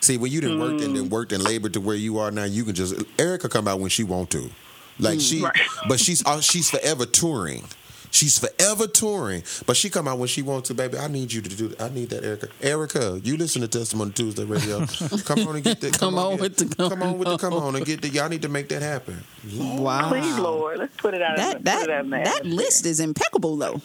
See, 0.00 0.16
when 0.16 0.32
you 0.32 0.40
done 0.40 0.58
worked 0.58 0.80
and 0.80 0.96
then 0.96 1.06
Mm. 1.06 1.10
worked 1.10 1.30
and 1.32 1.44
labored 1.44 1.74
to 1.74 1.80
where 1.80 1.94
you 1.94 2.18
are 2.18 2.30
now, 2.32 2.44
you 2.44 2.64
can 2.64 2.74
just 2.74 2.94
Erykah 3.18 3.50
come 3.50 3.68
out 3.68 3.78
when 3.80 3.90
she 3.90 4.02
want 4.02 4.30
to, 4.30 4.50
like 4.98 5.20
she, 5.20 5.40
Mm, 5.40 5.44
Right. 5.44 5.60
but 5.88 6.00
she's 6.00 6.24
uh, 6.26 6.40
she's 6.40 6.68
forever 6.70 7.06
touring. 7.06 7.64
She's 8.12 8.40
forever 8.40 8.88
touring, 8.88 9.44
but 9.66 9.76
she 9.76 9.88
come 9.88 10.08
out 10.08 10.18
when 10.18 10.26
she 10.26 10.42
wants 10.42 10.66
to, 10.66 10.74
baby. 10.74 10.98
I 10.98 11.06
need 11.06 11.32
you 11.32 11.42
to 11.42 11.48
do. 11.48 11.72
I 11.78 11.90
need 11.90 12.10
that, 12.10 12.24
Erykah. 12.24 12.48
Erykah, 12.60 13.24
you 13.24 13.36
listen 13.36 13.62
to 13.62 13.68
Testimony 13.68 14.10
Tuesday 14.10 14.42
Radio. 14.42 14.84
Come 15.26 15.46
on 15.46 15.54
and 15.54 15.62
get 15.62 15.80
that. 15.82 15.96
Come 15.96 16.18
on 16.18 16.32
get- 16.32 16.40
with 16.40 16.56
the 16.56 16.88
come 16.88 17.02
on 17.04 17.18
with 17.18 17.28
the 17.28 17.36
come 17.38 17.52
on 17.54 17.76
and 17.76 17.86
get 17.86 18.02
the. 18.02 18.08
Y'all 18.08 18.28
need 18.28 18.42
to 18.42 18.48
make 18.48 18.68
that 18.70 18.82
happen. 18.82 19.22
wow. 19.54 20.08
Please, 20.08 20.36
Lord, 20.38 20.78
let's 20.78 20.96
put 20.96 21.14
it 21.14 21.22
out. 21.22 21.36
That 21.36 21.58
in, 21.58 21.62
that 21.64 21.80
put 21.82 21.88
it 21.90 21.94
out 21.94 22.04
in 22.04 22.10
that 22.10 22.44
list 22.46 22.84
is 22.84 22.98
impeccable 22.98 23.56
though. 23.56 23.80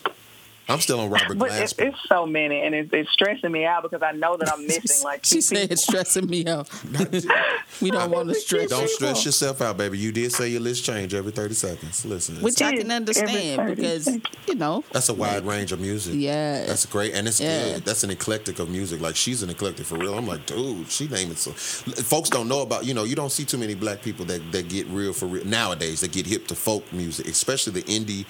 I'm 0.67 0.79
still 0.79 0.99
on 0.99 1.09
Robert 1.09 1.37
But 1.37 1.49
it, 1.51 1.53
Glasper. 1.53 1.87
it's 1.87 1.97
so 2.07 2.25
many, 2.25 2.61
and 2.63 2.73
it's, 2.73 2.89
it's 2.91 3.11
stressing 3.11 3.51
me 3.51 3.65
out 3.65 3.83
because 3.83 4.01
I 4.01 4.11
know 4.13 4.35
that 4.37 4.51
I'm 4.51 4.65
missing 4.65 5.03
like 5.03 5.23
She 5.25 5.35
two 5.35 5.41
said 5.41 5.71
it's 5.71 5.83
stressing 5.83 6.25
me 6.27 6.45
out. 6.47 6.69
we 7.81 7.91
don't 7.91 8.09
want 8.11 8.29
to 8.29 8.35
stress. 8.35 8.69
Don't 8.69 8.89
stress 8.89 9.25
yourself 9.25 9.61
out, 9.61 9.77
baby. 9.77 9.97
You 9.97 10.11
did 10.11 10.31
say 10.31 10.49
your 10.49 10.61
list 10.61 10.83
change 10.83 11.13
every 11.13 11.31
30 11.31 11.53
seconds. 11.53 12.05
Listen, 12.05 12.35
Which 12.37 12.61
I 12.61 12.75
can 12.77 12.91
understand 12.91 13.57
30 13.61 13.75
because 13.75 14.07
you 14.47 14.55
know. 14.55 14.83
that's 14.91 15.09
a 15.09 15.13
wide 15.13 15.45
range 15.45 15.71
of 15.71 15.79
music. 15.79 16.15
Yeah. 16.17 16.65
That's 16.65 16.85
great, 16.85 17.13
and 17.13 17.27
it's 17.27 17.39
Yeah. 17.39 17.73
good. 17.75 17.85
That's 17.85 18.03
an 18.03 18.09
eclectic 18.11 18.59
of 18.59 18.69
music. 18.69 19.01
Like 19.01 19.15
she's 19.15 19.43
an 19.43 19.49
eclectic 19.49 19.85
for 19.85 19.97
real. 19.97 20.17
I'm 20.17 20.25
like, 20.27 20.45
dude, 20.45 20.89
she 20.89 21.07
naming 21.07 21.35
so. 21.35 21.51
Folks 21.51 22.29
don't 22.29 22.47
know 22.47 22.61
about. 22.61 22.85
You 22.85 22.93
know, 22.93 23.03
you 23.03 23.15
don't 23.15 23.31
see 23.31 23.45
too 23.45 23.57
many 23.57 23.75
black 23.75 24.01
people 24.01 24.25
that 24.25 24.51
that 24.51 24.67
get 24.69 24.87
real 24.87 25.13
for 25.13 25.27
real 25.27 25.45
nowadays. 25.45 26.01
That 26.01 26.11
get 26.11 26.25
hip 26.25 26.47
to 26.47 26.55
folk 26.55 26.91
music, 26.91 27.27
especially 27.27 27.73
the 27.73 27.83
indie 27.83 28.25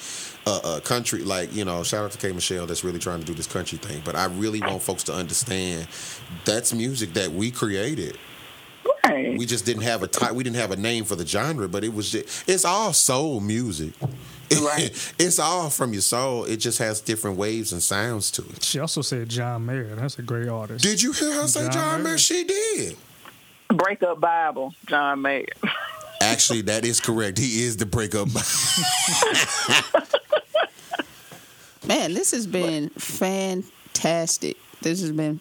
uh, 0.46 0.60
uh, 0.64 0.80
country. 0.82 1.22
Like 1.22 1.54
you 1.54 1.66
know, 1.66 1.84
shout 1.84 2.06
out 2.06 2.12
to 2.12 2.18
K 2.18 2.32
Michelle 2.32 2.66
that's 2.66 2.84
really 2.84 3.00
trying 3.00 3.20
to 3.20 3.26
do 3.26 3.34
this 3.34 3.48
country 3.48 3.78
thing. 3.78 4.02
But 4.06 4.16
I 4.16 4.26
really 4.26 4.62
want 4.62 4.82
folks 4.82 5.04
to 5.04 5.14
understand 5.14 5.88
that's 6.46 6.74
music 6.74 7.14
that 7.14 7.32
we 7.32 7.52
created. 7.52 8.18
Right. 9.06 9.38
We 9.38 9.46
just 9.46 9.66
didn't 9.66 9.84
have 9.84 10.04
a 10.04 10.08
ti- 10.08 10.32
we 10.34 10.44
didn't 10.44 10.58
have 10.58 10.72
a 10.72 10.76
name 10.76 11.06
for 11.06 11.16
the 11.16 11.26
genre, 11.26 11.68
but 11.68 11.84
it 11.84 11.94
was 11.94 12.12
just, 12.12 12.50
it's 12.50 12.66
all 12.66 12.92
soul 12.94 13.40
music. 13.40 13.94
Right. 14.52 15.14
it's 15.20 15.40
all 15.40 15.70
from 15.70 15.94
your 15.94 16.02
soul. 16.02 16.46
It 16.46 16.58
just 16.58 16.80
has 16.80 17.02
different 17.02 17.38
waves 17.38 17.72
and 17.72 17.82
sounds 17.84 18.32
to 18.32 18.44
it. 18.44 18.64
She 18.64 18.80
also 18.80 19.02
said 19.02 19.30
John 19.30 19.66
Mayer. 19.66 19.96
That's 19.96 20.18
a 20.18 20.24
great 20.24 20.48
artist. 20.48 20.84
Did 20.84 21.02
you 21.02 21.12
hear 21.12 21.34
her 21.34 21.48
say 21.48 21.64
John 21.64 21.72
John 21.72 22.04
Mayer? 22.04 22.14
Mayer? 22.14 22.18
She 22.18 22.44
did. 22.46 22.98
Breakup 23.70 24.20
Bible, 24.20 24.74
John 24.86 25.22
Mayer. 25.22 25.46
Actually, 26.22 26.62
that 26.62 26.86
is 26.86 27.00
correct. 27.00 27.38
He 27.38 27.64
is 27.64 27.78
the 27.78 27.86
breakup. 27.86 28.30
Man, 31.88 32.14
this 32.14 32.32
has 32.32 32.48
been 32.48 32.90
fantastic. 32.90 34.58
This 34.82 35.02
has 35.02 35.12
been 35.12 35.40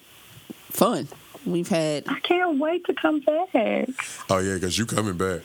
fun. 0.70 1.08
We've 1.46 1.68
had 1.68 2.04
I 2.08 2.20
can't 2.20 2.58
wait 2.58 2.84
to 2.86 2.94
come 2.94 3.20
back. 3.20 3.48
Oh 4.30 4.38
yeah, 4.38 4.54
because 4.54 4.76
you 4.78 4.86
coming 4.86 5.16
back. 5.16 5.40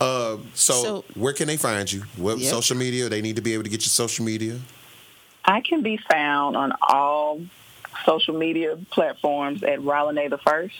Uh, 0.00 0.38
so, 0.54 0.72
So- 0.82 1.04
where 1.14 1.32
can 1.32 1.46
they 1.46 1.56
find 1.56 1.90
you? 1.92 2.02
What 2.16 2.38
Yep. 2.38 2.50
social 2.50 2.76
media? 2.76 3.08
They 3.08 3.20
need 3.22 3.36
to 3.36 3.42
be 3.42 3.54
able 3.54 3.64
to 3.64 3.70
get 3.70 3.82
your 3.82 3.90
social 3.90 4.24
media. 4.24 4.58
I 5.44 5.60
can 5.60 5.82
be 5.82 5.96
found 6.10 6.56
on 6.56 6.72
all 6.88 7.40
social 8.04 8.34
media 8.36 8.78
platforms 8.90 9.62
at 9.62 9.78
Rolynay 9.80 10.30
the 10.30 10.38
First, 10.38 10.74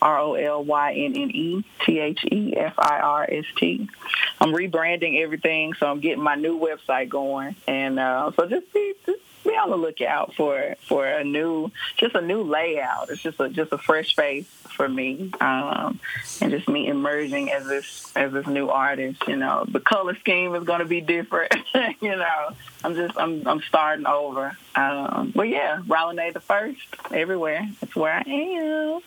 R 0.00 0.18
O 0.18 0.34
L 0.34 0.64
Y 0.64 0.92
N 0.94 1.16
N 1.16 1.30
E 1.30 1.64
T 1.84 1.98
H 1.98 2.24
E 2.30 2.54
F 2.56 2.74
I 2.78 3.00
R 3.00 3.26
S 3.30 3.44
T. 3.56 3.88
I'm 4.40 4.52
rebranding 4.52 5.20
everything, 5.22 5.74
so 5.74 5.86
I'm 5.86 6.00
getting 6.00 6.22
my 6.22 6.34
new 6.34 6.58
website 6.58 7.08
going, 7.08 7.56
and 7.66 7.98
uh, 7.98 8.30
so 8.36 8.46
just 8.46 8.72
be 8.72 8.94
just 9.06 9.20
be 9.44 9.50
on 9.50 9.70
the 9.70 9.76
lookout 9.76 10.34
for 10.34 10.74
for 10.86 11.06
a 11.06 11.24
new 11.24 11.70
just 11.96 12.14
a 12.14 12.20
new 12.20 12.42
layout. 12.42 13.10
It's 13.10 13.22
just 13.22 13.40
a 13.40 13.48
just 13.48 13.72
a 13.72 13.78
fresh 13.78 14.14
face 14.14 14.46
for 14.46 14.88
me, 14.88 15.32
um, 15.40 16.00
and 16.40 16.50
just 16.50 16.68
me 16.68 16.88
emerging 16.88 17.50
as 17.50 17.66
this 17.66 18.12
as 18.14 18.32
this 18.32 18.46
new 18.46 18.68
artist. 18.68 19.26
You 19.26 19.36
know, 19.36 19.64
the 19.66 19.80
color 19.80 20.16
scheme 20.16 20.54
is 20.54 20.64
going 20.64 20.80
to 20.80 20.86
be 20.86 21.00
different. 21.00 21.54
you 22.00 22.16
know, 22.16 22.54
I'm 22.86 22.94
just 22.94 23.18
I'm 23.18 23.46
I'm 23.46 23.60
starting 23.62 24.06
over. 24.06 24.56
Um, 24.76 25.32
but 25.34 25.48
yeah, 25.48 25.80
Rolynay 25.86 26.32
the 26.34 26.40
first 26.40 26.78
everywhere. 27.10 27.66
That's 27.80 27.96
where 27.96 28.12
I 28.14 28.22
am. 28.30 29.00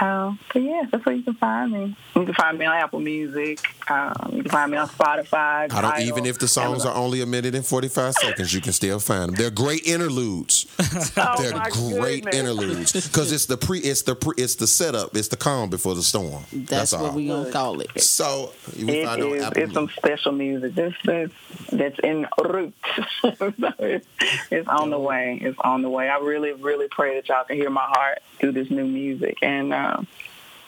Um, 0.00 0.38
but 0.52 0.62
yeah, 0.62 0.84
that's 0.90 1.04
where 1.04 1.14
you 1.16 1.22
can 1.24 1.34
find 1.34 1.72
me. 1.72 1.96
You 2.14 2.24
can 2.24 2.32
find 2.34 2.56
me 2.58 2.64
on 2.64 2.76
Apple 2.76 3.00
Music. 3.00 3.58
Um, 3.90 4.14
you 4.32 4.42
can 4.42 4.50
find 4.50 4.70
me 4.70 4.78
on 4.78 4.88
Spotify. 4.88 5.70
I 5.72 5.80
don't 5.82 6.00
even 6.02 6.24
if 6.26 6.38
the 6.38 6.48
songs 6.48 6.84
Amazon. 6.86 6.92
are 6.92 6.96
only 6.96 7.20
a 7.22 7.26
minute 7.26 7.54
and 7.54 7.66
forty 7.66 7.88
five 7.88 8.14
seconds, 8.14 8.54
you 8.54 8.60
can 8.62 8.72
still 8.72 9.00
find 9.00 9.30
them. 9.30 9.34
They're 9.34 9.50
great 9.50 9.86
interludes. 9.86 10.66
Oh, 11.16 11.42
They're 11.42 11.56
my 11.56 11.68
great 11.70 12.24
goodness. 12.24 12.34
interludes 12.40 12.92
because 12.92 13.32
it's 13.32 13.46
the 13.46 13.56
pre, 13.56 13.80
it's 13.80 14.02
the 14.02 14.14
pre, 14.14 14.32
it's 14.38 14.54
the 14.54 14.66
setup, 14.66 15.14
it's 15.16 15.28
the 15.28 15.36
calm 15.36 15.68
before 15.68 15.94
the 15.94 16.02
storm. 16.02 16.44
That's, 16.52 16.92
all. 16.92 17.02
what 17.04 17.14
we 17.14 17.26
gonna 17.28 17.50
call 17.50 17.80
it. 17.80 18.00
So 18.00 18.52
you 18.74 18.88
It 18.88 19.06
find 19.06 19.22
on. 19.22 19.38
Apple 19.40 19.62
It's 19.62 19.72
some 19.74 19.88
special 19.90 20.32
music. 20.32 20.74
This 20.74 20.94
that's 21.04 21.32
that's 21.72 21.96
en 22.02 22.26
route. 22.42 22.74
so 23.20 23.52
it's, 23.78 24.06
it's 24.50 24.68
on 24.68 24.90
the 24.90 24.98
way. 24.98 25.38
It's 25.40 25.58
on 25.60 25.82
the 25.82 25.90
way. 25.90 26.08
I 26.08 26.18
really, 26.18 26.52
really 26.52 26.88
pray 26.88 27.16
that 27.16 27.28
y'all 27.28 27.44
can 27.44 27.56
hear 27.56 27.70
my 27.70 27.86
heart 27.86 28.18
through 28.38 28.52
this 28.52 28.70
new 28.70 28.86
music. 28.86 29.38
And 29.42 29.72
um, 29.72 30.06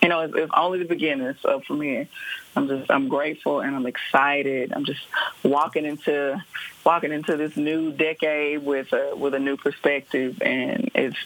you 0.02 0.08
know, 0.08 0.20
it's, 0.20 0.34
it's 0.34 0.52
only 0.56 0.80
the 0.80 0.84
beginning. 0.84 1.34
Up 1.44 1.64
from 1.64 1.80
here. 1.80 2.08
I'm 2.54 2.68
just 2.68 2.90
I'm 2.90 3.08
grateful 3.08 3.60
and 3.60 3.74
I'm 3.74 3.86
excited. 3.86 4.72
I'm 4.74 4.84
just 4.84 5.00
walking 5.42 5.84
into 5.84 6.42
walking 6.84 7.12
into 7.12 7.36
this 7.36 7.56
new 7.56 7.92
decade 7.92 8.64
with 8.64 8.92
a 8.92 9.14
with 9.16 9.34
a 9.34 9.38
new 9.38 9.56
perspective 9.56 10.42
and 10.42 10.90
it's 10.94 11.16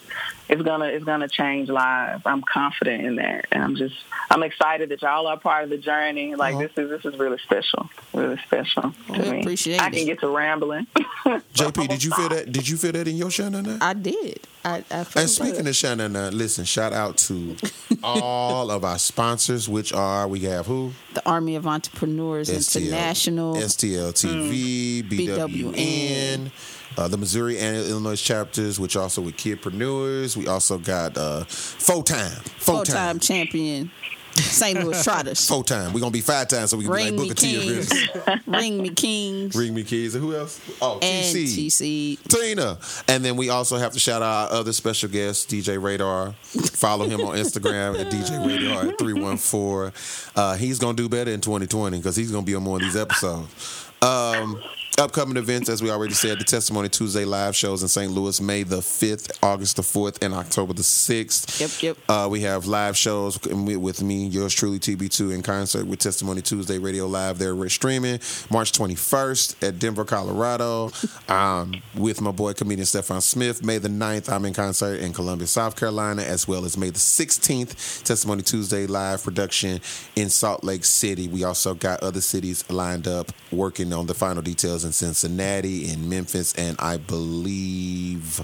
it's 0.49 0.63
gonna 0.63 0.87
it's 0.87 1.05
gonna 1.05 1.29
change 1.29 1.69
lives. 1.69 2.23
I'm 2.27 2.43
confident 2.43 3.05
in 3.05 3.17
that. 3.17 3.47
And 3.51 3.63
I'm 3.63 3.77
just 3.77 3.97
I'm 4.31 4.43
excited 4.43 4.91
that 4.91 5.03
y'all 5.03 5.27
are 5.27 5.39
part 5.39 5.65
of 5.65 5.71
the 5.71 5.79
journey. 5.79 6.35
Like 6.35 6.55
uh-huh. 6.55 6.69
this 6.69 6.79
is 6.85 6.91
this 7.03 7.13
is 7.13 7.19
really 7.19 7.39
special. 7.39 7.89
Really 8.15 8.39
special 8.47 8.93
to 8.93 9.13
We 9.13 9.19
me. 9.19 9.41
appreciate 9.41 9.81
I 9.81 9.91
can 9.91 10.01
it. 10.01 10.05
get 10.07 10.21
to 10.21 10.29
rambling. 10.29 10.87
JP, 11.27 11.89
did 11.89 12.05
you 12.05 12.13
feel 12.13 12.29
that? 12.29 12.53
Did 12.53 12.69
you 12.69 12.77
feel 12.77 12.93
that 12.93 13.09
in 13.09 13.17
your 13.17 13.31
Shannon? 13.31 13.79
I 13.83 13.95
did. 13.95 14.41
I, 14.65 14.79
I 14.91 15.05
felt 15.05 15.17
And 15.17 15.31
speaking 15.31 15.67
of 15.67 15.77
Shannon, 15.77 16.13
listen, 16.37 16.65
shout 16.65 16.93
out 16.93 17.17
to 17.19 17.57
all 18.03 18.71
of 18.71 18.85
our 18.85 18.99
sponsors, 18.99 19.69
which 19.69 19.93
are 19.93 20.27
we 20.27 20.41
have 20.41 20.67
who? 20.67 20.93
Army 21.27 21.57
of 21.57 21.67
Entrepreneurs 21.67 22.49
STL, 22.49 22.83
International, 22.83 23.55
STL 23.57 24.13
TV, 24.13 25.03
BWN, 25.03 26.51
uh, 26.97 27.09
the 27.09 27.17
Missouri 27.19 27.59
and 27.59 27.77
Illinois 27.77 28.21
chapters, 28.21 28.79
which 28.81 28.97
also 28.97 29.21
with 29.21 29.37
Kidpreneurs. 29.37 30.37
We 30.37 30.47
also 30.47 30.79
got 30.79 31.17
uh, 31.19 31.45
Full 31.45 32.03
Time. 32.03 32.41
Full 32.59 32.85
Time. 32.85 33.19
champion, 33.19 33.91
St. 34.43 34.83
Louis 34.85 35.03
Trotters, 35.03 35.49
Full 35.49 35.63
Time. 35.63 35.93
We're 35.93 36.01
going 36.01 36.13
to 36.13 36.17
be 36.17 36.21
five 36.21 36.49
times 36.49 36.71
so 36.71 36.77
we 36.77 36.85
can 36.85 36.93
Ring 36.93 37.17
be 37.17 37.29
like 37.29 37.29
Booker 37.29 37.41
T. 37.41 38.41
Ring 38.47 38.83
Me 38.83 38.91
Kings, 38.91 39.55
Ring 39.57 39.75
Me 39.75 39.83
Keys. 39.83 40.15
And 40.15 40.23
who 40.23 40.35
else? 40.35 40.61
Oh, 40.81 40.99
and 41.01 41.25
TC. 41.25 41.67
TC. 41.67 42.23
Tina. 42.29 42.79
And 43.09 43.25
then 43.25 43.37
we 43.37 43.49
also 43.51 43.77
have 43.77 43.93
to 43.93 43.99
shout 43.99 44.23
out 44.23 44.53
our 44.53 44.59
other 44.61 44.73
special 44.73 45.09
guest, 45.09 45.49
DJ 45.49 45.83
Radar. 45.83 46.33
Follow 46.33 47.09
him 47.09 47.21
on 47.23 47.37
Instagram 47.37 47.99
at 47.99 48.13
DJ 48.13 48.45
Radar 48.47 48.91
at 48.91 48.99
314. 48.99 49.93
Uh, 50.37 50.57
he's 50.57 50.79
going 50.79 50.97
to 50.97 51.03
do 51.03 51.09
better 51.09 51.31
in 51.31 51.41
2020 51.41 51.97
because 51.99 52.17
he's 52.17 52.31
going 52.31 52.45
to 52.45 52.47
be 52.47 52.55
on 52.55 52.63
more 52.63 52.77
of 52.77 52.83
these 52.83 52.97
episodes. 52.97 53.87
Um, 54.03 54.63
upcoming 54.99 55.37
events, 55.37 55.69
as 55.69 55.83
we 55.83 55.91
already 55.91 56.15
said, 56.15 56.39
the 56.39 56.45
Testimony 56.45 56.89
Tuesday 56.89 57.25
live 57.25 57.55
shows 57.55 57.83
in 57.83 57.89
St. 57.89 58.11
Louis, 58.11 58.41
May 58.41 58.63
the 58.63 58.79
5th, 58.79 59.37
August 59.43 59.77
the 59.77 59.83
4th, 59.83 60.25
and 60.25 60.33
October 60.33 60.73
the 60.73 60.83
6th. 60.83 61.61
Yep, 61.61 61.83
yep. 61.83 61.97
Uh, 62.09 62.29
we 62.31 62.41
have 62.41 62.67
live 62.67 62.97
shows 62.97 63.39
with 63.43 64.03
me, 64.03 64.27
yours 64.27 64.55
truly, 64.55 64.79
TB2, 64.79 65.35
in 65.35 65.43
concert 65.43 65.87
with 65.87 65.99
Testimony 65.99 66.41
Tuesday 66.41 66.79
Radio 66.79 67.07
Live. 67.07 67.39
There, 67.39 67.55
we're 67.55 67.69
streaming 67.69 68.21
March 68.51 68.73
21st 68.73 69.69
at 69.69 69.79
Denver, 69.79 70.05
Colorado, 70.05 70.91
um, 71.29 71.83
with 71.95 72.21
my 72.21 72.31
boy 72.31 72.55
comedian 72.55 72.87
Stefan 72.87 73.21
Smith. 73.21 73.63
May 73.63 73.79
the 73.79 73.89
9th, 73.89 74.33
I'm 74.33 74.47
in 74.47 74.55
concert 74.55 75.01
in 75.01 75.13
Columbia, 75.13 75.47
South 75.47 75.77
Carolina, 75.77 76.23
as 76.23 76.49
well 76.49 76.65
as 76.65 76.79
May 76.79 76.91
the 76.91 76.99
16th, 76.99 78.03
Testimony 78.03 78.43
Tuesday 78.43 78.87
live 78.87 79.23
production 79.23 79.81
in 80.15 80.31
Salt 80.31 80.65
Lake 80.65 80.85
City. 80.85 81.29
We 81.29 81.45
also 81.45 81.75
got 81.75 82.03
other 82.03 82.21
cities 82.23 82.69
lined 82.71 83.07
up 83.07 83.33
working 83.53 83.93
on 83.93 84.07
the 84.07 84.15
final 84.15 84.43
details 84.43 84.86
in 84.87 84.93
Cincinnati, 84.93 85.91
in 85.91 86.09
Memphis, 86.09 86.55
and 86.55 86.77
I 86.79 86.97
believe. 86.97 88.41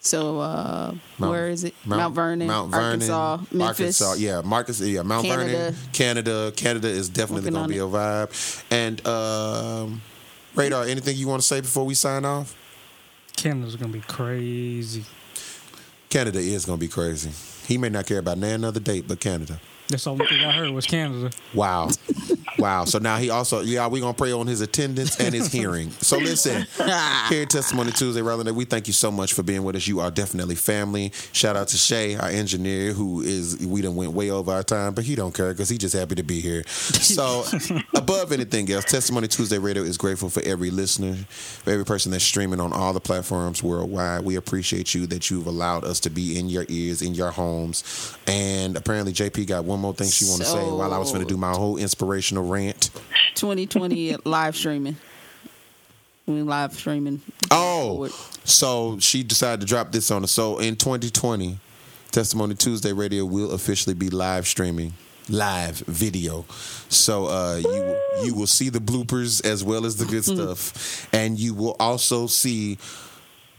So 0.00 0.40
uh, 0.40 0.94
Mount- 1.18 1.30
where 1.30 1.48
is 1.48 1.64
it? 1.64 1.74
Mount, 1.86 2.14
Vernon, 2.14 2.48
Mount 2.48 2.70
Vernon, 2.72 2.84
Arkansas, 2.86 3.36
Memphis. 3.52 4.02
Arkansas, 4.02 4.14
yeah, 4.14 4.40
Marcus, 4.42 4.80
yeah, 4.80 5.02
Mount 5.02 5.24
Canada. 5.24 5.52
Vernon, 5.52 5.74
Canada, 5.92 6.52
Canada 6.56 6.88
is 6.88 7.08
definitely 7.08 7.50
going 7.50 7.62
to 7.62 7.68
be 7.68 7.78
a 7.78 7.82
vibe. 7.82 8.64
And 8.70 9.06
um, 9.06 10.02
Radar, 10.56 10.84
anything 10.84 11.16
you 11.16 11.28
want 11.28 11.40
to 11.40 11.46
say 11.46 11.60
before 11.60 11.86
we 11.86 11.94
sign 11.94 12.24
off? 12.24 12.56
Canada's 13.36 13.76
gonna 13.76 13.92
be 13.92 14.00
crazy. 14.00 15.04
Canada 16.10 16.40
is 16.40 16.66
going 16.66 16.78
to 16.78 16.80
be 16.80 16.88
crazy. 16.88 17.30
He 17.66 17.78
may 17.78 17.88
not 17.88 18.04
care 18.04 18.18
about 18.18 18.36
none 18.36 18.50
another 18.50 18.80
date, 18.80 19.08
but 19.08 19.18
Canada. 19.18 19.58
That's 19.88 20.06
all 20.06 20.20
I 20.20 20.52
heard 20.52 20.70
was 20.70 20.84
Canada. 20.84 21.30
Wow. 21.54 21.88
wow. 22.62 22.84
So 22.84 22.98
now 22.98 23.16
he 23.16 23.30
also, 23.30 23.60
yeah, 23.60 23.86
we're 23.86 24.00
going 24.00 24.14
to 24.14 24.18
pray 24.18 24.32
on 24.32 24.46
his 24.46 24.60
attendance 24.60 25.18
and 25.18 25.34
his 25.34 25.50
hearing. 25.50 25.90
So 25.90 26.16
listen, 26.16 26.66
here 27.28 27.42
at 27.42 27.50
Testimony 27.50 27.90
Tuesday, 27.90 28.22
rather 28.22 28.44
than 28.44 28.54
we 28.54 28.64
thank 28.64 28.86
you 28.86 28.92
so 28.92 29.10
much 29.10 29.32
for 29.32 29.42
being 29.42 29.64
with 29.64 29.76
us. 29.76 29.86
You 29.86 30.00
are 30.00 30.10
definitely 30.10 30.54
family. 30.54 31.12
Shout 31.32 31.56
out 31.56 31.68
to 31.68 31.76
Shay, 31.76 32.14
our 32.14 32.28
engineer, 32.28 32.92
who 32.92 33.20
is, 33.20 33.58
we 33.66 33.82
done 33.82 33.96
went 33.96 34.12
way 34.12 34.30
over 34.30 34.52
our 34.52 34.62
time, 34.62 34.94
but 34.94 35.04
he 35.04 35.16
don't 35.16 35.34
care 35.34 35.52
because 35.52 35.68
he 35.68 35.76
just 35.76 35.94
happy 35.94 36.14
to 36.14 36.22
be 36.22 36.40
here. 36.40 36.62
So 36.68 37.44
above 37.96 38.32
anything 38.32 38.70
else, 38.70 38.84
Testimony 38.84 39.28
Tuesday 39.28 39.58
Radio 39.58 39.82
is 39.82 39.98
grateful 39.98 40.30
for 40.30 40.42
every 40.44 40.70
listener, 40.70 41.16
for 41.16 41.70
every 41.70 41.84
person 41.84 42.12
that's 42.12 42.24
streaming 42.24 42.60
on 42.60 42.72
all 42.72 42.92
the 42.92 43.00
platforms 43.00 43.62
worldwide. 43.62 44.24
We 44.24 44.36
appreciate 44.36 44.94
you 44.94 45.06
that 45.08 45.30
you've 45.30 45.46
allowed 45.46 45.84
us 45.84 45.98
to 46.00 46.10
be 46.10 46.38
in 46.38 46.48
your 46.48 46.64
ears, 46.68 47.02
in 47.02 47.14
your 47.14 47.30
homes. 47.30 48.16
And 48.26 48.76
apparently 48.76 49.12
JP 49.12 49.48
got 49.48 49.64
one 49.64 49.80
more 49.80 49.94
thing 49.94 50.08
she 50.08 50.26
want 50.26 50.42
to 50.42 50.46
say 50.46 50.62
while 50.62 50.94
I 50.94 50.98
was 50.98 51.10
going 51.10 51.26
to 51.26 51.28
do 51.28 51.36
my 51.36 51.50
whole 51.50 51.76
inspirational 51.76 52.44
rant. 52.52 52.90
2020 53.34 54.16
live 54.24 54.56
streaming. 54.56 54.96
We 56.26 56.42
live 56.42 56.74
streaming. 56.74 57.20
Oh, 57.50 58.08
so 58.44 58.98
she 59.00 59.22
decided 59.24 59.60
to 59.62 59.66
drop 59.66 59.90
this 59.90 60.10
on 60.10 60.22
us. 60.22 60.30
So 60.30 60.58
in 60.58 60.76
2020, 60.76 61.58
Testimony 62.12 62.54
Tuesday 62.54 62.92
Radio 62.92 63.24
will 63.24 63.52
officially 63.52 63.94
be 63.94 64.08
live 64.10 64.46
streaming, 64.46 64.92
live 65.28 65.78
video. 65.78 66.44
So 66.88 67.26
uh, 67.26 67.56
you 67.56 67.96
you 68.24 68.34
will 68.34 68.46
see 68.46 68.68
the 68.68 68.78
bloopers 68.78 69.44
as 69.44 69.64
well 69.64 69.84
as 69.84 69.96
the 69.96 70.04
good 70.04 70.24
stuff, 70.24 71.08
and 71.12 71.38
you 71.38 71.54
will 71.54 71.76
also 71.80 72.26
see. 72.26 72.78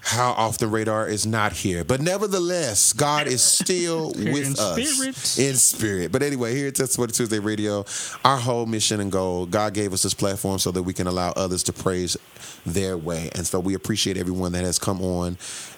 How 0.06 0.32
often 0.34 0.70
radar 0.70 1.08
is 1.08 1.26
not 1.26 1.54
here, 1.54 1.86
but 1.86 2.02
nevertheless, 2.02 2.92
God 2.92 3.26
is 3.26 3.42
still 3.42 4.08
with 4.16 4.28
in 4.28 4.54
us 4.60 4.76
spirit. 4.76 5.50
in 5.50 5.56
spirit. 5.56 6.12
But 6.12 6.22
anyway, 6.22 6.54
here 6.56 6.68
at 6.68 6.76
Testimony 6.76 7.14
Tuesday 7.14 7.40
Radio, 7.40 7.86
our 8.26 8.38
whole 8.38 8.66
mission 8.66 9.00
and 9.00 9.10
goal, 9.12 9.46
God 9.46 9.74
gave 9.74 9.94
us 9.94 10.04
this 10.04 10.14
platform 10.14 10.60
so 10.60 10.72
that 10.72 10.84
we 10.84 10.94
can 10.94 11.08
allow 11.08 11.32
others 11.38 11.64
to 11.64 11.74
praise 11.74 12.18
their 12.66 12.98
way. 12.98 13.30
And 13.34 13.48
so 13.48 13.62
we 13.62 13.76
appreciate 13.76 14.18
everyone 14.18 14.52
that 14.52 14.66
has 14.66 14.78
come 14.78 15.02
on 15.02 15.38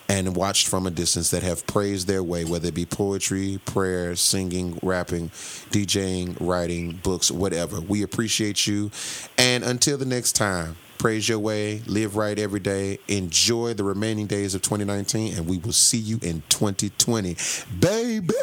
and 0.09 0.35
watched 0.35 0.67
from 0.67 0.87
a 0.87 0.91
distance 0.91 1.29
that 1.29 1.43
have 1.43 1.65
praised 1.67 2.07
their 2.07 2.23
way, 2.23 2.45
whether 2.45 2.67
it 2.67 2.73
be 2.75 2.85
poetry, 2.85 3.59
prayer, 3.65 4.15
singing, 4.15 4.79
rapping, 4.81 5.29
DJing, 5.69 6.35
writing, 6.39 6.93
books, 7.03 7.29
whatever. 7.29 7.79
We 7.79 8.01
appreciate 8.03 8.65
you. 8.65 8.89
And 9.37 9.63
until 9.63 9.97
the 9.97 10.05
next 10.05 10.33
time, 10.33 10.77
praise 10.97 11.27
your 11.29 11.39
way, 11.39 11.81
live 11.87 12.15
right 12.15 12.37
every 12.37 12.59
day, 12.59 12.99
enjoy 13.07 13.73
the 13.73 13.83
remaining 13.83 14.27
days 14.27 14.55
of 14.55 14.61
2019, 14.61 15.37
and 15.37 15.47
we 15.47 15.57
will 15.57 15.71
see 15.71 15.97
you 15.97 16.19
in 16.21 16.43
2020. 16.49 17.35
Baby! 17.79 18.33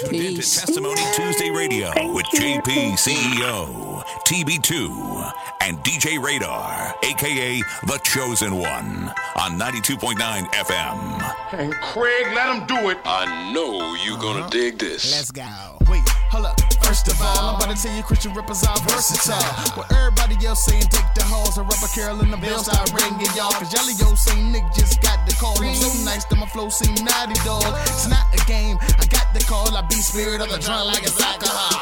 Tuned 0.00 0.14
in 0.14 0.34
to 0.34 0.42
Testimony 0.42 1.02
Tuesday 1.14 1.50
Radio 1.50 1.88
with 2.12 2.26
JP 2.26 2.92
CEO. 2.92 4.02
TB2, 4.26 5.32
and 5.60 5.76
DJ 5.78 6.22
Radar, 6.22 6.94
aka 7.02 7.62
The 7.86 8.00
Chosen 8.02 8.56
One, 8.56 9.12
on 9.36 9.58
92.9 9.58 10.16
FM. 10.16 11.34
And 11.52 11.74
Craig, 11.74 12.26
let 12.34 12.56
him 12.56 12.66
do 12.66 12.90
it. 12.90 12.98
I 13.04 13.52
know 13.52 13.94
you're 14.04 14.18
gonna 14.18 14.40
uh-huh. 14.40 14.48
dig 14.48 14.78
this. 14.78 15.12
Let's 15.12 15.30
go. 15.30 15.42
Wait, 15.90 16.08
hold 16.30 16.46
up. 16.46 16.71
First 16.84 17.08
of 17.08 17.20
all, 17.22 17.54
I'm 17.54 17.56
about 17.56 17.74
to 17.74 17.78
tell 17.80 17.94
you 17.94 18.02
Christian 18.02 18.34
rappers 18.34 18.62
are 18.64 18.76
versatile. 18.88 19.40
What 19.74 19.90
everybody 19.92 20.36
else 20.46 20.64
saying, 20.64 20.88
take 20.92 21.08
the 21.14 21.24
halls, 21.24 21.56
a 21.58 21.62
rubber 21.62 21.90
carol 21.94 22.20
and 22.20 22.32
the 22.32 22.36
bells 22.36 22.66
start 22.66 22.92
ringing, 22.92 23.30
y'all. 23.34 23.52
Cause 23.52 23.70
Jelly 23.70 23.94
Yo 23.96 24.12
Nick 24.50 24.64
just 24.74 25.00
got 25.00 25.24
the 25.26 25.34
call. 25.38 25.56
I'm 25.62 25.74
so 25.74 25.92
nice 26.04 26.24
that 26.26 26.36
my 26.36 26.46
flow 26.46 26.68
seem 26.68 26.94
naughty, 27.04 27.38
dog. 27.44 27.64
It's 27.88 28.08
not 28.08 28.26
a 28.34 28.40
game, 28.44 28.76
I 28.98 29.06
got 29.06 29.32
the 29.32 29.40
call. 29.46 29.70
I 29.76 29.82
be 29.82 29.96
spirit 30.02 30.40
of 30.42 30.50
the 30.50 30.58
drunk 30.58 30.92
like 30.92 31.02
it's 31.02 31.20
alcohol. 31.20 31.78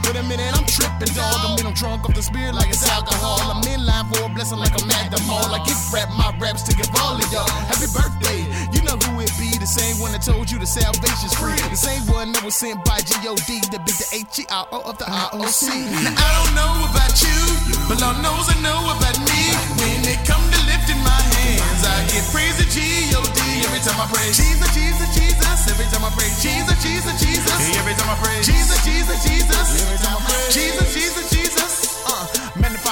Wait 0.06 0.16
a 0.16 0.22
minute, 0.22 0.52
I'm 0.54 0.64
tripping, 0.64 1.12
dog. 1.12 1.34
I 1.44 1.56
mean, 1.56 1.66
I'm 1.66 1.74
drunk 1.74 2.08
off 2.08 2.14
the 2.14 2.22
spirit 2.22 2.54
like 2.54 2.70
it's 2.70 2.86
alcohol. 2.88 3.42
I'm 3.52 3.62
in 3.68 3.84
line 3.84 4.06
for 4.08 4.24
a 4.24 4.28
blessing 4.28 4.58
like 4.58 4.72
I'm 4.80 4.88
at. 4.90 5.08
I 5.12 5.64
gift 5.64 5.92
wrap 5.92 6.08
my 6.14 6.30
raps 6.38 6.62
to 6.64 6.76
give 6.76 6.88
all 7.02 7.16
of 7.16 7.32
y'all. 7.32 7.48
Happy 7.66 7.90
birthday. 7.90 8.46
You 8.70 8.82
know 8.86 8.96
who 9.08 9.20
it 9.20 9.32
be, 9.38 9.57
same 9.68 10.00
one 10.00 10.12
that 10.16 10.24
told 10.24 10.48
you 10.48 10.56
the 10.58 10.66
salvation's 10.66 11.36
free. 11.36 11.60
The 11.68 11.76
same 11.76 12.00
one 12.08 12.32
that 12.32 12.40
was 12.40 12.56
sent 12.56 12.80
by 12.88 13.04
G-O-D 13.04 13.68
to 13.68 13.78
be 13.84 13.92
the 13.92 14.08
H-E-R-O 14.16 14.80
of 14.80 14.96
the 14.96 15.04
ROC. 15.04 15.36
Now, 15.36 16.16
I 16.16 16.28
don't 16.40 16.56
know 16.56 16.88
about 16.88 17.12
you, 17.20 17.40
but 17.84 18.00
Lord 18.00 18.16
knows 18.24 18.48
I 18.48 18.56
know 18.64 18.80
about 18.96 19.20
me. 19.28 19.42
When 19.76 20.00
it 20.08 20.24
come 20.24 20.40
to 20.40 20.60
lifting 20.64 20.96
my 21.04 21.20
hands, 21.36 21.84
I 21.84 22.00
get 22.08 22.24
praise 22.32 22.56
to 22.56 22.66
G-O-D 22.72 23.40
every 23.68 23.82
time 23.84 24.00
I 24.00 24.08
pray. 24.08 24.32
Jesus, 24.32 24.72
Jesus, 24.72 25.08
Jesus, 25.12 25.58
every 25.68 25.84
time 25.92 26.04
I 26.08 26.10
pray. 26.16 26.32
Jesus, 26.40 26.76
Jesus, 26.80 27.14
Jesus, 27.20 27.60
every 27.76 27.92
time 27.92 28.08
I 28.08 28.16
pray. 28.24 28.40
Jesus, 28.40 28.80
Jesus, 28.88 29.20
Jesus, 29.20 29.68
every 29.84 30.00
time 30.00 30.16
I 30.16 30.20
pray. 30.24 30.48
Jesus, 30.48 30.88
Jesus, 30.96 31.28
Jesus. 31.28 31.47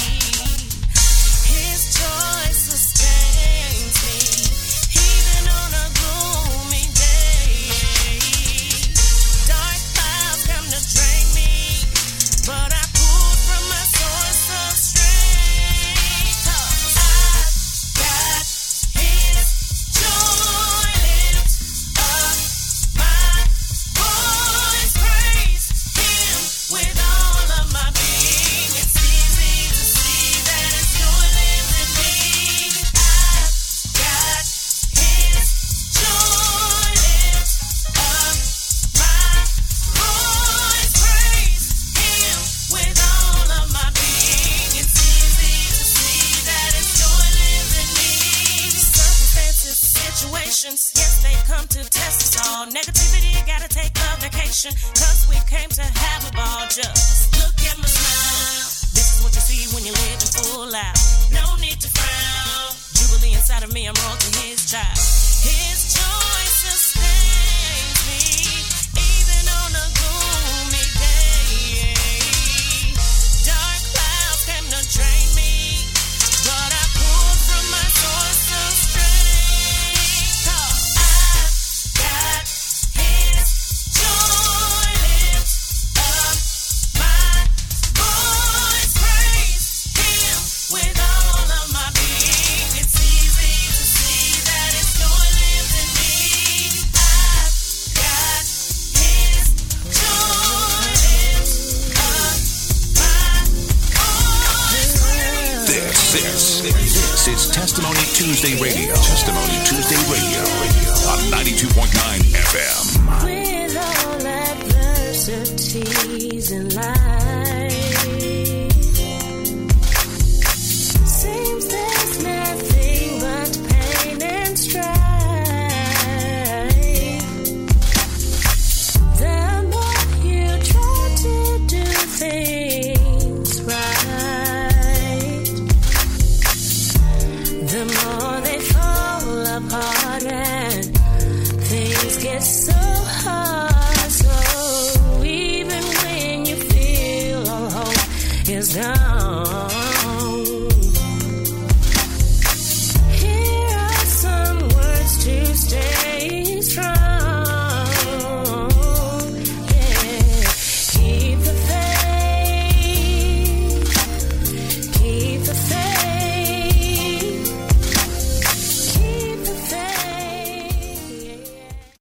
His 1.46 1.94
joy 1.94 2.50